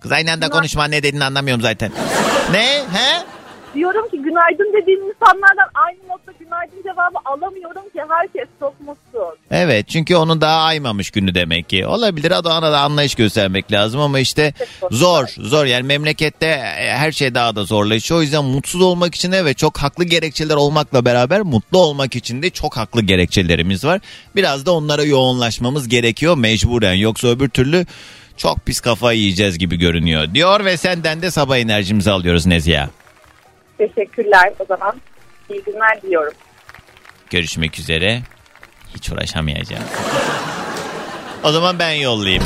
Kız 0.00 0.12
aynı 0.12 0.32
anda 0.32 0.48
konuşma 0.48 0.84
ne 0.84 1.02
dediğini 1.02 1.24
anlamıyorum 1.24 1.62
zaten. 1.62 1.92
ne? 2.52 2.64
He? 2.92 3.24
Diyorum 3.74 4.08
ki 4.08 4.16
günaydın 4.16 4.82
dediğim 4.82 5.00
insanlardan 5.00 5.70
aynı 5.74 5.98
modda 6.08 6.32
günaydın 6.38 6.82
cevabı 6.82 7.18
alamıyorum 7.24 7.82
ki 7.82 8.00
herkes 8.08 8.48
çok 8.60 8.80
mutsuz. 8.80 9.38
Evet 9.50 9.88
çünkü 9.88 10.16
onun 10.16 10.40
daha 10.40 10.60
aymamış 10.60 11.10
günü 11.10 11.34
demek 11.34 11.68
ki. 11.68 11.86
Olabilir 11.86 12.30
o 12.30 12.44
da 12.44 12.58
ona 12.58 12.72
da 12.72 12.80
anlayış 12.80 13.14
göstermek 13.14 13.72
lazım 13.72 14.00
ama 14.00 14.18
işte 14.18 14.52
zor 14.90 15.26
zor 15.38 15.64
yani 15.64 15.82
memlekette 15.82 16.46
e, 16.46 16.90
her 16.90 17.12
şey 17.12 17.34
daha 17.34 17.56
da 17.56 17.64
zorlaşıyor. 17.64 18.20
O 18.20 18.22
yüzden 18.22 18.44
mutsuz 18.44 18.80
olmak 18.82 19.14
için 19.14 19.32
evet 19.32 19.58
çok 19.58 19.78
haklı 19.78 20.04
gerekçeler 20.04 20.54
olmakla 20.54 21.04
beraber 21.04 21.40
mutlu 21.40 21.78
olmak 21.78 22.16
için 22.16 22.42
de 22.42 22.50
çok 22.50 22.76
haklı 22.76 23.02
gerekçelerimiz 23.02 23.84
var. 23.84 24.00
Biraz 24.36 24.66
da 24.66 24.72
onlara 24.72 25.02
yoğunlaşmamız 25.02 25.88
gerekiyor 25.88 26.36
mecburen 26.36 26.94
yoksa 26.94 27.28
öbür 27.28 27.48
türlü 27.48 27.86
çok 28.36 28.66
pis 28.66 28.80
kafa 28.80 29.12
yiyeceğiz 29.12 29.58
gibi 29.58 29.76
görünüyor 29.76 30.34
diyor 30.34 30.64
ve 30.64 30.76
senden 30.76 31.22
de 31.22 31.30
sabah 31.30 31.56
enerjimizi 31.56 32.10
alıyoruz 32.10 32.46
Neziha. 32.46 32.90
Teşekkürler 33.80 34.52
o 34.58 34.64
zaman. 34.64 35.00
İyi 35.50 35.62
günler 35.64 36.02
diliyorum. 36.02 36.32
Görüşmek 37.30 37.78
üzere. 37.78 38.20
Hiç 38.94 39.10
uğraşamayacağım. 39.10 39.84
O 41.44 41.52
zaman 41.52 41.78
ben 41.78 41.90
yollayayım. 41.90 42.44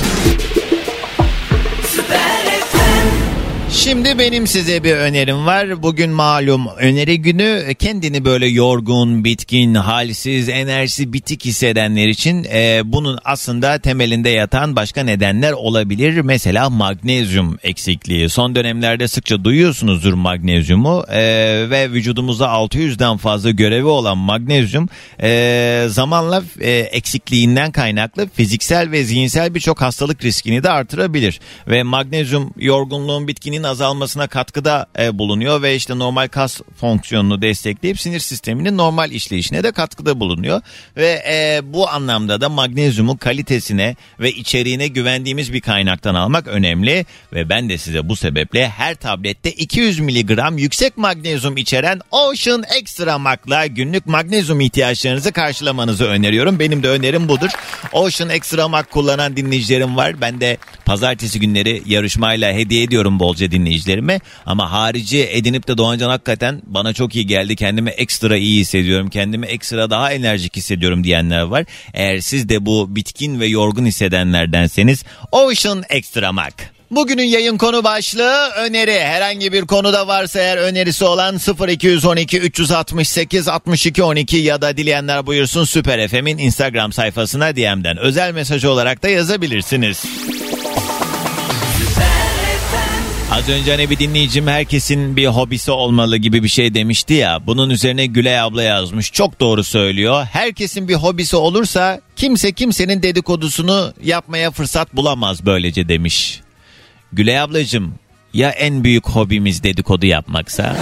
Şimdi 3.75 4.19
benim 4.19 4.47
size 4.47 4.85
bir 4.85 4.93
önerim 4.97 5.47
var. 5.47 5.83
Bugün 5.83 6.11
malum 6.11 6.67
öneri 6.77 7.23
günü 7.23 7.75
kendini 7.79 8.25
böyle 8.25 8.47
yorgun, 8.47 9.25
bitkin, 9.25 9.75
halsiz, 9.75 10.49
enerjisi 10.49 11.13
bitik 11.13 11.45
hissedenler 11.45 12.09
için 12.09 12.47
e, 12.53 12.83
bunun 12.85 13.19
aslında 13.25 13.79
temelinde 13.79 14.29
yatan 14.29 14.77
başka 14.77 15.03
nedenler 15.03 15.53
olabilir. 15.53 16.21
Mesela 16.21 16.71
magnezyum 16.71 17.59
eksikliği. 17.63 18.29
Son 18.29 18.55
dönemlerde 18.55 19.09
sıkça 19.09 19.45
duyuyorsunuzdur 19.45 20.15
magnezyumu 20.15 21.05
e, 21.09 21.21
ve 21.71 21.91
vücudumuzda 21.91 22.47
600'den 22.47 23.17
fazla 23.17 23.51
görevi 23.51 23.87
olan 23.87 24.19
magnezyum 24.19 24.89
e, 25.23 25.87
zamanla 25.89 26.43
e, 26.61 26.71
eksikliğinden 26.71 27.73
kaynaklı 27.73 28.29
fiziksel 28.29 28.91
ve 28.91 29.05
zihinsel 29.05 29.55
birçok 29.55 29.81
hastalık 29.81 30.25
riskini 30.25 30.63
de 30.63 30.71
artırabilir. 30.71 31.41
Ve 31.69 31.83
magnezyum 31.83 32.55
yorgunluğun 32.57 33.29
bitkinin 33.29 33.64
azalmasına 33.65 34.27
katkıda 34.27 34.87
e, 34.99 35.19
bulunuyor 35.19 35.63
ve 35.63 35.77
işte 35.77 35.99
normal 35.99 36.29
kas 36.29 36.61
fonksiyonunu 36.81 37.43
destekleyip 37.43 38.01
sinir 38.01 38.21
sisteminin 38.21 38.77
normal 38.77 39.11
işleyişine 39.11 39.63
de 39.63 39.73
katkıda 39.73 40.21
bulunuyor. 40.21 40.61
Ve 40.97 41.23
e, 41.29 41.61
bu 41.65 41.89
anlamda 41.89 42.41
da 42.41 42.49
magnezyumu 42.49 43.19
kalitesine 43.19 43.97
ve 44.21 44.33
içeriğine 44.33 44.89
güvendiğimiz 44.89 45.53
bir 45.53 45.61
kaynaktan 45.61 46.15
almak 46.15 46.47
önemli. 46.47 47.07
Ve 47.33 47.49
ben 47.49 47.69
de 47.69 47.79
size 47.79 48.09
bu 48.09 48.17
sebeple 48.17 48.69
her 48.69 48.95
tablette 48.95 49.53
200 49.53 49.99
miligram 49.99 50.59
yüksek 50.59 50.97
magnezyum 50.97 51.57
içeren 51.57 52.01
Ocean 52.11 52.65
Extra 52.79 53.19
Mac'la 53.19 53.67
günlük 53.67 54.07
magnezyum 54.07 54.61
ihtiyaçlarınızı 54.61 55.33
karşılamanızı 55.33 56.05
öneriyorum. 56.05 56.59
Benim 56.59 56.83
de 56.83 56.89
önerim 56.89 57.29
budur. 57.29 57.51
Ocean 57.93 58.31
Extra 58.31 58.69
Mac 58.69 58.91
kullanan 58.91 59.37
dinleyicilerim 59.37 59.97
var. 59.97 60.21
Ben 60.21 60.41
de 60.41 60.59
pazartesi 60.85 61.41
günleri 61.41 61.83
yarışmayla 61.87 62.53
hediye 62.53 62.83
ediyorum 62.83 63.21
bolca 63.21 63.51
dinleyicilerime. 63.55 64.21
Ama 64.47 64.73
harici 64.73 65.29
edinip 65.33 65.69
de 65.69 65.79
Doğancan 65.79 66.11
hakikaten 66.11 66.63
bana 66.67 66.93
çok 66.93 67.15
iyi 67.17 67.27
geldi. 67.27 67.57
Kendimi 67.57 67.91
ekstra 67.91 68.37
iyi 68.37 68.61
hissediyorum. 68.61 69.11
Kendimi 69.11 69.47
ekstra 69.47 69.91
daha 69.91 70.13
enerjik 70.13 70.57
hissediyorum 70.57 71.05
diyenler 71.05 71.43
var. 71.43 71.65
Eğer 71.95 72.21
siz 72.21 72.49
de 72.49 72.67
bu 72.67 72.97
bitkin 72.97 73.41
ve 73.41 73.47
yorgun 73.47 73.87
hissedenlerdenseniz 73.87 75.05
Ocean 75.33 75.83
Extra 75.91 76.33
Mac. 76.33 76.55
Bugünün 76.91 77.23
yayın 77.23 77.59
konu 77.59 77.85
başlığı 77.85 78.49
öneri. 78.57 79.01
Herhangi 79.01 79.53
bir 79.53 79.63
konuda 79.63 80.09
varsa 80.09 80.41
eğer 80.41 80.57
önerisi 80.57 81.05
olan 81.05 81.39
0212 81.69 82.39
368 82.39 83.49
62 83.49 84.03
12 84.03 84.37
ya 84.37 84.63
da 84.63 84.77
dileyenler 84.77 85.27
buyursun 85.27 85.65
Süper 85.65 86.09
FM'in 86.09 86.39
Instagram 86.39 86.93
sayfasına 86.93 87.57
DM'den 87.57 87.97
özel 87.97 88.33
mesaj 88.33 88.65
olarak 88.65 89.03
da 89.03 89.09
yazabilirsiniz. 89.09 90.05
Az 93.35 93.49
önce 93.49 93.71
hani 93.71 93.91
bir 93.91 93.99
dinleyicim 93.99 94.47
herkesin 94.47 95.17
bir 95.17 95.27
hobisi 95.27 95.71
olmalı 95.71 96.17
gibi 96.17 96.43
bir 96.43 96.49
şey 96.49 96.75
demişti 96.75 97.15
ya. 97.15 97.47
Bunun 97.47 97.71
üzerine 97.71 98.07
Gülay 98.07 98.41
abla 98.41 98.63
yazmış. 98.63 99.13
Çok 99.13 99.41
doğru 99.41 99.65
söylüyor. 99.65 100.27
Herkesin 100.33 100.89
bir 100.89 100.95
hobisi 100.95 101.37
olursa 101.37 102.01
kimse 102.17 102.53
kimsenin 102.53 103.03
dedikodusunu 103.03 103.95
yapmaya 104.05 104.51
fırsat 104.51 104.97
bulamaz 104.97 105.47
böylece 105.47 105.89
demiş. 105.89 106.41
Gülay 107.13 107.41
ablacığım 107.41 107.95
ya 108.35 108.51
en 108.51 108.85
büyük 108.85 109.09
hobimiz 109.09 109.63
dedikodu 109.63 110.07
yapmaksa? 110.07 110.77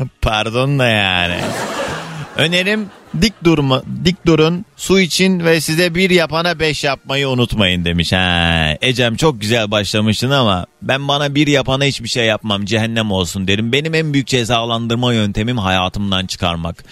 Pardon 0.22 0.78
da 0.78 0.86
yani. 0.86 1.36
Önerim 2.36 2.86
dik 3.20 3.44
durma, 3.44 3.82
dik 4.04 4.26
durun, 4.26 4.64
su 4.76 5.00
için 5.00 5.44
ve 5.44 5.60
size 5.60 5.94
bir 5.94 6.10
yapana 6.10 6.58
beş 6.58 6.84
yapmayı 6.84 7.28
unutmayın 7.28 7.84
demiş. 7.84 8.12
Ha, 8.12 8.76
Ecem 8.80 9.16
çok 9.16 9.40
güzel 9.40 9.70
başlamışsın 9.70 10.30
ama 10.30 10.66
ben 10.82 11.08
bana 11.08 11.34
bir 11.34 11.46
yapana 11.46 11.84
hiçbir 11.84 12.08
şey 12.08 12.26
yapmam 12.26 12.64
cehennem 12.64 13.10
olsun 13.10 13.48
derim. 13.48 13.72
Benim 13.72 13.94
en 13.94 14.12
büyük 14.12 14.26
cezalandırma 14.26 15.14
yöntemim 15.14 15.58
hayatımdan 15.58 16.26
çıkarmak. 16.26 16.84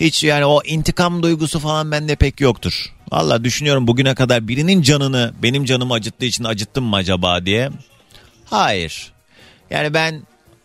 Hiç 0.00 0.24
yani 0.24 0.44
o 0.44 0.60
intikam 0.64 1.22
duygusu 1.22 1.58
falan 1.58 1.90
bende 1.90 2.16
pek 2.16 2.40
yoktur. 2.40 2.92
Valla 3.12 3.44
düşünüyorum 3.44 3.86
bugüne 3.86 4.14
kadar 4.14 4.48
birinin 4.48 4.82
canını 4.82 5.32
benim 5.42 5.64
canımı 5.64 5.94
acıttığı 5.94 6.24
için 6.26 6.44
acıttım 6.44 6.84
mı 6.84 6.96
acaba 6.96 7.46
diye. 7.46 7.70
Hayır. 8.50 9.12
Yani 9.70 9.94
ben 9.94 10.22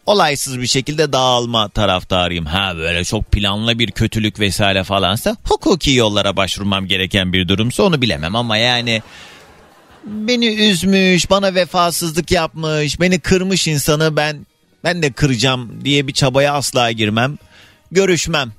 olaysız 0.10 0.60
bir 0.62 0.68
şekilde 0.68 1.14
dağılma 1.14 1.70
taraftarıyım. 1.70 2.46
Ha 2.46 2.78
böyle 2.78 3.04
çok 3.04 3.32
planlı 3.32 3.80
bir 3.80 3.92
kötülük 3.92 4.40
vesaire 4.40 4.84
falansa 4.84 5.36
hukuki 5.44 5.92
yollara 5.92 6.36
başvurmam 6.36 6.88
gereken 6.88 7.34
bir 7.34 7.48
durumsa 7.48 7.84
onu 7.84 8.02
bilemem 8.02 8.36
ama 8.36 8.58
yani 8.58 9.02
beni 10.04 10.46
üzmüş, 10.46 11.30
bana 11.30 11.56
vefasızlık 11.56 12.32
yapmış, 12.32 13.00
beni 13.00 13.20
kırmış 13.20 13.68
insanı 13.68 14.16
ben 14.16 14.46
ben 14.84 15.04
de 15.04 15.12
kıracağım 15.12 15.86
diye 15.86 16.08
bir 16.08 16.14
çabaya 16.14 16.54
asla 16.54 16.92
girmem. 16.92 17.38
Görüşmem. 17.92 18.52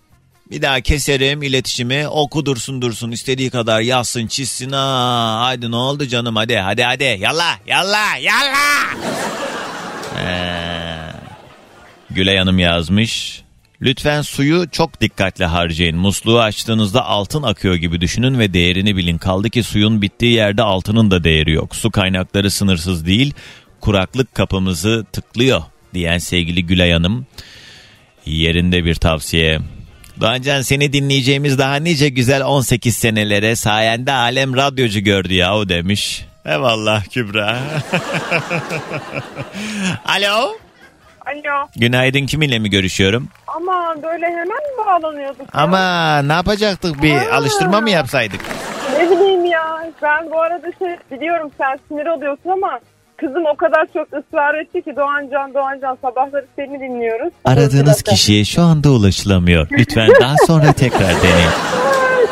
Bir 0.51 0.63
daha 0.63 0.81
keserim 0.81 1.43
iletişimi. 1.43 2.09
O 2.09 2.29
kudursun 2.29 2.83
dursun 2.83 3.11
istediği 3.11 3.51
kadar 3.51 3.81
yazsın 3.81 4.27
çizsin. 4.27 4.73
Ha, 4.73 5.37
haydi 5.41 5.71
ne 5.71 5.77
oldu 5.77 6.07
canım 6.07 6.37
hadi 6.37 6.57
hadi 6.57 6.83
hadi. 6.83 7.19
Yalla 7.21 7.59
yalla 7.67 8.17
yalla. 8.21 8.57
Ee, 10.19 10.70
Gülay 12.11 12.37
Hanım 12.37 12.59
yazmış. 12.59 13.43
Lütfen 13.83 14.23
suyu 14.23 14.71
çok 14.71 15.01
dikkatli 15.01 15.45
harcayın. 15.45 15.97
Musluğu 15.97 16.41
açtığınızda 16.41 17.05
altın 17.05 17.43
akıyor 17.43 17.75
gibi 17.75 18.01
düşünün 18.01 18.39
ve 18.39 18.55
değerini 18.55 18.97
bilin. 18.97 19.19
Kaldı 19.19 19.51
ki 19.51 19.63
suyun 19.63 20.03
bittiği 20.03 20.33
yerde 20.33 20.63
altının 20.63 21.11
da 21.11 21.25
değeri 21.25 21.53
yok. 21.53 21.77
Su 21.77 21.91
kaynakları 21.91 22.51
sınırsız 22.51 23.07
değil. 23.07 23.35
Kuraklık 23.81 24.35
kapımızı 24.35 25.07
tıklıyor 25.13 25.63
diyen 25.95 26.19
sevgili 26.19 26.67
Gülay 26.67 26.93
Hanım. 26.93 27.27
Yerinde 28.27 28.85
bir 28.85 28.95
tavsiye. 28.95 29.61
Doğancan 30.21 30.63
seni 30.63 30.93
dinleyeceğimiz 30.93 31.59
daha 31.59 31.77
nice 31.77 32.09
güzel 32.09 32.45
18 32.45 32.97
senelere 32.97 33.57
sayende 33.57 34.13
alem 34.13 34.57
radyocu 34.57 35.01
gördü 35.01 35.35
yahu 35.35 35.69
demiş. 35.69 36.25
Eyvallah 36.47 37.05
Kübra. 37.05 37.59
Alo. 40.05 40.57
Alo. 41.33 41.67
Günaydın 41.77 42.27
kiminle 42.27 42.59
mi 42.59 42.71
görüşüyorum? 42.71 43.29
Ama 43.47 43.95
böyle 44.03 44.27
hemen 44.27 44.47
mi 44.47 44.87
bağlanıyorduk? 44.87 45.47
Ama 45.53 46.19
ne 46.23 46.33
yapacaktık 46.33 47.03
bir 47.03 47.17
Aa. 47.17 47.35
alıştırma 47.37 47.81
mı 47.81 47.91
yapsaydık? 47.91 48.41
Ne 48.99 49.11
bileyim 49.11 49.45
ya. 49.45 49.91
Ben 50.03 50.31
bu 50.31 50.41
arada 50.41 50.67
şey 50.79 50.97
biliyorum 51.19 51.51
sen 51.59 51.79
sinir 51.89 52.07
oluyorsun 52.07 52.51
ama 52.51 52.81
kızım 53.17 53.45
o 53.55 53.57
kadar 53.57 53.87
çok 53.95 54.07
ısrar 54.07 54.55
etti 54.55 54.83
ki 54.83 54.97
Doğancan 54.97 55.55
Doğancan 55.55 55.99
sabahları 56.03 56.47
seni 56.57 56.81
dinliyoruz. 56.81 57.33
Aradığınız 57.45 58.03
kişiye 58.03 58.45
şu 58.45 58.63
anda 58.63 58.91
ulaşılamıyor. 58.91 59.69
Lütfen 59.73 60.11
daha 60.21 60.35
sonra 60.47 60.73
tekrar 60.77 61.01
deneyin. 61.23 61.51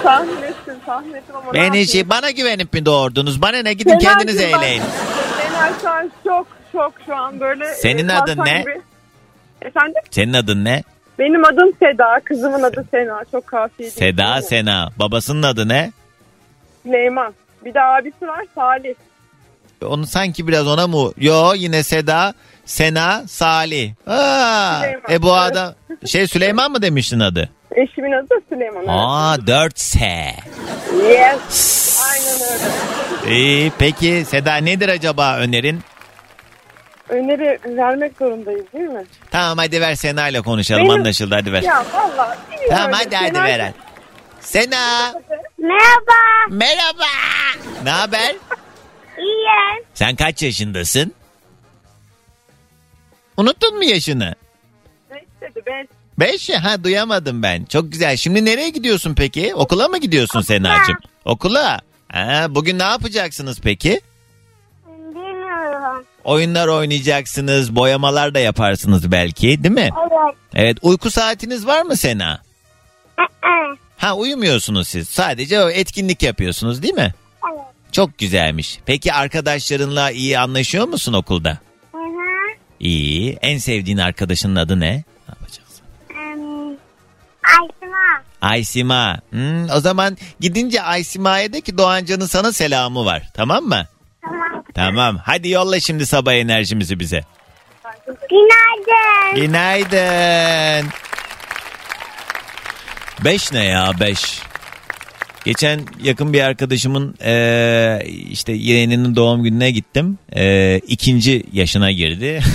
Tahmin 0.03 0.43
ettim 0.43 0.75
tahmin 0.87 1.15
ettim 1.15 1.37
ama 1.37 1.53
ne 1.53 1.65
yapayım? 1.65 1.87
şey, 1.87 2.09
bana 2.11 2.31
güvenip 2.31 2.73
mi 2.73 2.87
doğurdunuz? 2.87 3.43
Bana 3.43 3.63
ne 3.63 3.73
gidin 3.73 3.91
Fena 3.91 3.99
kendiniz 3.99 4.39
ben- 4.39 4.59
eğleyin. 4.59 4.83
Fena 5.39 5.71
şu 5.83 5.91
an 5.91 6.11
şok 6.25 6.47
şok 6.73 6.93
şu 7.07 7.17
an 7.17 7.41
böyle. 7.41 7.75
Senin 7.75 8.09
e, 8.09 8.13
adın 8.15 8.37
kalkan 8.37 8.55
ne? 8.55 8.61
gibi. 8.61 8.81
Efendim? 9.63 10.03
Senin 10.11 10.33
adın 10.33 10.65
ne? 10.65 10.83
Benim 11.19 11.45
adım 11.45 11.73
Seda. 11.79 12.21
Kızımın 12.25 12.63
adı 12.63 12.85
Sena. 12.91 13.23
Çok 13.33 13.47
kafiydi. 13.47 13.91
Seda 13.91 14.43
Sena. 14.43 14.91
Babasının 14.99 15.43
adı 15.43 15.69
ne? 15.69 15.93
Süleyman. 16.83 17.35
Bir 17.65 17.75
de 17.75 17.83
abisi 17.83 18.27
var 18.29 18.45
Salih. 18.55 18.95
Onu 19.85 20.07
sanki 20.07 20.49
biraz 20.49 20.67
ona 20.67 20.87
mı? 20.87 21.13
Yo 21.17 21.53
yine 21.57 21.83
Seda, 21.83 22.35
Sena, 22.65 23.23
Salih. 23.29 23.93
Aa, 24.07 24.77
Süleyman. 24.81 25.03
e 25.11 25.23
bu 25.23 25.35
adam 25.35 25.75
şey 26.07 26.27
Süleyman 26.27 26.71
mı 26.71 26.83
demiştin 26.83 27.21
adı? 27.21 27.49
Eşimin 27.77 28.13
adı 28.13 28.35
Süleyman. 28.49 28.85
Aa 28.89 29.35
4S. 29.35 30.01
Yes. 31.09 32.01
Aynen 32.11 32.53
öyle. 32.53 33.35
İyi 33.37 33.73
peki 33.79 34.25
Seda 34.27 34.57
nedir 34.57 34.89
acaba 34.89 35.37
önerin? 35.39 35.81
Öneri 37.09 37.59
vermek 37.77 38.13
zorundayız 38.19 38.65
değil 38.73 38.85
mi? 38.85 39.05
Tamam 39.31 39.59
hadi 39.59 39.81
ver 39.81 39.95
Sena 39.95 40.29
ile 40.29 40.41
konuşalım 40.41 40.83
Benim- 40.83 40.93
anlaşıldı 41.01 41.35
hadi 41.35 41.53
ver. 41.53 41.63
Ya 41.63 41.85
valla. 41.95 42.39
Tamam 42.69 42.93
hadi 42.93 43.17
hadi 43.17 43.35
ver. 43.39 43.73
Sena 44.41 45.13
Merhaba. 45.59 46.15
merhaba. 46.51 47.05
Ne 47.85 47.91
haber? 47.91 48.37
İyi. 49.19 49.85
Sen 49.95 50.17
kaç 50.17 50.43
yaşındasın? 50.43 51.13
Unuttun 53.37 53.77
mu 53.77 53.85
yaşını? 53.85 54.35
Ne 55.11 55.21
istedi 55.23 55.63
ben? 55.67 55.89
Beş 56.19 56.49
ya 56.49 56.65
ha 56.65 56.85
duyamadım 56.85 57.43
ben. 57.43 57.65
Çok 57.65 57.93
güzel. 57.93 58.17
Şimdi 58.17 58.45
nereye 58.45 58.69
gidiyorsun 58.69 59.15
peki? 59.15 59.55
Okula 59.55 59.89
mı 59.89 59.99
gidiyorsun 59.99 60.41
Sena'cığım? 60.41 60.97
Okula. 61.25 61.81
Ha, 62.13 62.47
bugün 62.51 62.79
ne 62.79 62.83
yapacaksınız 62.83 63.61
peki? 63.61 64.01
Oyunlar 66.25 66.69
oynayacaksınız, 66.69 67.77
boyamalar 67.77 68.35
da 68.35 68.39
yaparsınız 68.39 69.13
belki 69.13 69.65
değil 69.65 69.75
mi? 69.75 69.91
Evet. 70.03 70.35
Evet 70.55 70.79
uyku 70.83 71.11
saatiniz 71.11 71.67
var 71.67 71.83
mı 71.83 71.97
Sena? 71.97 72.43
Ha 73.97 74.15
uyumuyorsunuz 74.17 74.89
siz. 74.89 75.09
Sadece 75.09 75.61
o 75.63 75.69
etkinlik 75.71 76.23
yapıyorsunuz 76.23 76.83
değil 76.83 76.95
mi? 76.95 77.15
Evet. 77.53 77.61
Çok 77.93 78.19
güzelmiş. 78.19 78.79
Peki 78.87 79.13
arkadaşlarınla 79.13 80.11
iyi 80.11 80.39
anlaşıyor 80.39 80.89
musun 80.89 81.13
okulda? 81.13 81.59
Hı 81.93 81.99
hı. 81.99 82.55
İyi. 82.81 83.39
En 83.43 83.59
sevdiğin 83.59 83.99
arkadaşının 83.99 84.57
adı 84.57 84.81
ne? 84.81 84.91
Ne 84.91 85.05
yapacaksın? 85.29 85.85
Aysima. 87.61 88.23
Aysima. 88.41 89.21
Hmm, 89.31 89.71
o 89.71 89.81
zaman 89.81 90.17
gidince 90.41 90.83
Aysima'ya 90.83 91.53
de 91.53 91.61
ki 91.61 91.79
Doğancan'ın 91.79 92.27
sana 92.27 92.53
selamı 92.53 93.05
var. 93.05 93.29
Tamam 93.35 93.65
mı? 93.65 93.87
Tamam. 94.79 95.19
Hadi 95.25 95.49
yolla 95.49 95.81
şimdi 95.81 96.07
sabah 96.07 96.33
enerjimizi 96.35 97.01
bize. 97.01 97.21
Günaydın. 98.31 99.43
Günaydın. 99.47 100.89
Beş 103.25 103.53
ne 103.53 103.65
ya 103.65 103.93
beş? 104.01 104.41
Geçen 105.45 105.81
yakın 106.03 106.33
bir 106.33 106.41
arkadaşımın 106.41 107.15
eee, 107.25 108.07
işte 108.31 108.53
yeğeninin 108.53 109.17
doğum 109.17 109.43
gününe 109.43 109.71
gittim. 109.71 110.19
Eee, 110.37 110.81
ikinci 110.89 111.43
yaşına 111.53 111.91
girdi. 111.93 112.41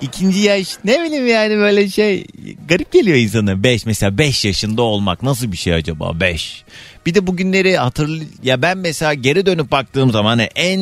ikinci 0.00 0.40
yaş 0.40 0.68
ne 0.84 1.04
bileyim 1.04 1.26
yani 1.26 1.56
böyle 1.56 1.88
şey 1.88 2.26
garip 2.68 2.92
geliyor 2.92 3.16
insana. 3.16 3.62
Beş 3.62 3.86
mesela 3.86 4.18
beş 4.18 4.44
yaşında 4.44 4.82
olmak 4.82 5.22
nasıl 5.22 5.52
bir 5.52 5.56
şey 5.56 5.74
acaba 5.74 6.20
beş? 6.20 6.64
Bir 7.06 7.14
de 7.14 7.26
bugünleri 7.26 7.76
hatırl 7.76 8.20
ya 8.42 8.62
ben 8.62 8.78
mesela 8.78 9.14
geri 9.14 9.46
dönüp 9.46 9.70
baktığım 9.70 10.10
zaman 10.10 10.38
hani 10.38 10.48
en 10.54 10.80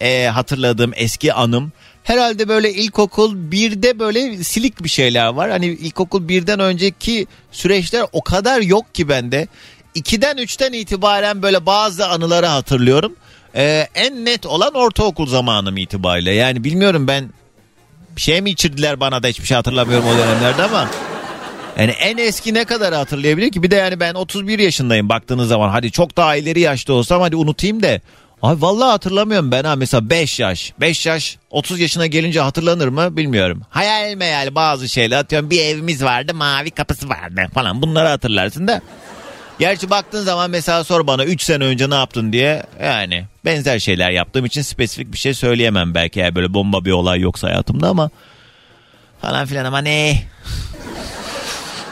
e, 0.00 0.26
hatırladığım 0.26 0.92
eski 0.94 1.32
anım 1.32 1.72
herhalde 2.06 2.48
böyle 2.48 2.72
ilkokul 2.72 3.34
birde 3.36 3.98
böyle 3.98 4.44
silik 4.44 4.84
bir 4.84 4.88
şeyler 4.88 5.26
var. 5.26 5.50
Hani 5.50 5.66
ilkokul 5.66 6.28
birden 6.28 6.60
önceki 6.60 7.26
süreçler 7.52 8.06
o 8.12 8.22
kadar 8.22 8.60
yok 8.60 8.94
ki 8.94 9.08
bende. 9.08 9.48
2'den 9.96 10.36
3'ten 10.36 10.72
itibaren 10.72 11.42
böyle 11.42 11.66
bazı 11.66 12.08
anıları 12.08 12.46
hatırlıyorum. 12.46 13.16
Ee, 13.54 13.88
en 13.94 14.24
net 14.24 14.46
olan 14.46 14.74
ortaokul 14.74 15.26
zamanım 15.26 15.76
itibariyle. 15.76 16.32
Yani 16.32 16.64
bilmiyorum 16.64 17.08
ben 17.08 17.30
şey 18.16 18.40
mi 18.40 18.50
içirdiler 18.50 19.00
bana 19.00 19.22
da 19.22 19.28
hiçbir 19.28 19.46
şey 19.46 19.54
hatırlamıyorum 19.54 20.06
o 20.08 20.18
dönemlerde 20.18 20.62
ama. 20.62 20.88
Yani 21.76 21.90
en 21.90 22.16
eski 22.16 22.54
ne 22.54 22.64
kadar 22.64 22.94
hatırlayabilir 22.94 23.50
ki? 23.52 23.62
Bir 23.62 23.70
de 23.70 23.76
yani 23.76 24.00
ben 24.00 24.14
31 24.14 24.58
yaşındayım 24.58 25.08
baktığınız 25.08 25.48
zaman. 25.48 25.68
Hadi 25.68 25.90
çok 25.90 26.16
daha 26.16 26.36
ileri 26.36 26.60
yaşta 26.60 26.92
olsam 26.92 27.20
hadi 27.20 27.36
unutayım 27.36 27.82
da. 27.82 28.00
Ay 28.42 28.56
vallahi 28.58 28.90
hatırlamıyorum 28.90 29.50
ben 29.50 29.64
ha 29.64 29.76
mesela 29.76 30.10
5 30.10 30.40
yaş. 30.40 30.72
5 30.80 31.06
yaş 31.06 31.38
30 31.50 31.80
yaşına 31.80 32.06
gelince 32.06 32.40
hatırlanır 32.40 32.88
mı 32.88 33.16
bilmiyorum. 33.16 33.62
Hayal 33.70 34.14
meyal 34.14 34.54
bazı 34.54 34.88
şeyler 34.88 35.18
atıyorum. 35.18 35.50
Bir 35.50 35.60
evimiz 35.62 36.04
vardı 36.04 36.34
mavi 36.34 36.70
kapısı 36.70 37.08
vardı 37.08 37.46
falan 37.54 37.82
bunları 37.82 38.08
hatırlarsın 38.08 38.68
da. 38.68 38.80
Gerçi 39.58 39.90
baktığın 39.90 40.22
zaman 40.22 40.50
mesela 40.50 40.84
sor 40.84 41.06
bana 41.06 41.24
3 41.24 41.42
sene 41.42 41.64
önce 41.64 41.90
ne 41.90 41.94
yaptın 41.94 42.32
diye 42.32 42.62
yani 42.82 43.24
benzer 43.44 43.78
şeyler 43.78 44.10
yaptığım 44.10 44.44
için 44.44 44.62
spesifik 44.62 45.12
bir 45.12 45.18
şey 45.18 45.34
söyleyemem 45.34 45.94
belki 45.94 46.20
eğer 46.20 46.34
böyle 46.34 46.54
bomba 46.54 46.84
bir 46.84 46.92
olay 46.92 47.20
yoksa 47.20 47.48
hayatımda 47.48 47.88
ama 47.88 48.10
falan 49.22 49.46
filan 49.46 49.64
ama 49.64 49.78
ne? 49.78 50.22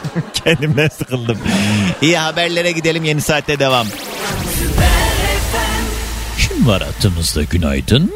Kendimden 0.45 0.89
sıkıldım. 0.89 1.39
İyi 2.03 2.19
haberlere 2.19 2.73
gidelim 2.73 3.05
yeni 3.05 3.21
saatte 3.21 3.59
devam. 3.59 3.87
Kim 6.39 6.67
var 6.67 6.83
hattımızda 6.83 7.43
günaydın? 7.43 8.13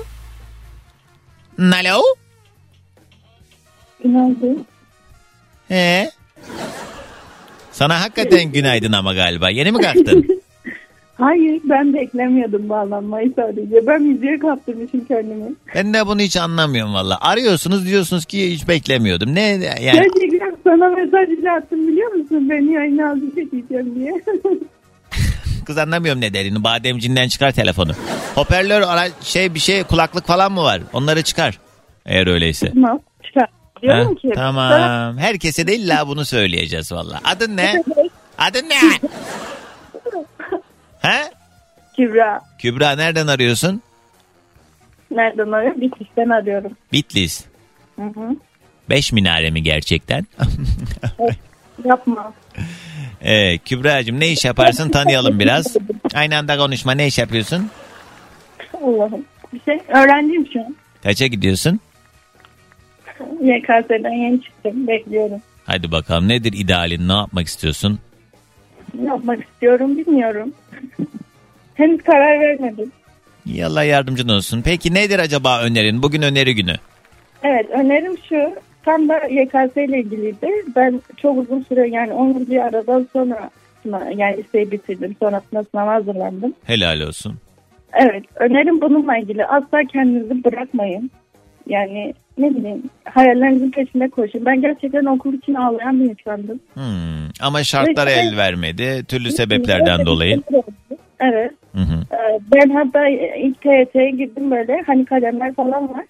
Alo? 1.58 2.02
Günaydın. 4.02 4.66
He? 5.68 6.10
Sana 7.72 8.00
hakikaten 8.00 8.52
günaydın 8.52 8.92
ama 8.92 9.14
galiba. 9.14 9.50
Yeni 9.50 9.72
mi 9.72 9.80
kalktın? 9.82 10.42
Hayır 11.18 11.60
ben 11.64 11.94
beklemiyordum 11.94 12.68
bağlanmayı 12.68 13.32
sadece. 13.36 13.86
Ben 13.86 14.02
müziğe 14.02 14.38
kaptırmışım 14.38 15.04
kendimi. 15.04 15.54
Ben 15.74 15.94
de 15.94 16.06
bunu 16.06 16.20
hiç 16.20 16.36
anlamıyorum 16.36 16.94
valla. 16.94 17.18
Arıyorsunuz 17.20 17.86
diyorsunuz 17.86 18.24
ki 18.24 18.52
hiç 18.52 18.68
beklemiyordum. 18.68 19.34
Ne 19.34 19.40
yani? 19.42 19.80
Gerçekten 19.80 20.56
sana 20.64 20.88
mesaj 20.88 21.28
bile 21.28 21.50
attım 21.50 21.88
biliyor 21.88 22.12
musun? 22.12 22.50
Beni 22.50 22.72
yayına 22.72 23.10
aldı 23.10 23.20
çekeceğim 23.34 23.94
diye. 23.94 24.12
Kız 25.66 25.78
anlamıyorum 25.78 26.20
ne 26.20 26.34
dediğini. 26.34 26.64
Bademcinden 26.64 27.28
çıkar 27.28 27.52
telefonu. 27.52 27.92
Hoparlör 28.34 28.80
ara- 28.82 29.08
şey 29.22 29.54
bir 29.54 29.58
şey 29.60 29.82
kulaklık 29.82 30.26
falan 30.26 30.52
mı 30.52 30.62
var? 30.62 30.80
Onları 30.92 31.22
çıkar. 31.22 31.58
Eğer 32.06 32.26
öyleyse. 32.26 32.70
tamam. 32.74 33.00
Çıkar. 33.26 33.48
Diyorum 33.82 34.08
Ha, 34.08 34.14
ki. 34.14 34.30
Tamam. 34.34 35.18
Herkese 35.18 35.66
de 35.66 35.76
illa 35.76 36.08
bunu 36.08 36.24
söyleyeceğiz 36.24 36.92
valla. 36.92 37.20
Adın 37.24 37.56
ne? 37.56 37.82
Adın 38.38 38.68
ne? 38.68 39.08
He? 41.02 41.30
Kübra. 41.96 42.40
Kübra 42.58 42.90
nereden 42.96 43.26
arıyorsun? 43.26 43.82
Nereden 45.10 45.52
arıyor? 45.52 45.80
Bitlis'ten 45.80 46.28
arıyorum. 46.28 46.72
Bitlis. 46.92 47.44
Hı 47.96 48.02
hı. 48.02 48.36
Beş 48.90 49.12
minare 49.12 49.50
mi 49.50 49.62
gerçekten? 49.62 50.26
Yapma. 51.84 52.32
ee, 53.20 53.58
Kübra'cığım 53.58 54.20
ne 54.20 54.28
iş 54.28 54.44
yaparsın 54.44 54.90
tanıyalım 54.90 55.38
biraz. 55.38 55.76
Aynı 56.14 56.36
anda 56.36 56.56
konuşma 56.56 56.92
ne 56.92 57.06
iş 57.06 57.18
yapıyorsun? 57.18 57.70
Allah'ım. 58.74 59.24
Bir 59.52 59.60
şey 59.64 59.78
öğrenciyim 59.88 60.48
şu 60.52 60.60
an. 60.60 60.76
Kaça 61.02 61.26
gidiyorsun? 61.26 61.80
YKS'den 63.40 64.12
yeni 64.12 64.42
çıktım. 64.42 64.86
Bekliyorum. 64.88 65.40
Hadi 65.66 65.92
bakalım 65.92 66.28
nedir 66.28 66.52
idealin 66.52 67.08
ne 67.08 67.12
yapmak 67.12 67.46
istiyorsun? 67.46 67.98
Ne 68.94 69.08
yapmak 69.08 69.44
istiyorum 69.44 69.96
bilmiyorum. 69.96 70.52
Henüz 71.74 72.02
karar 72.02 72.40
vermedim. 72.40 72.92
İyi, 73.46 73.66
Allah 73.66 73.82
yardımcın 73.84 74.28
olsun. 74.28 74.62
Peki 74.64 74.94
nedir 74.94 75.18
acaba 75.18 75.62
önerin? 75.62 76.02
Bugün 76.02 76.22
öneri 76.22 76.54
günü. 76.54 76.74
Evet 77.42 77.70
önerim 77.70 78.16
şu. 78.28 78.54
Tam 78.84 79.08
da 79.08 79.18
YKS 79.18 79.76
ile 79.76 79.98
ilgiliydi. 80.00 80.48
Ben 80.76 81.00
çok 81.16 81.38
uzun 81.38 81.62
süre 81.68 81.88
yani 81.88 82.12
10 82.12 82.28
yıl 82.28 82.50
bir 82.50 82.58
aradan 82.58 83.08
sonra 83.12 83.50
yani 84.16 84.36
liseyi 84.36 84.70
bitirdim. 84.70 85.16
Sonrasında 85.20 85.64
sınava 85.64 85.94
hazırlandım. 85.94 86.54
Helal 86.64 87.00
olsun. 87.00 87.34
Evet 87.92 88.24
önerim 88.34 88.80
bununla 88.80 89.16
ilgili. 89.16 89.46
Asla 89.46 89.84
kendinizi 89.92 90.44
bırakmayın. 90.44 91.10
Yani 91.68 92.14
ne 92.38 92.50
bileyim 92.54 92.82
hayallerinizin 93.04 93.70
peşinde 93.70 94.08
koşun. 94.08 94.44
Ben 94.46 94.60
gerçekten 94.60 95.04
okul 95.04 95.34
için 95.34 95.54
ağlayan 95.54 96.00
bir 96.00 96.10
insandım. 96.10 96.60
Hmm, 96.74 97.28
Ama 97.42 97.62
şartlar 97.64 98.06
Evet. 98.06 98.18
el 98.18 98.36
vermedi. 98.36 99.04
Türlü 99.08 99.30
sebeplerden 99.30 100.06
dolayı. 100.06 100.42
Evet. 101.20 101.52
Hı 101.74 101.80
hı. 101.80 102.16
Ee, 102.16 102.38
Ben 102.54 102.70
hatta 102.70 103.08
ilk 103.38 103.60
TYT'ye 103.62 104.10
girdim 104.10 104.50
böyle 104.50 104.82
hani 104.86 105.04
kalemler 105.04 105.54
falan 105.54 105.88
var. 105.94 106.04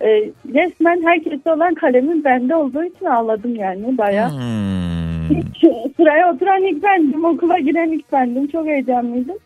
Ee, 0.00 0.06
resmen 0.54 1.02
herkeste 1.06 1.52
olan 1.52 1.74
kalemin 1.74 2.24
bende 2.24 2.56
olduğu 2.56 2.84
için 2.84 3.04
ağladım 3.06 3.56
yani 3.56 3.98
bayağı. 3.98 4.30
Hmm. 4.30 5.36
Hiç 5.36 5.64
Sıraya 5.96 6.32
oturan 6.34 6.62
ilk 6.62 6.82
bendim, 6.82 7.24
okula 7.24 7.58
giren 7.58 7.88
ilk 7.92 8.12
bendim. 8.12 8.46
Çok 8.46 8.66
heyecanlıydım. 8.66 9.36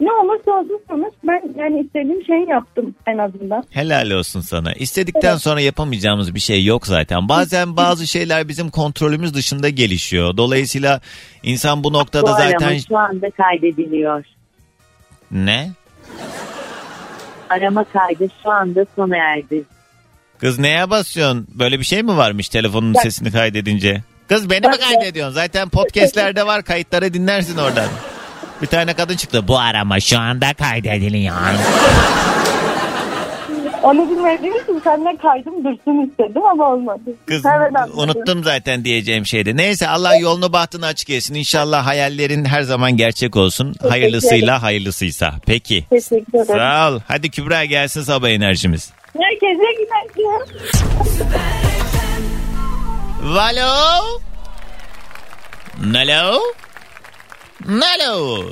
Ne 0.00 0.12
olursa 0.12 0.50
olsun 0.50 0.80
sonuç 0.88 1.14
ben 1.24 1.42
yani 1.58 1.80
istediğim 1.80 2.24
şeyi 2.24 2.48
yaptım 2.48 2.94
en 3.06 3.18
azından. 3.18 3.64
Helal 3.70 4.10
olsun 4.10 4.40
sana. 4.40 4.72
İstedikten 4.72 5.36
sonra 5.36 5.60
yapamayacağımız 5.60 6.34
bir 6.34 6.40
şey 6.40 6.64
yok 6.64 6.86
zaten. 6.86 7.28
Bazen 7.28 7.76
bazı 7.76 8.06
şeyler 8.06 8.48
bizim 8.48 8.70
kontrolümüz 8.70 9.34
dışında 9.34 9.68
gelişiyor. 9.68 10.36
Dolayısıyla 10.36 11.00
insan 11.42 11.84
bu 11.84 11.92
noktada 11.92 12.22
Bu 12.22 12.36
zaten 12.36 12.78
şu 12.88 12.98
anda 12.98 13.30
kaydediliyor. 13.30 14.24
Ne? 15.30 15.70
Arama 17.50 17.84
kaydı 17.84 18.28
şu 18.42 18.50
anda 18.50 18.86
sona 18.96 19.16
erdi. 19.16 19.64
Kız 20.38 20.58
neye 20.58 20.90
basıyorsun? 20.90 21.46
Böyle 21.54 21.78
bir 21.78 21.84
şey 21.84 22.02
mi 22.02 22.16
varmış 22.16 22.48
telefonun 22.48 22.94
Bak- 22.94 23.02
sesini 23.02 23.32
kaydedince? 23.32 24.02
Kız 24.28 24.50
beni 24.50 24.68
mi 24.68 24.76
kaydediyorsun? 24.78 25.34
Zaten 25.34 25.68
podcastlerde 25.68 26.46
var 26.46 26.62
kayıtları 26.62 27.14
dinlersin 27.14 27.58
oradan. 27.58 27.88
Bir 28.62 28.66
tane 28.66 28.94
kadın 28.94 29.16
çıktı. 29.16 29.48
Bu 29.48 29.58
arama 29.58 30.00
şu 30.00 30.18
anda 30.18 30.54
kaydediliyor. 30.54 31.34
Onu 33.82 34.10
bilmediğim 34.10 34.54
için 34.56 34.80
senden 34.84 35.16
kaydım 35.16 35.64
dursun 35.64 36.10
istedim 36.10 36.42
ama 36.46 36.72
olmadı. 36.72 37.00
Kız 37.26 37.46
anladım. 37.46 37.98
unuttum 37.98 38.44
zaten 38.44 38.84
diyeceğim 38.84 39.26
şeydi. 39.26 39.56
Neyse 39.56 39.88
Allah 39.88 40.16
yolunu 40.16 40.52
bahtını 40.52 40.86
açık 40.86 41.10
etsin. 41.10 41.34
İnşallah 41.34 41.86
hayallerin 41.86 42.44
her 42.44 42.62
zaman 42.62 42.96
gerçek 42.96 43.36
olsun. 43.36 43.74
Hayırlısıyla 43.88 44.62
hayırlısıysa. 44.62 45.34
Peki. 45.46 45.84
Teşekkür 45.90 46.34
ederim. 46.34 46.46
Sağ 46.46 46.90
ol. 46.92 47.00
Hadi 47.08 47.30
Kübra 47.30 47.64
gelsin 47.64 48.02
sabah 48.02 48.28
enerjimiz. 48.28 48.90
Herkese 49.20 49.64
günaydın. 49.78 50.46
Valo. 53.22 54.02
Nalo. 55.84 56.40
Nalo. 57.68 58.44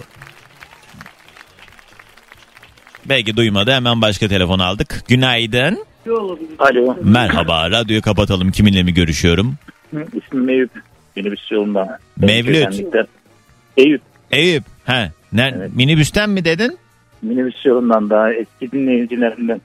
Belki 3.07 3.37
duymadı 3.37 3.73
hemen 3.73 4.03
başka 4.03 4.29
telefon 4.29 4.59
aldık. 4.59 5.03
Günaydın. 5.09 5.85
Alo. 6.59 6.97
Merhaba 7.03 7.71
radyoyu 7.71 8.03
kapatalım 8.03 8.51
kiminle 8.51 8.83
mi 8.83 8.95
görüşüyorum? 8.95 9.55
İsmim 9.93 10.49
Eyüp. 10.49 10.71
Minibüs 11.17 11.51
yolundan. 11.51 11.89
Mevlüt. 12.17 12.81
Eyüp. 13.77 14.03
Eyüp. 14.31 14.65
He. 14.85 15.13
Ne, 15.33 15.55
Minibüsten 15.75 16.31
mi 16.31 16.45
dedin? 16.45 16.79
Minibüs 17.23 17.65
yolundan 17.67 18.11
daha 18.11 18.33
eski 18.33 18.73
dinleyicilerinden. 18.73 19.61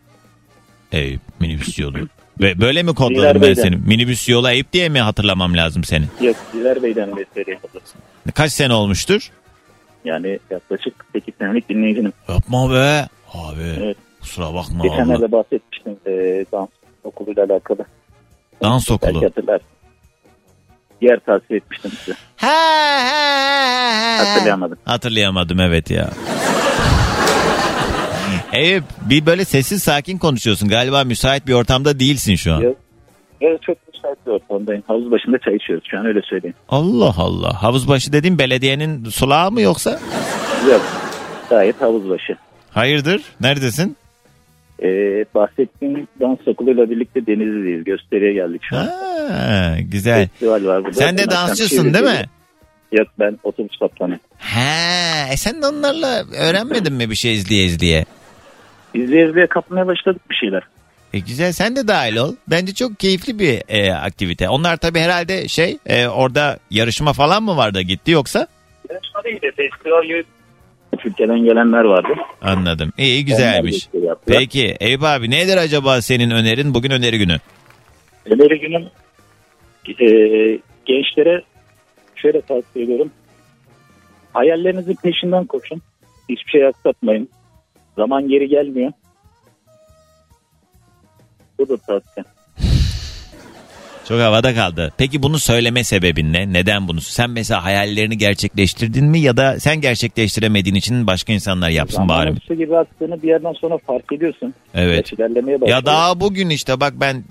Eyüp 0.92 1.22
minibüs 1.40 1.80
yolu. 1.80 1.98
Ve 2.42 2.62
böyle 2.62 2.84
mi 2.84 2.96
kodladım 2.96 3.16
ben 3.24 3.24
Beylerbeyi'den. 3.24 3.62
seni? 3.64 3.76
Minibüs 3.76 4.30
yola 4.30 4.52
Eyüp 4.52 4.74
diye 4.74 4.90
mi 4.90 5.02
hatırlamam 5.02 5.58
lazım 5.58 5.84
seni? 5.84 6.06
Yok 6.22 6.36
Diler 6.54 6.84
Bey'den 6.84 7.18
besleri 7.18 7.52
yapılsın. 7.52 8.02
Kaç 8.36 8.52
sene 8.52 8.74
olmuştur? 8.74 9.30
Yani 10.06 10.40
yaklaşık 10.52 11.06
8 11.14 11.34
senelik 11.40 11.70
dinleyicinim. 11.70 12.14
Yapma 12.30 12.72
be. 12.74 13.08
Abi 13.34 13.62
Evet. 13.84 13.98
kusura 14.22 14.54
bakma. 14.54 14.84
Geçenlerde 14.84 15.32
bahsetmiştim 15.32 15.98
e, 16.08 16.12
dans 16.52 16.70
okuluyla 17.04 17.44
alakalı. 17.46 17.86
Dans 18.64 18.92
okulu. 18.92 19.14
Belki 19.14 19.26
hatırlarsın. 19.26 19.68
Yer 21.02 21.20
tavsiye 21.20 21.58
etmiştim 21.58 21.92
size. 21.92 22.18
Hatırlayamadım. 24.18 24.78
Hatırlayamadım 24.86 25.60
evet 25.60 25.92
ya. 25.92 26.10
Eyüp 28.54 28.84
bir 29.10 29.26
böyle 29.26 29.46
sessiz 29.46 29.84
sakin 29.84 30.18
konuşuyorsun. 30.18 30.70
Galiba 30.70 31.04
müsait 31.04 31.48
bir 31.48 31.54
ortamda 31.54 32.00
değilsin 32.00 32.36
şu 32.36 32.54
an. 32.54 32.62
Yok. 32.62 32.78
Evet 33.42 33.62
çok 33.62 33.78
müsait 34.00 34.26
bir 34.26 34.32
ortamdayım. 34.32 34.84
Havuz 34.88 35.12
başında 35.12 35.38
çay 35.38 35.56
içiyoruz 35.56 35.88
şu 35.92 36.00
an 36.00 36.06
öyle 36.06 36.22
söyleyeyim. 36.22 36.56
Allah 36.70 37.14
Allah. 37.18 37.64
Havuzbaşı 37.64 38.14
dediğin 38.14 38.40
belediyenin 38.40 39.06
sulağı 39.06 39.52
mı 39.52 39.62
yoksa? 39.62 40.00
Yok. 40.70 40.82
Gayet 41.50 41.82
havuz 41.82 42.10
başı. 42.10 42.38
Hayırdır? 42.72 43.22
Neredesin? 43.42 43.98
Ee, 44.84 45.26
bahsettiğim 45.36 46.08
dans 46.20 46.40
okuluyla 46.48 46.90
birlikte 46.90 47.26
Denizli'deyiz. 47.26 47.84
Gösteriye 47.84 48.34
geldik 48.34 48.62
şu 48.64 48.78
an. 48.78 48.86
Ha, 48.86 49.76
güzel. 49.80 50.28
Festival 50.28 50.66
var 50.66 50.84
burada. 50.84 50.98
Sen 50.98 51.18
de 51.18 51.24
akşam 51.24 51.48
dansçısın 51.48 51.94
değil 51.94 52.06
mi? 52.06 52.26
Yok 52.92 53.08
ben 53.20 53.40
otobüs 53.44 53.78
kaptanı. 53.80 54.20
He, 54.38 55.34
e 55.34 55.38
sen 55.38 55.62
de 55.62 55.68
onlarla 55.68 56.24
öğrenmedin 56.40 56.94
mi 56.94 57.10
bir 57.10 57.16
şey 57.16 57.34
izleye 57.34 57.66
izleye? 57.66 58.06
İzleye 58.94 59.30
izleye 59.30 59.48
kapmaya 59.48 59.88
başladık 59.88 60.22
bir 60.30 60.36
şeyler. 60.36 60.64
E 61.14 61.20
güzel 61.20 61.52
sen 61.52 61.76
de 61.76 61.88
dahil 61.88 62.16
ol. 62.16 62.36
Bence 62.48 62.74
çok 62.74 63.00
keyifli 63.00 63.40
bir 63.40 63.62
e, 63.68 63.94
aktivite. 63.94 64.50
Onlar 64.50 64.78
tabii 64.78 65.00
herhalde 65.00 65.48
şey 65.48 65.78
e, 65.86 66.08
orada 66.08 66.60
yarışma 66.72 67.14
falan 67.14 67.44
mı 67.44 67.58
vardı 67.58 67.82
gitti 67.82 68.12
yoksa? 68.12 68.48
Yarışma 68.90 69.24
değil 69.24 69.42
de 69.42 69.52
festival 69.52 70.04
gibi. 70.04 70.24
Türkiye'den 70.98 71.40
gelenler 71.40 71.84
vardı. 71.84 72.08
Anladım. 72.42 72.94
İyi 72.98 73.26
güzelmiş. 73.26 73.90
Peki 74.26 74.76
Eyüp 74.80 75.04
abi 75.04 75.32
nedir 75.32 75.58
acaba 75.58 76.02
senin 76.02 76.30
önerin? 76.30 76.74
Bugün 76.74 76.92
öneri 76.92 77.18
günü. 77.18 77.38
Öneri 78.26 78.60
günüm 78.60 78.84
e, 79.88 80.08
gençlere 80.86 81.44
şöyle 82.16 82.42
tavsiye 82.42 82.86
ediyorum. 82.86 83.12
Hayallerinizin 84.34 84.96
peşinden 85.04 85.46
koşun. 85.46 85.82
Hiçbir 86.30 86.52
şey 86.52 86.66
aksatmayın. 86.68 87.30
Zaman 87.96 88.28
geri 88.28 88.48
gelmiyor. 88.48 88.92
Bu 91.60 91.70
da 91.70 91.78
tavsiye. 91.78 92.26
Çok 94.10 94.20
havada 94.20 94.56
kaldı. 94.56 94.94
Peki 94.98 95.24
bunu 95.24 95.40
söyleme 95.40 95.84
sebebin 95.84 96.34
ne? 96.34 96.54
Neden 96.54 96.88
bunu? 96.88 97.02
Sen 97.02 97.30
mesela 97.30 97.64
hayallerini 97.64 98.18
gerçekleştirdin 98.18 99.06
mi 99.06 99.20
ya 99.20 99.38
da 99.38 99.60
sen 99.60 99.82
gerçekleştiremediğin 99.82 100.76
için 100.76 101.08
başka 101.08 101.34
insanlar 101.34 101.70
yapsın 101.70 102.10
bari 102.10 102.32
mi? 102.32 102.38
Zamanın 102.38 102.42
su 102.48 102.54
gibi 102.54 102.78
aktığını 102.78 103.22
bir 103.24 103.28
yerden 103.28 103.54
sonra 103.54 103.78
fark 103.88 104.14
ediyorsun. 104.14 104.54
Evet. 104.74 105.14
İlerlemeye 105.14 105.62
başlıyor. 105.62 105.78
Ya 105.78 105.86
daha 105.86 106.20
bugün 106.20 106.50
işte 106.50 106.80
bak 106.80 106.94
ben 107.00 107.24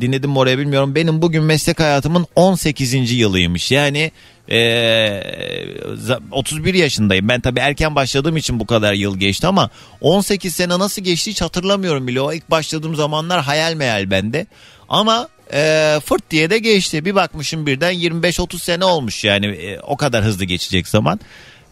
dinledim 0.00 0.36
oraya 0.36 0.58
bilmiyorum. 0.58 0.94
Benim 0.94 1.22
bugün 1.22 1.42
meslek 1.44 1.80
hayatımın 1.80 2.26
18. 2.34 3.12
yılıymış. 3.12 3.72
Yani 3.72 4.10
za- 4.48 6.20
31 6.32 6.74
yaşındayım. 6.74 7.28
Ben 7.28 7.40
tabii 7.40 7.60
erken 7.60 7.94
başladığım 7.94 8.36
için 8.36 8.60
bu 8.60 8.66
kadar 8.66 8.92
yıl 8.92 9.18
geçti 9.18 9.46
ama 9.46 9.70
18 10.00 10.54
sene 10.54 10.78
nasıl 10.78 11.02
geçti 11.02 11.30
hiç 11.30 11.42
hatırlamıyorum 11.42 12.06
bile. 12.08 12.20
O 12.20 12.32
ilk 12.32 12.50
başladığım 12.50 12.94
zamanlar 12.94 13.42
hayal 13.42 13.74
meyal 13.74 14.10
bende. 14.10 14.46
Ama 14.88 15.28
eee, 15.52 16.00
fırt 16.04 16.30
diye 16.30 16.50
de 16.50 16.58
geçti. 16.58 17.04
Bir 17.04 17.14
bakmışım 17.14 17.66
birden 17.66 17.92
25-30 17.94 18.58
sene 18.58 18.84
olmuş 18.84 19.24
yani 19.24 19.46
e, 19.46 19.80
o 19.80 19.96
kadar 19.96 20.24
hızlı 20.24 20.44
geçecek 20.44 20.88
zaman. 20.88 21.20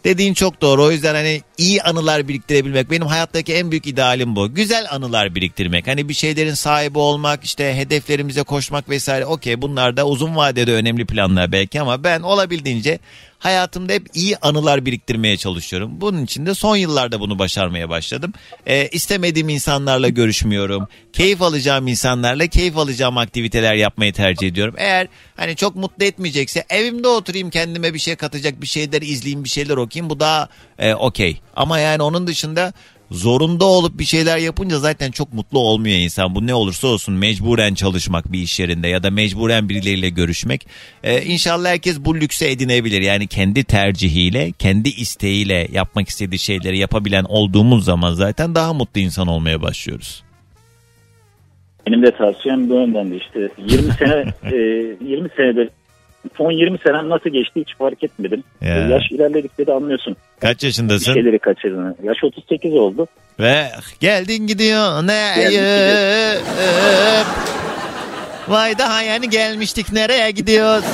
Dediğin 0.03 0.33
çok 0.33 0.61
doğru. 0.61 0.83
O 0.83 0.91
yüzden 0.91 1.15
hani 1.15 1.41
iyi 1.57 1.81
anılar 1.81 2.27
biriktirebilmek 2.27 2.91
benim 2.91 3.07
hayattaki 3.07 3.53
en 3.53 3.71
büyük 3.71 3.87
idealim 3.87 4.35
bu. 4.35 4.53
Güzel 4.53 4.87
anılar 4.91 5.35
biriktirmek. 5.35 5.87
Hani 5.87 6.09
bir 6.09 6.13
şeylerin 6.13 6.53
sahibi 6.53 6.99
olmak, 6.99 7.43
işte 7.43 7.75
hedeflerimize 7.75 8.43
koşmak 8.43 8.89
vesaire. 8.89 9.25
Okey 9.25 9.61
bunlar 9.61 9.97
da 9.97 10.07
uzun 10.07 10.35
vadede 10.35 10.73
önemli 10.73 11.05
planlar 11.05 11.51
belki 11.51 11.81
ama 11.81 12.03
ben 12.03 12.21
olabildiğince 12.21 12.99
hayatımda 13.39 13.93
hep 13.93 14.07
iyi 14.13 14.37
anılar 14.37 14.85
biriktirmeye 14.85 15.37
çalışıyorum. 15.37 16.01
Bunun 16.01 16.23
için 16.23 16.45
de 16.45 16.53
son 16.53 16.75
yıllarda 16.75 17.19
bunu 17.19 17.39
başarmaya 17.39 17.89
başladım. 17.89 18.33
Ee, 18.67 18.87
istemediğim 18.87 19.49
insanlarla 19.49 20.09
görüşmüyorum. 20.09 20.87
Keyif 21.13 21.41
alacağım 21.41 21.87
insanlarla 21.87 22.47
keyif 22.47 22.77
alacağım 22.77 23.17
aktiviteler 23.17 23.73
yapmayı 23.73 24.13
tercih 24.13 24.47
ediyorum. 24.47 24.75
Eğer 24.77 25.07
hani 25.35 25.55
çok 25.55 25.75
mutlu 25.75 26.05
etmeyecekse 26.05 26.65
evimde 26.69 27.07
oturayım 27.07 27.49
kendime 27.49 27.93
bir 27.93 27.99
şey 27.99 28.15
katacak 28.15 28.61
bir 28.61 28.67
şeyler 28.67 29.01
izleyeyim 29.01 29.43
bir 29.43 29.49
şeyler 29.49 29.77
okuyayım 29.77 30.09
bu 30.09 30.19
daha 30.19 30.49
e, 30.79 30.93
okey. 30.93 31.39
Ama 31.55 31.79
yani 31.79 32.03
onun 32.03 32.27
dışında 32.27 32.73
zorunda 33.11 33.65
olup 33.65 33.99
bir 33.99 34.03
şeyler 34.03 34.37
yapınca 34.37 34.77
zaten 34.77 35.11
çok 35.11 35.33
mutlu 35.33 35.59
olmuyor 35.59 35.97
insan. 35.97 36.35
Bu 36.35 36.47
ne 36.47 36.53
olursa 36.53 36.87
olsun 36.87 37.15
mecburen 37.15 37.73
çalışmak 37.73 38.31
bir 38.31 38.39
iş 38.39 38.59
yerinde 38.59 38.87
ya 38.87 39.03
da 39.03 39.11
mecburen 39.11 39.69
birileriyle 39.69 40.09
görüşmek. 40.09 40.67
Ee, 41.03 41.21
inşallah 41.21 41.69
herkes 41.69 41.99
bu 41.99 42.15
lükse 42.15 42.51
edinebilir. 42.51 43.01
Yani 43.01 43.27
kendi 43.27 43.63
tercihiyle, 43.63 44.51
kendi 44.59 44.89
isteğiyle 44.89 45.67
yapmak 45.71 46.09
istediği 46.09 46.39
şeyleri 46.39 46.77
yapabilen 46.77 47.23
olduğumuz 47.23 47.85
zaman 47.85 48.13
zaten 48.13 48.55
daha 48.55 48.73
mutlu 48.73 49.01
insan 49.01 49.27
olmaya 49.27 49.61
başlıyoruz. 49.61 50.23
Benim 51.87 52.03
de 52.03 52.11
tavsiyem 52.11 52.69
bu 52.69 52.73
yöndendi 52.73 53.15
işte. 53.15 53.49
20 53.57 53.93
sene 53.93 54.33
e, 54.51 54.57
20 55.05 55.29
senede 55.37 55.69
son 56.37 56.51
20 56.51 56.77
senem 56.77 57.09
nasıl 57.09 57.29
geçti 57.29 57.61
hiç 57.61 57.75
fark 57.77 58.03
etmedim. 58.03 58.43
Ya. 58.61 58.75
E, 58.87 58.91
Yaş 58.91 59.03
ilerledikçe 59.11 59.67
de 59.67 59.71
anlıyorsun. 59.73 60.15
Kaç 60.41 60.61
Bir 60.61 60.67
yaşındasın? 60.67 61.13
şeyleri 61.13 61.39
kaçırdığını. 61.39 61.95
Yaş 62.03 62.17
38 62.23 62.73
oldu. 62.73 63.07
Ve 63.39 63.65
geldin 63.99 64.47
gidiyor 64.47 65.07
ne 65.07 65.35
Vay 68.47 68.77
daha 68.77 69.01
yani 69.01 69.29
gelmiştik 69.29 69.91
nereye 69.93 70.31
gidiyoruz? 70.31 70.85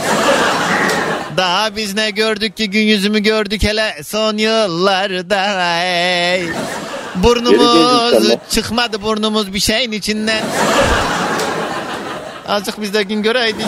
Daha 1.38 1.75
biz 1.75 1.93
ne 1.95 2.09
gördük 2.09 2.57
ki 2.57 2.69
gün 2.69 2.82
yüzümü 2.82 3.19
gördük 3.19 3.63
hele 3.63 4.03
son 4.03 4.38
yıllarda. 4.38 5.65
Ey. 5.84 6.43
Burnumuz 7.15 8.36
çıkmadı 8.49 9.01
burnumuz 9.01 9.53
bir 9.53 9.59
şeyin 9.59 9.91
içinden. 9.91 10.43
Azıcık 12.47 12.82
biz 12.82 12.93
de 12.93 13.03
gün 13.03 13.23
göreydik. 13.23 13.65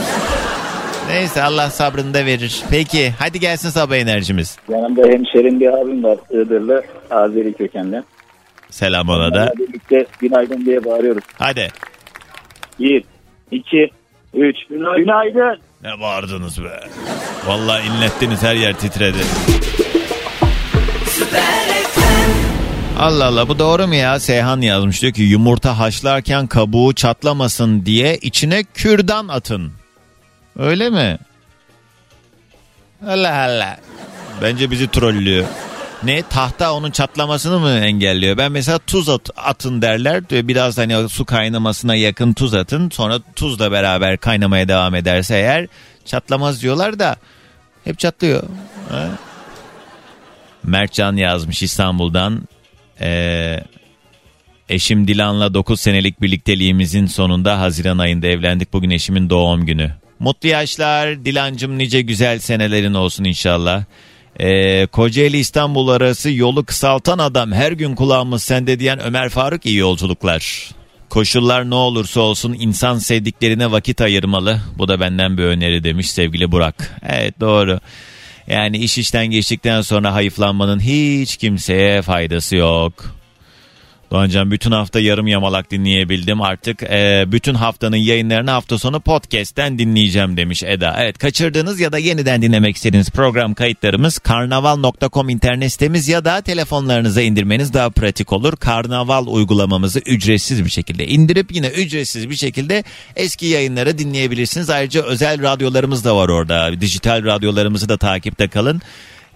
Neyse 1.07 1.43
Allah 1.43 1.69
sabrını 1.69 2.13
da 2.13 2.25
verir. 2.25 2.63
Peki 2.71 3.13
hadi 3.19 3.39
gelsin 3.39 3.69
sabah 3.69 3.95
enerjimiz. 3.95 4.57
Yanımda 4.69 5.01
hemşerim 5.01 5.59
bir 5.59 5.67
abim 5.67 6.03
var 6.03 6.17
Iğdırlı 6.31 6.83
Azeri 7.11 7.53
kökenli. 7.53 8.03
Selam 8.69 9.09
ona 9.09 9.33
da. 9.33 9.53
Birlikte 9.59 10.05
günaydın 10.19 10.65
diye 10.65 10.85
bağırıyoruz. 10.85 11.23
Hadi. 11.37 11.67
1, 12.79 13.03
2, 13.51 13.89
3. 14.33 14.55
Günaydın. 14.69 15.59
Ne 15.83 15.99
bağırdınız 16.01 16.63
be. 16.63 16.79
Vallahi 17.47 17.87
inlettiniz 17.87 18.43
her 18.43 18.55
yer 18.55 18.73
titredi. 18.73 19.17
Allah 22.99 23.25
Allah 23.25 23.47
bu 23.47 23.59
doğru 23.59 23.87
mu 23.87 23.95
ya? 23.95 24.19
Seyhan 24.19 24.61
yazmış 24.61 25.01
diyor 25.01 25.13
ki 25.13 25.21
yumurta 25.21 25.79
haşlarken 25.79 26.47
kabuğu 26.47 26.93
çatlamasın 26.93 27.85
diye 27.85 28.17
içine 28.17 28.63
kürdan 28.73 29.27
atın. 29.27 29.71
Öyle 30.59 30.89
mi? 30.89 31.17
Allah 33.07 33.35
Allah. 33.37 33.77
Bence 34.41 34.71
bizi 34.71 34.87
trollüyor. 34.87 35.45
Ne 36.03 36.21
tahta 36.21 36.73
onun 36.73 36.91
çatlamasını 36.91 37.59
mı 37.59 37.69
engelliyor? 37.69 38.37
Ben 38.37 38.51
mesela 38.51 38.79
tuz 38.79 39.09
at, 39.09 39.29
atın 39.37 39.81
derler. 39.81 40.23
Biraz 40.29 40.77
hani 40.77 41.09
su 41.09 41.25
kaynamasına 41.25 41.95
yakın 41.95 42.33
tuz 42.33 42.53
atın. 42.53 42.89
Sonra 42.89 43.19
tuzla 43.35 43.71
beraber 43.71 44.17
kaynamaya 44.17 44.67
devam 44.67 44.95
ederse 44.95 45.35
eğer 45.35 45.67
çatlamaz 46.05 46.61
diyorlar 46.61 46.99
da 46.99 47.15
hep 47.83 47.99
çatlıyor. 47.99 48.43
Ha? 48.89 49.09
Mertcan 50.63 51.15
yazmış 51.15 51.63
İstanbul'dan. 51.63 52.47
Ee, 53.01 53.63
eşim 54.69 55.07
Dilan'la 55.07 55.53
9 55.53 55.79
senelik 55.79 56.21
birlikteliğimizin 56.21 57.05
sonunda 57.05 57.59
Haziran 57.59 57.97
ayında 57.97 58.27
evlendik. 58.27 58.73
Bugün 58.73 58.89
eşimin 58.89 59.29
doğum 59.29 59.65
günü. 59.65 60.02
Mutlu 60.23 60.49
yaşlar 60.49 61.25
Dilancım 61.25 61.77
nice 61.77 62.01
güzel 62.01 62.39
senelerin 62.39 62.93
olsun 62.93 63.23
inşallah. 63.23 63.83
Ee, 64.39 64.85
Kocaeli 64.85 65.37
İstanbul 65.37 65.87
arası 65.87 66.31
yolu 66.31 66.65
kısaltan 66.65 67.17
adam 67.17 67.51
her 67.51 67.71
gün 67.71 67.95
kulağımız 67.95 68.43
sende 68.43 68.79
diyen 68.79 68.99
Ömer 68.99 69.29
Faruk 69.29 69.65
iyi 69.65 69.77
yolculuklar. 69.77 70.71
Koşullar 71.09 71.69
ne 71.69 71.75
olursa 71.75 72.21
olsun 72.21 72.55
insan 72.59 72.97
sevdiklerine 72.97 73.71
vakit 73.71 74.01
ayırmalı. 74.01 74.61
Bu 74.77 74.87
da 74.87 74.99
benden 74.99 75.37
bir 75.37 75.43
öneri 75.43 75.83
demiş 75.83 76.11
sevgili 76.11 76.51
Burak. 76.51 76.99
Evet 77.09 77.39
doğru. 77.39 77.79
Yani 78.47 78.77
iş 78.77 78.97
işten 78.97 79.25
geçtikten 79.25 79.81
sonra 79.81 80.13
hayıflanmanın 80.13 80.79
hiç 80.79 81.37
kimseye 81.37 82.01
faydası 82.01 82.55
yok. 82.55 83.15
Doğancan 84.13 84.51
bütün 84.51 84.71
hafta 84.71 84.99
yarım 84.99 85.27
yamalak 85.27 85.71
dinleyebildim. 85.71 86.41
Artık 86.41 86.83
e, 86.83 87.25
bütün 87.27 87.53
haftanın 87.53 87.97
yayınlarını 87.97 88.51
hafta 88.51 88.77
sonu 88.77 88.99
podcast'ten 88.99 89.79
dinleyeceğim 89.79 90.37
demiş 90.37 90.63
Eda. 90.63 90.95
Evet 90.99 91.17
kaçırdığınız 91.17 91.79
ya 91.79 91.91
da 91.91 91.97
yeniden 91.97 92.41
dinlemek 92.41 92.75
istediğiniz 92.75 93.09
program 93.09 93.53
kayıtlarımız 93.53 94.19
karnaval.com 94.19 95.29
internet 95.29 95.71
sitemiz 95.71 96.07
ya 96.07 96.25
da 96.25 96.41
telefonlarınıza 96.41 97.21
indirmeniz 97.21 97.73
daha 97.73 97.89
pratik 97.89 98.33
olur. 98.33 98.55
Karnaval 98.55 99.27
uygulamamızı 99.27 99.99
ücretsiz 99.99 100.65
bir 100.65 100.69
şekilde 100.69 101.07
indirip 101.07 101.51
yine 101.51 101.67
ücretsiz 101.67 102.29
bir 102.29 102.35
şekilde 102.35 102.83
eski 103.15 103.45
yayınları 103.45 103.97
dinleyebilirsiniz. 103.97 104.69
Ayrıca 104.69 105.03
özel 105.03 105.41
radyolarımız 105.41 106.05
da 106.05 106.15
var 106.15 106.29
orada. 106.29 106.81
Dijital 106.81 107.23
radyolarımızı 107.23 107.89
da 107.89 107.97
takipte 107.97 108.47
kalın. 108.47 108.81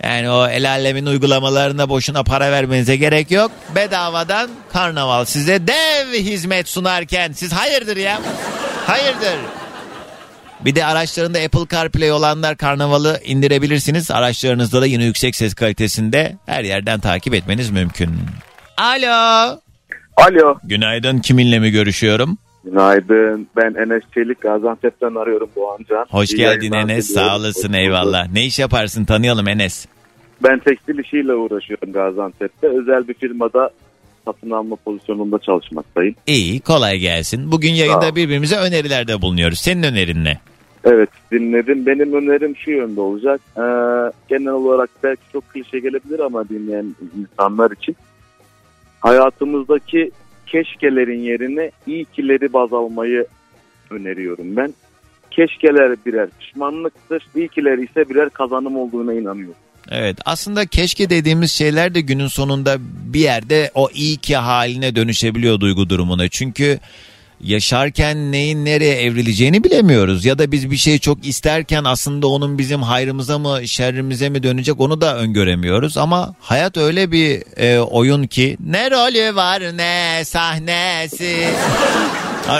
Yani 0.03 0.29
o 0.29 0.47
el 0.47 0.69
alemin 0.69 1.05
uygulamalarına 1.05 1.89
boşuna 1.89 2.23
para 2.23 2.51
vermenize 2.51 2.95
gerek 2.95 3.31
yok. 3.31 3.51
Bedavadan 3.75 4.49
karnaval 4.73 5.25
size 5.25 5.67
dev 5.67 6.13
hizmet 6.13 6.69
sunarken 6.69 7.31
siz 7.31 7.53
hayırdır 7.53 7.97
ya? 7.97 8.21
Hayırdır? 8.87 9.37
Bir 10.59 10.75
de 10.75 10.85
araçlarında 10.85 11.39
Apple 11.39 11.75
CarPlay 11.75 12.11
olanlar 12.11 12.57
karnavalı 12.57 13.21
indirebilirsiniz. 13.25 14.11
Araçlarınızda 14.11 14.81
da 14.81 14.85
yine 14.85 15.03
yüksek 15.03 15.35
ses 15.35 15.53
kalitesinde 15.53 16.35
her 16.45 16.63
yerden 16.63 16.99
takip 16.99 17.33
etmeniz 17.33 17.69
mümkün. 17.69 18.19
Alo. 18.77 19.59
Alo. 20.17 20.59
Günaydın 20.63 21.19
kiminle 21.19 21.59
mi 21.59 21.71
görüşüyorum? 21.71 22.37
Günaydın. 22.71 23.47
Ben 23.55 23.73
Enes 23.73 24.03
Çelik 24.13 24.41
Gaziantep'ten 24.41 25.15
arıyorum 25.15 25.49
Doğancan. 25.55 26.05
Hoş 26.09 26.31
İyi 26.31 26.37
geldin 26.37 26.71
Enes 26.71 27.05
sağ 27.05 27.37
olasın 27.37 27.73
eyvallah. 27.73 28.31
Ne 28.33 28.45
iş 28.45 28.59
yaparsın 28.59 29.05
tanıyalım 29.05 29.47
Enes. 29.47 29.85
Ben 30.43 30.59
tekstil 30.59 30.99
işiyle 30.99 31.33
uğraşıyorum 31.33 31.93
Gaziantep'te. 31.93 32.67
Özel 32.67 33.07
bir 33.07 33.13
firmada 33.13 33.69
satın 34.25 34.51
alma 34.51 34.75
pozisyonunda 34.75 35.39
çalışmaktayım. 35.39 36.15
İyi 36.27 36.59
kolay 36.59 36.99
gelsin. 36.99 37.51
Bugün 37.51 37.71
yayında 37.71 38.15
birbirimize 38.15 38.55
önerilerde 38.55 39.21
bulunuyoruz. 39.21 39.59
Senin 39.59 39.83
önerin 39.83 40.23
ne? 40.23 40.37
Evet 40.83 41.09
dinledim. 41.31 41.85
Benim 41.85 42.13
önerim 42.13 42.55
şu 42.55 42.71
yönde 42.71 43.01
olacak. 43.01 43.41
Ee, 43.57 43.61
genel 44.29 44.53
olarak 44.53 44.89
belki 45.03 45.21
çok 45.33 45.49
klişe 45.49 45.79
gelebilir 45.79 46.19
ama 46.19 46.49
dinleyen 46.49 46.95
insanlar 47.17 47.71
için. 47.71 47.95
Hayatımızdaki 48.99 50.11
keşkelerin 50.47 51.19
yerine 51.19 51.71
iyi 51.87 52.05
kileri 52.05 52.53
baz 52.53 52.73
almayı 52.73 53.25
öneriyorum 53.89 54.55
ben. 54.57 54.73
Keşkeler 55.31 55.95
birer 56.05 56.29
pişmanlıktır. 56.39 57.23
İyi 57.35 57.47
kiler 57.47 57.77
ise 57.77 58.09
birer 58.09 58.29
kazanım 58.29 58.77
olduğuna 58.77 59.13
inanıyorum. 59.13 59.55
Evet 59.91 60.17
aslında 60.25 60.65
keşke 60.65 61.09
dediğimiz 61.09 61.51
şeyler 61.51 61.95
de 61.95 62.01
günün 62.01 62.27
sonunda 62.27 62.77
bir 63.13 63.19
yerde 63.19 63.71
o 63.75 63.89
iyi 63.93 64.17
ki 64.17 64.35
haline 64.35 64.95
dönüşebiliyor 64.95 65.59
duygu 65.59 65.89
durumuna. 65.89 66.27
Çünkü 66.29 66.79
yaşarken 67.41 68.31
neyin 68.31 68.65
nereye 68.65 69.01
evrileceğini 69.01 69.63
bilemiyoruz. 69.63 70.25
Ya 70.25 70.39
da 70.39 70.51
biz 70.51 70.71
bir 70.71 70.77
şey 70.77 70.99
çok 70.99 71.27
isterken 71.27 71.83
aslında 71.83 72.27
onun 72.27 72.57
bizim 72.57 72.81
hayrımıza 72.81 73.39
mı 73.39 73.67
şerrimize 73.67 74.29
mi 74.29 74.43
dönecek 74.43 74.79
onu 74.79 75.01
da 75.01 75.17
öngöremiyoruz. 75.17 75.97
Ama 75.97 76.35
hayat 76.39 76.77
öyle 76.77 77.11
bir 77.11 77.43
e, 77.57 77.79
oyun 77.79 78.27
ki 78.27 78.57
ne 78.65 78.91
rolü 78.91 79.35
var 79.35 79.77
ne 79.77 80.25
sahnesi. 80.25 81.47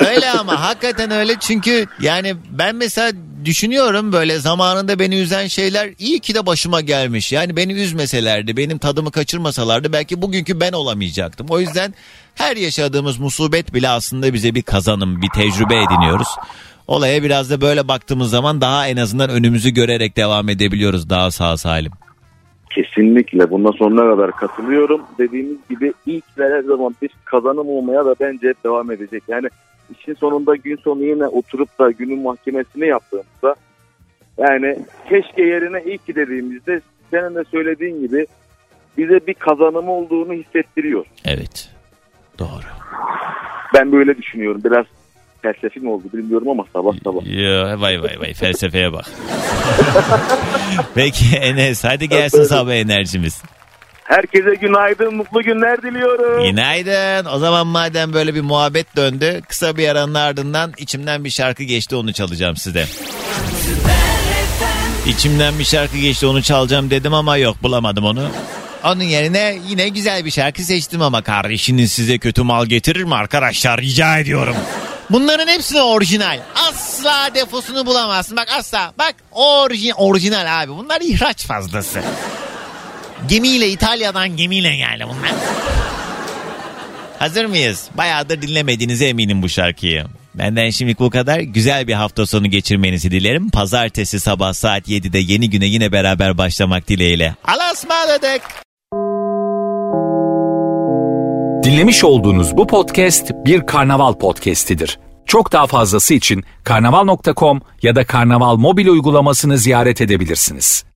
Öyle 0.07 0.31
ama 0.31 0.61
hakikaten 0.61 1.11
öyle 1.11 1.35
çünkü 1.39 1.85
yani 2.01 2.35
ben 2.51 2.75
mesela 2.75 3.11
düşünüyorum 3.47 4.13
böyle 4.13 4.39
zamanında 4.39 4.99
beni 4.99 5.19
üzen 5.19 5.47
şeyler 5.47 5.89
iyi 5.99 6.19
ki 6.19 6.35
de 6.35 6.45
başıma 6.45 6.81
gelmiş. 6.81 7.31
Yani 7.31 7.55
beni 7.55 7.73
üzmeselerdi 7.73 8.57
benim 8.57 8.77
tadımı 8.77 9.11
kaçırmasalardı 9.11 9.93
belki 9.93 10.21
bugünkü 10.21 10.59
ben 10.59 10.71
olamayacaktım. 10.71 11.47
O 11.49 11.59
yüzden 11.59 11.93
her 12.35 12.57
yaşadığımız 12.57 13.17
musibet 13.17 13.73
bile 13.73 13.89
aslında 13.89 14.33
bize 14.33 14.55
bir 14.55 14.61
kazanım 14.61 15.21
bir 15.21 15.29
tecrübe 15.29 15.75
ediniyoruz. 15.75 16.27
Olaya 16.87 17.23
biraz 17.23 17.51
da 17.51 17.61
böyle 17.61 17.87
baktığımız 17.87 18.29
zaman 18.29 18.61
daha 18.61 18.87
en 18.87 18.97
azından 18.97 19.29
önümüzü 19.29 19.69
görerek 19.69 20.17
devam 20.17 20.49
edebiliyoruz 20.49 21.09
daha 21.09 21.31
sağ 21.31 21.57
salim. 21.57 21.91
Kesinlikle 22.69 23.49
buna 23.49 23.71
sonuna 23.71 24.15
kadar 24.15 24.31
katılıyorum. 24.31 25.01
Dediğimiz 25.19 25.57
gibi 25.69 25.93
ilk 26.05 26.23
ve 26.37 26.43
her 26.43 26.61
zaman 26.61 26.95
bir 27.01 27.09
kazanım 27.25 27.69
olmaya 27.69 28.05
da 28.05 28.15
bence 28.19 28.47
hep 28.47 28.63
devam 28.63 28.91
edecek. 28.91 29.23
Yani 29.27 29.47
işin 29.99 30.13
sonunda 30.13 30.55
gün 30.55 30.75
sonu 30.75 31.03
yine 31.03 31.27
oturup 31.27 31.79
da 31.79 31.91
günün 31.91 32.19
mahkemesini 32.19 32.87
yaptığımızda 32.87 33.55
yani 34.37 34.79
keşke 35.09 35.43
yerine 35.43 35.83
iyi 35.83 35.97
ki 35.97 36.15
dediğimizde 36.15 36.81
senin 37.11 37.35
de 37.35 37.43
söylediğin 37.51 38.01
gibi 38.07 38.27
bize 38.97 39.27
bir 39.27 39.33
kazanımı 39.33 39.91
olduğunu 39.91 40.33
hissettiriyor. 40.33 41.05
Evet. 41.25 41.69
Doğru. 42.39 42.67
Ben 43.73 43.91
böyle 43.91 44.17
düşünüyorum. 44.17 44.61
Biraz 44.63 44.85
felsefi 45.41 45.79
mi 45.79 45.89
oldu 45.89 46.03
bilmiyorum 46.13 46.49
ama 46.49 46.65
sabah 46.73 46.93
sabah. 47.03 47.25
Ya 47.25 47.81
vay 47.81 48.01
vay 48.01 48.19
vay 48.19 48.33
felsefeye 48.33 48.93
bak. 48.93 49.05
Peki 50.95 51.37
Enes 51.37 51.83
hadi 51.83 52.09
gelsin 52.09 52.43
sabah 52.43 52.73
enerjimiz. 52.73 53.43
Herkese 54.07 54.55
günaydın, 54.55 55.15
mutlu 55.15 55.43
günler 55.43 55.81
diliyorum. 55.81 56.43
Günaydın. 56.43 57.25
O 57.29 57.39
zaman 57.39 57.67
madem 57.67 58.13
böyle 58.13 58.35
bir 58.35 58.41
muhabbet 58.41 58.95
döndü 58.95 59.41
kısa 59.47 59.77
bir 59.77 59.89
aranın 59.89 60.13
ardından 60.13 60.73
içimden 60.77 61.23
bir 61.23 61.29
şarkı 61.29 61.63
geçti 61.63 61.95
onu 61.95 62.13
çalacağım 62.13 62.57
size. 62.57 62.85
İçimden 65.07 65.59
bir 65.59 65.63
şarkı 65.63 65.97
geçti 65.97 66.25
onu 66.25 66.43
çalacağım 66.43 66.89
dedim 66.89 67.13
ama 67.13 67.37
yok 67.37 67.63
bulamadım 67.63 68.05
onu. 68.05 68.27
Onun 68.83 69.03
yerine 69.03 69.57
yine 69.67 69.89
güzel 69.89 70.25
bir 70.25 70.31
şarkı 70.31 70.61
seçtim 70.61 71.01
ama 71.01 71.21
kardeşiniz 71.21 71.91
size 71.91 72.17
kötü 72.17 72.43
mal 72.43 72.65
getirir 72.65 73.03
mi 73.03 73.15
arkadaşlar 73.15 73.81
rica 73.81 74.17
ediyorum. 74.17 74.55
Bunların 75.09 75.47
hepsine 75.47 75.81
orijinal. 75.81 76.39
Asla 76.69 77.29
defosunu 77.35 77.85
bulamazsın. 77.85 78.37
Bak 78.37 78.47
asla. 78.57 78.93
Bak 78.99 79.15
orijin, 79.31 79.93
orijinal 79.97 80.63
abi. 80.63 80.71
Bunlar 80.71 81.01
ihraç 81.01 81.45
fazlası. 81.45 82.01
Gemiyle 83.27 83.69
İtalya'dan 83.69 84.35
gemiyle 84.35 84.67
yani 84.75 85.03
bunlar. 85.03 85.31
Hazır 87.19 87.45
mıyız? 87.45 87.89
Bayağıdır 87.97 88.41
dinlemediğinize 88.41 89.07
eminim 89.07 89.41
bu 89.41 89.49
şarkıyı. 89.49 90.05
Benden 90.35 90.69
şimdilik 90.69 90.99
bu 90.99 91.09
kadar. 91.09 91.39
Güzel 91.39 91.87
bir 91.87 91.93
hafta 91.93 92.25
sonu 92.25 92.47
geçirmenizi 92.47 93.11
dilerim. 93.11 93.49
Pazartesi 93.49 94.19
sabah 94.19 94.53
saat 94.53 94.87
7'de 94.87 95.19
yeni 95.19 95.49
güne 95.49 95.65
yine 95.65 95.91
beraber 95.91 96.37
başlamak 96.37 96.87
dileğiyle. 96.87 97.35
Allah'a 97.45 97.71
ısmarladık. 97.71 98.41
Dinlemiş 101.63 102.03
olduğunuz 102.03 102.57
bu 102.57 102.67
podcast 102.67 103.31
bir 103.45 103.65
karnaval 103.65 104.13
podcastidir. 104.13 104.99
Çok 105.25 105.51
daha 105.51 105.67
fazlası 105.67 106.13
için 106.13 106.43
karnaval.com 106.63 107.61
ya 107.81 107.95
da 107.95 108.05
karnaval 108.05 108.55
mobil 108.55 108.87
uygulamasını 108.87 109.57
ziyaret 109.57 110.01
edebilirsiniz. 110.01 110.86